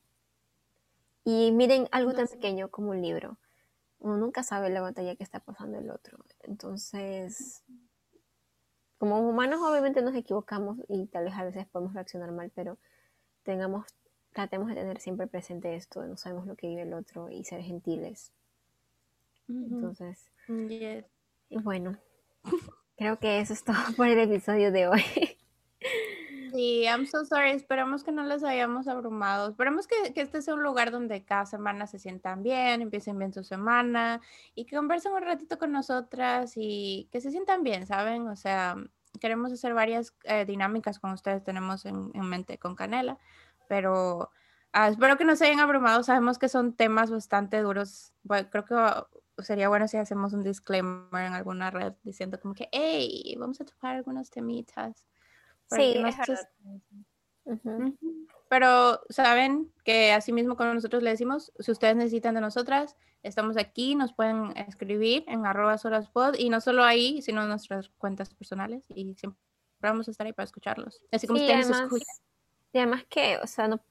Y 1.24 1.52
miren, 1.52 1.88
algo 1.92 2.14
tan 2.14 2.28
pequeño 2.28 2.70
como 2.70 2.92
un 2.92 3.02
libro. 3.02 3.38
Uno 4.06 4.18
nunca 4.18 4.44
sabe 4.44 4.70
la 4.70 4.82
batalla 4.82 5.16
que 5.16 5.24
está 5.24 5.40
pasando 5.40 5.80
el 5.80 5.90
otro. 5.90 6.20
Entonces, 6.44 7.64
como 9.00 9.28
humanos 9.28 9.62
obviamente 9.64 10.04
nos 10.04 10.14
equivocamos 10.14 10.78
y 10.88 11.08
tal 11.08 11.26
vez 11.26 11.34
a 11.34 11.44
veces 11.44 11.66
podemos 11.66 11.96
reaccionar 11.96 12.32
mal, 12.32 12.52
pero 12.54 12.78
tengamos 13.42 13.88
tratemos 14.32 14.68
de 14.68 14.76
tener 14.76 15.00
siempre 15.00 15.26
presente 15.26 15.76
esto, 15.76 16.06
no 16.06 16.18
sabemos 16.18 16.46
lo 16.46 16.56
que 16.56 16.68
vive 16.68 16.84
el 16.84 16.94
otro 16.94 17.32
y 17.32 17.44
ser 17.46 17.64
gentiles. 17.64 18.32
Entonces, 19.48 20.32
y 21.50 21.60
bueno, 21.64 21.98
creo 22.98 23.18
que 23.18 23.40
eso 23.40 23.54
es 23.54 23.64
todo 23.64 23.76
por 23.98 24.08
el 24.08 24.20
episodio 24.20 24.72
de 24.72 24.88
hoy. 24.88 25.02
Sí, 26.56 26.86
I'm 26.86 27.06
so 27.06 27.26
sorry. 27.26 27.50
Esperamos 27.52 28.06
que 28.06 28.14
no 28.14 28.24
les 28.24 28.42
hayamos 28.42 28.88
abrumado. 28.88 29.50
Esperamos 29.50 29.88
que, 29.88 30.14
que, 30.14 30.22
este 30.22 30.42
sea 30.42 30.54
un 30.54 30.64
lugar 30.64 30.90
donde 30.90 31.26
cada 31.26 31.46
semana 31.46 31.86
se 31.86 32.00
sientan 32.00 32.44
bien, 32.44 32.82
empiecen 32.82 33.20
bien 33.20 33.34
su 33.34 33.44
semana 33.44 34.22
y 34.56 34.64
que 34.64 34.78
conversen 34.78 35.12
un 35.12 35.22
ratito 35.24 35.58
con 35.58 35.74
nosotras 35.74 36.54
y 36.56 37.10
que 37.12 37.20
se 37.20 37.32
sientan 37.32 37.64
bien, 37.64 37.86
¿saben? 37.86 38.30
O 38.30 38.38
sea, 38.38 38.78
queremos 39.20 39.52
hacer 39.52 39.74
varias 39.74 40.14
eh, 40.24 40.46
dinámicas 40.46 40.98
con 41.00 41.12
ustedes, 41.12 41.44
tenemos 41.44 41.86
en, 41.86 42.12
en 42.14 42.30
mente 42.30 42.58
con 42.58 42.76
Canela, 42.76 43.18
pero 43.68 44.32
uh, 44.74 44.90
espero 44.90 45.18
que 45.18 45.26
no 45.26 45.36
se 45.36 45.48
hayan 45.48 45.60
abrumado. 45.60 46.04
Sabemos 46.04 46.40
que 46.40 46.48
son 46.48 46.72
temas 46.74 47.12
bastante 47.12 47.60
duros. 47.60 48.14
Creo 48.50 48.64
que 48.64 49.44
sería 49.44 49.68
bueno 49.68 49.90
si 49.90 49.98
hacemos 49.98 50.32
un 50.32 50.44
disclaimer 50.44 51.26
en 51.26 51.34
alguna 51.34 51.70
red 51.70 51.96
diciendo 52.04 52.40
como 52.40 52.54
que, 52.54 52.70
hey, 52.72 53.36
vamos 53.38 53.60
a 53.60 53.66
tocar 53.66 53.98
algunos 53.98 54.30
temitas. 54.30 55.06
Sí, 55.70 56.04
Pero 58.50 59.02
saben 59.10 59.72
que 59.84 60.12
así 60.12 60.32
mismo 60.32 60.56
como 60.56 60.74
nosotros 60.74 61.04
le 61.04 61.10
decimos, 61.10 61.52
si 61.60 61.72
ustedes 61.72 61.96
necesitan 61.96 62.36
de 62.36 62.42
nosotras, 62.42 62.96
estamos 63.24 63.58
aquí, 63.58 63.96
nos 63.96 64.14
pueden 64.14 64.56
escribir 64.58 65.24
en 65.28 65.46
arroba 65.46 65.78
solaspod 65.78 66.36
y 66.38 66.50
no 66.50 66.62
solo 66.62 66.84
ahí, 66.84 67.22
sino 67.22 67.42
en 67.44 67.50
nuestras 67.50 67.90
cuentas 67.98 68.34
personales 68.34 68.86
y 68.90 69.16
siempre 69.16 69.40
vamos 69.80 70.08
a 70.08 70.12
estar 70.12 70.28
ahí 70.28 70.34
para 70.34 70.46
escucharlos. 70.46 71.02
Así 71.12 71.28
como 71.28 71.40
ustedes 71.40 71.66
además, 71.66 71.82
escuchan. 71.84 72.16
Y 72.74 72.78
además 72.78 73.06
que, 73.10 73.38
o 73.38 73.48
sea, 73.48 73.68
no, 73.68 73.82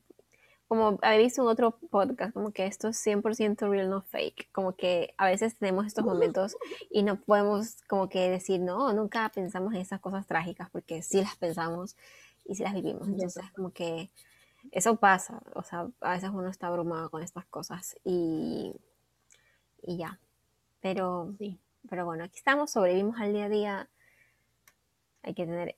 como 0.68 0.98
habéis 1.02 1.24
visto 1.24 1.42
en 1.42 1.48
otro 1.48 1.78
podcast, 1.90 2.32
como 2.32 2.52
que 2.52 2.66
esto 2.66 2.88
es 2.88 3.06
100% 3.06 3.68
real, 3.68 3.90
no 3.90 4.02
fake. 4.02 4.50
Como 4.52 4.74
que 4.74 5.14
a 5.18 5.26
veces 5.26 5.56
tenemos 5.56 5.86
estos 5.86 6.04
momentos 6.04 6.56
y 6.90 7.02
no 7.02 7.20
podemos 7.20 7.76
como 7.88 8.08
que 8.08 8.30
decir, 8.30 8.60
no, 8.60 8.92
nunca 8.92 9.30
pensamos 9.34 9.74
en 9.74 9.80
esas 9.80 10.00
cosas 10.00 10.26
trágicas, 10.26 10.70
porque 10.70 11.02
sí 11.02 11.20
las 11.20 11.36
pensamos 11.36 11.96
y 12.44 12.54
sí 12.54 12.62
las 12.62 12.74
vivimos. 12.74 13.08
Entonces, 13.08 13.44
como 13.54 13.72
que 13.72 14.10
eso 14.72 14.96
pasa. 14.96 15.42
O 15.54 15.62
sea, 15.62 15.88
a 16.00 16.10
veces 16.12 16.30
uno 16.32 16.48
está 16.48 16.68
abrumado 16.68 17.10
con 17.10 17.22
estas 17.22 17.44
cosas 17.46 17.96
y, 18.04 18.72
y 19.82 19.98
ya. 19.98 20.18
Pero, 20.80 21.34
sí. 21.38 21.58
pero 21.88 22.04
bueno, 22.04 22.24
aquí 22.24 22.38
estamos, 22.38 22.70
sobrevivimos 22.70 23.20
al 23.20 23.32
día 23.32 23.44
a 23.44 23.48
día. 23.48 23.88
Hay 25.22 25.34
que 25.34 25.46
tener, 25.46 25.76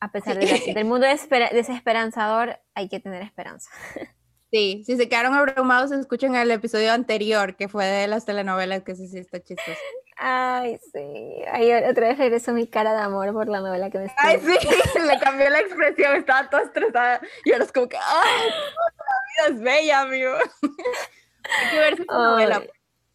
a 0.00 0.10
pesar 0.12 0.38
del 0.38 0.84
mundo 0.84 1.06
desesperanzador, 1.06 2.60
hay 2.74 2.88
que 2.88 3.00
tener 3.00 3.22
esperanza. 3.22 3.70
Sí, 4.54 4.84
si 4.86 4.96
se 4.96 5.08
quedaron 5.08 5.34
abrumados, 5.34 5.90
escuchen 5.90 6.36
el 6.36 6.48
episodio 6.52 6.92
anterior, 6.92 7.56
que 7.56 7.66
fue 7.66 7.86
de 7.86 8.06
las 8.06 8.24
telenovelas, 8.24 8.84
que 8.84 8.94
sí, 8.94 9.08
sí 9.08 9.18
está 9.18 9.42
chistoso. 9.42 9.76
Ay, 10.16 10.78
sí. 10.92 11.42
Ay, 11.50 11.72
otra 11.72 12.06
vez 12.06 12.18
regresó 12.18 12.52
mi 12.52 12.68
cara 12.68 12.92
de 12.92 13.00
amor 13.00 13.32
por 13.32 13.48
la 13.48 13.58
novela 13.58 13.90
que 13.90 13.98
me 13.98 14.04
está. 14.04 14.28
Ay, 14.28 14.38
sí, 14.38 14.52
le 15.08 15.18
cambió 15.18 15.50
la 15.50 15.58
expresión, 15.58 16.14
estaba 16.14 16.48
toda 16.48 16.62
estresada. 16.62 17.20
Y 17.44 17.50
ahora 17.50 17.64
es 17.64 17.72
como 17.72 17.88
que, 17.88 17.96
¡ay! 17.96 18.50
La 19.42 19.48
vida 19.48 19.56
es 19.56 19.60
bella, 19.60 20.00
amigo. 20.02 20.34
Hay 20.62 21.70
que 21.72 21.78
ver 21.80 21.94
esa 21.94 22.04
novela. 22.04 22.62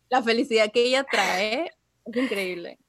La 0.09 0.21
felicidad 0.21 0.69
que 0.73 0.83
ella 0.83 1.05
trae 1.09 1.71
es 2.03 2.15
increíble. 2.17 2.79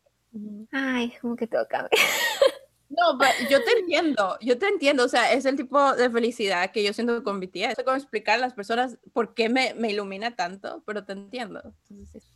Ay, 0.73 1.15
como 1.21 1.37
que 1.37 1.47
toca. 1.47 1.89
No, 2.91 3.17
yo 3.49 3.63
te 3.63 3.79
entiendo, 3.79 4.37
yo 4.41 4.59
te 4.59 4.67
entiendo, 4.67 5.05
o 5.05 5.09
sea, 5.09 5.33
es 5.33 5.45
el 5.45 5.57
tipo 5.57 5.95
de 5.95 6.11
felicidad 6.11 6.73
que 6.73 6.83
yo 6.83 6.93
siento 6.93 7.23
con 7.23 7.39
BTS. 7.39 7.69
No 7.69 7.75
sé 7.77 7.85
cómo 7.85 7.97
explicar 7.97 8.35
a 8.35 8.39
las 8.39 8.53
personas 8.53 8.99
por 9.13 9.33
qué 9.35 9.49
me, 9.49 9.75
me 9.75 9.93
ilumina 9.93 10.35
tanto, 10.35 10.83
pero 10.85 11.05
te 11.05 11.13
entiendo. 11.13 11.63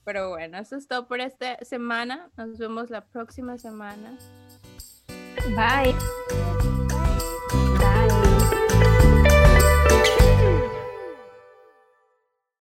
pero 0.04 0.30
bueno, 0.30 0.58
eso 0.58 0.76
es 0.76 0.86
todo 0.86 1.08
por 1.08 1.20
esta 1.20 1.58
semana. 1.64 2.30
Nos 2.36 2.56
vemos 2.58 2.88
la 2.88 3.04
próxima 3.04 3.58
semana. 3.58 4.16
Bye. 5.56 6.63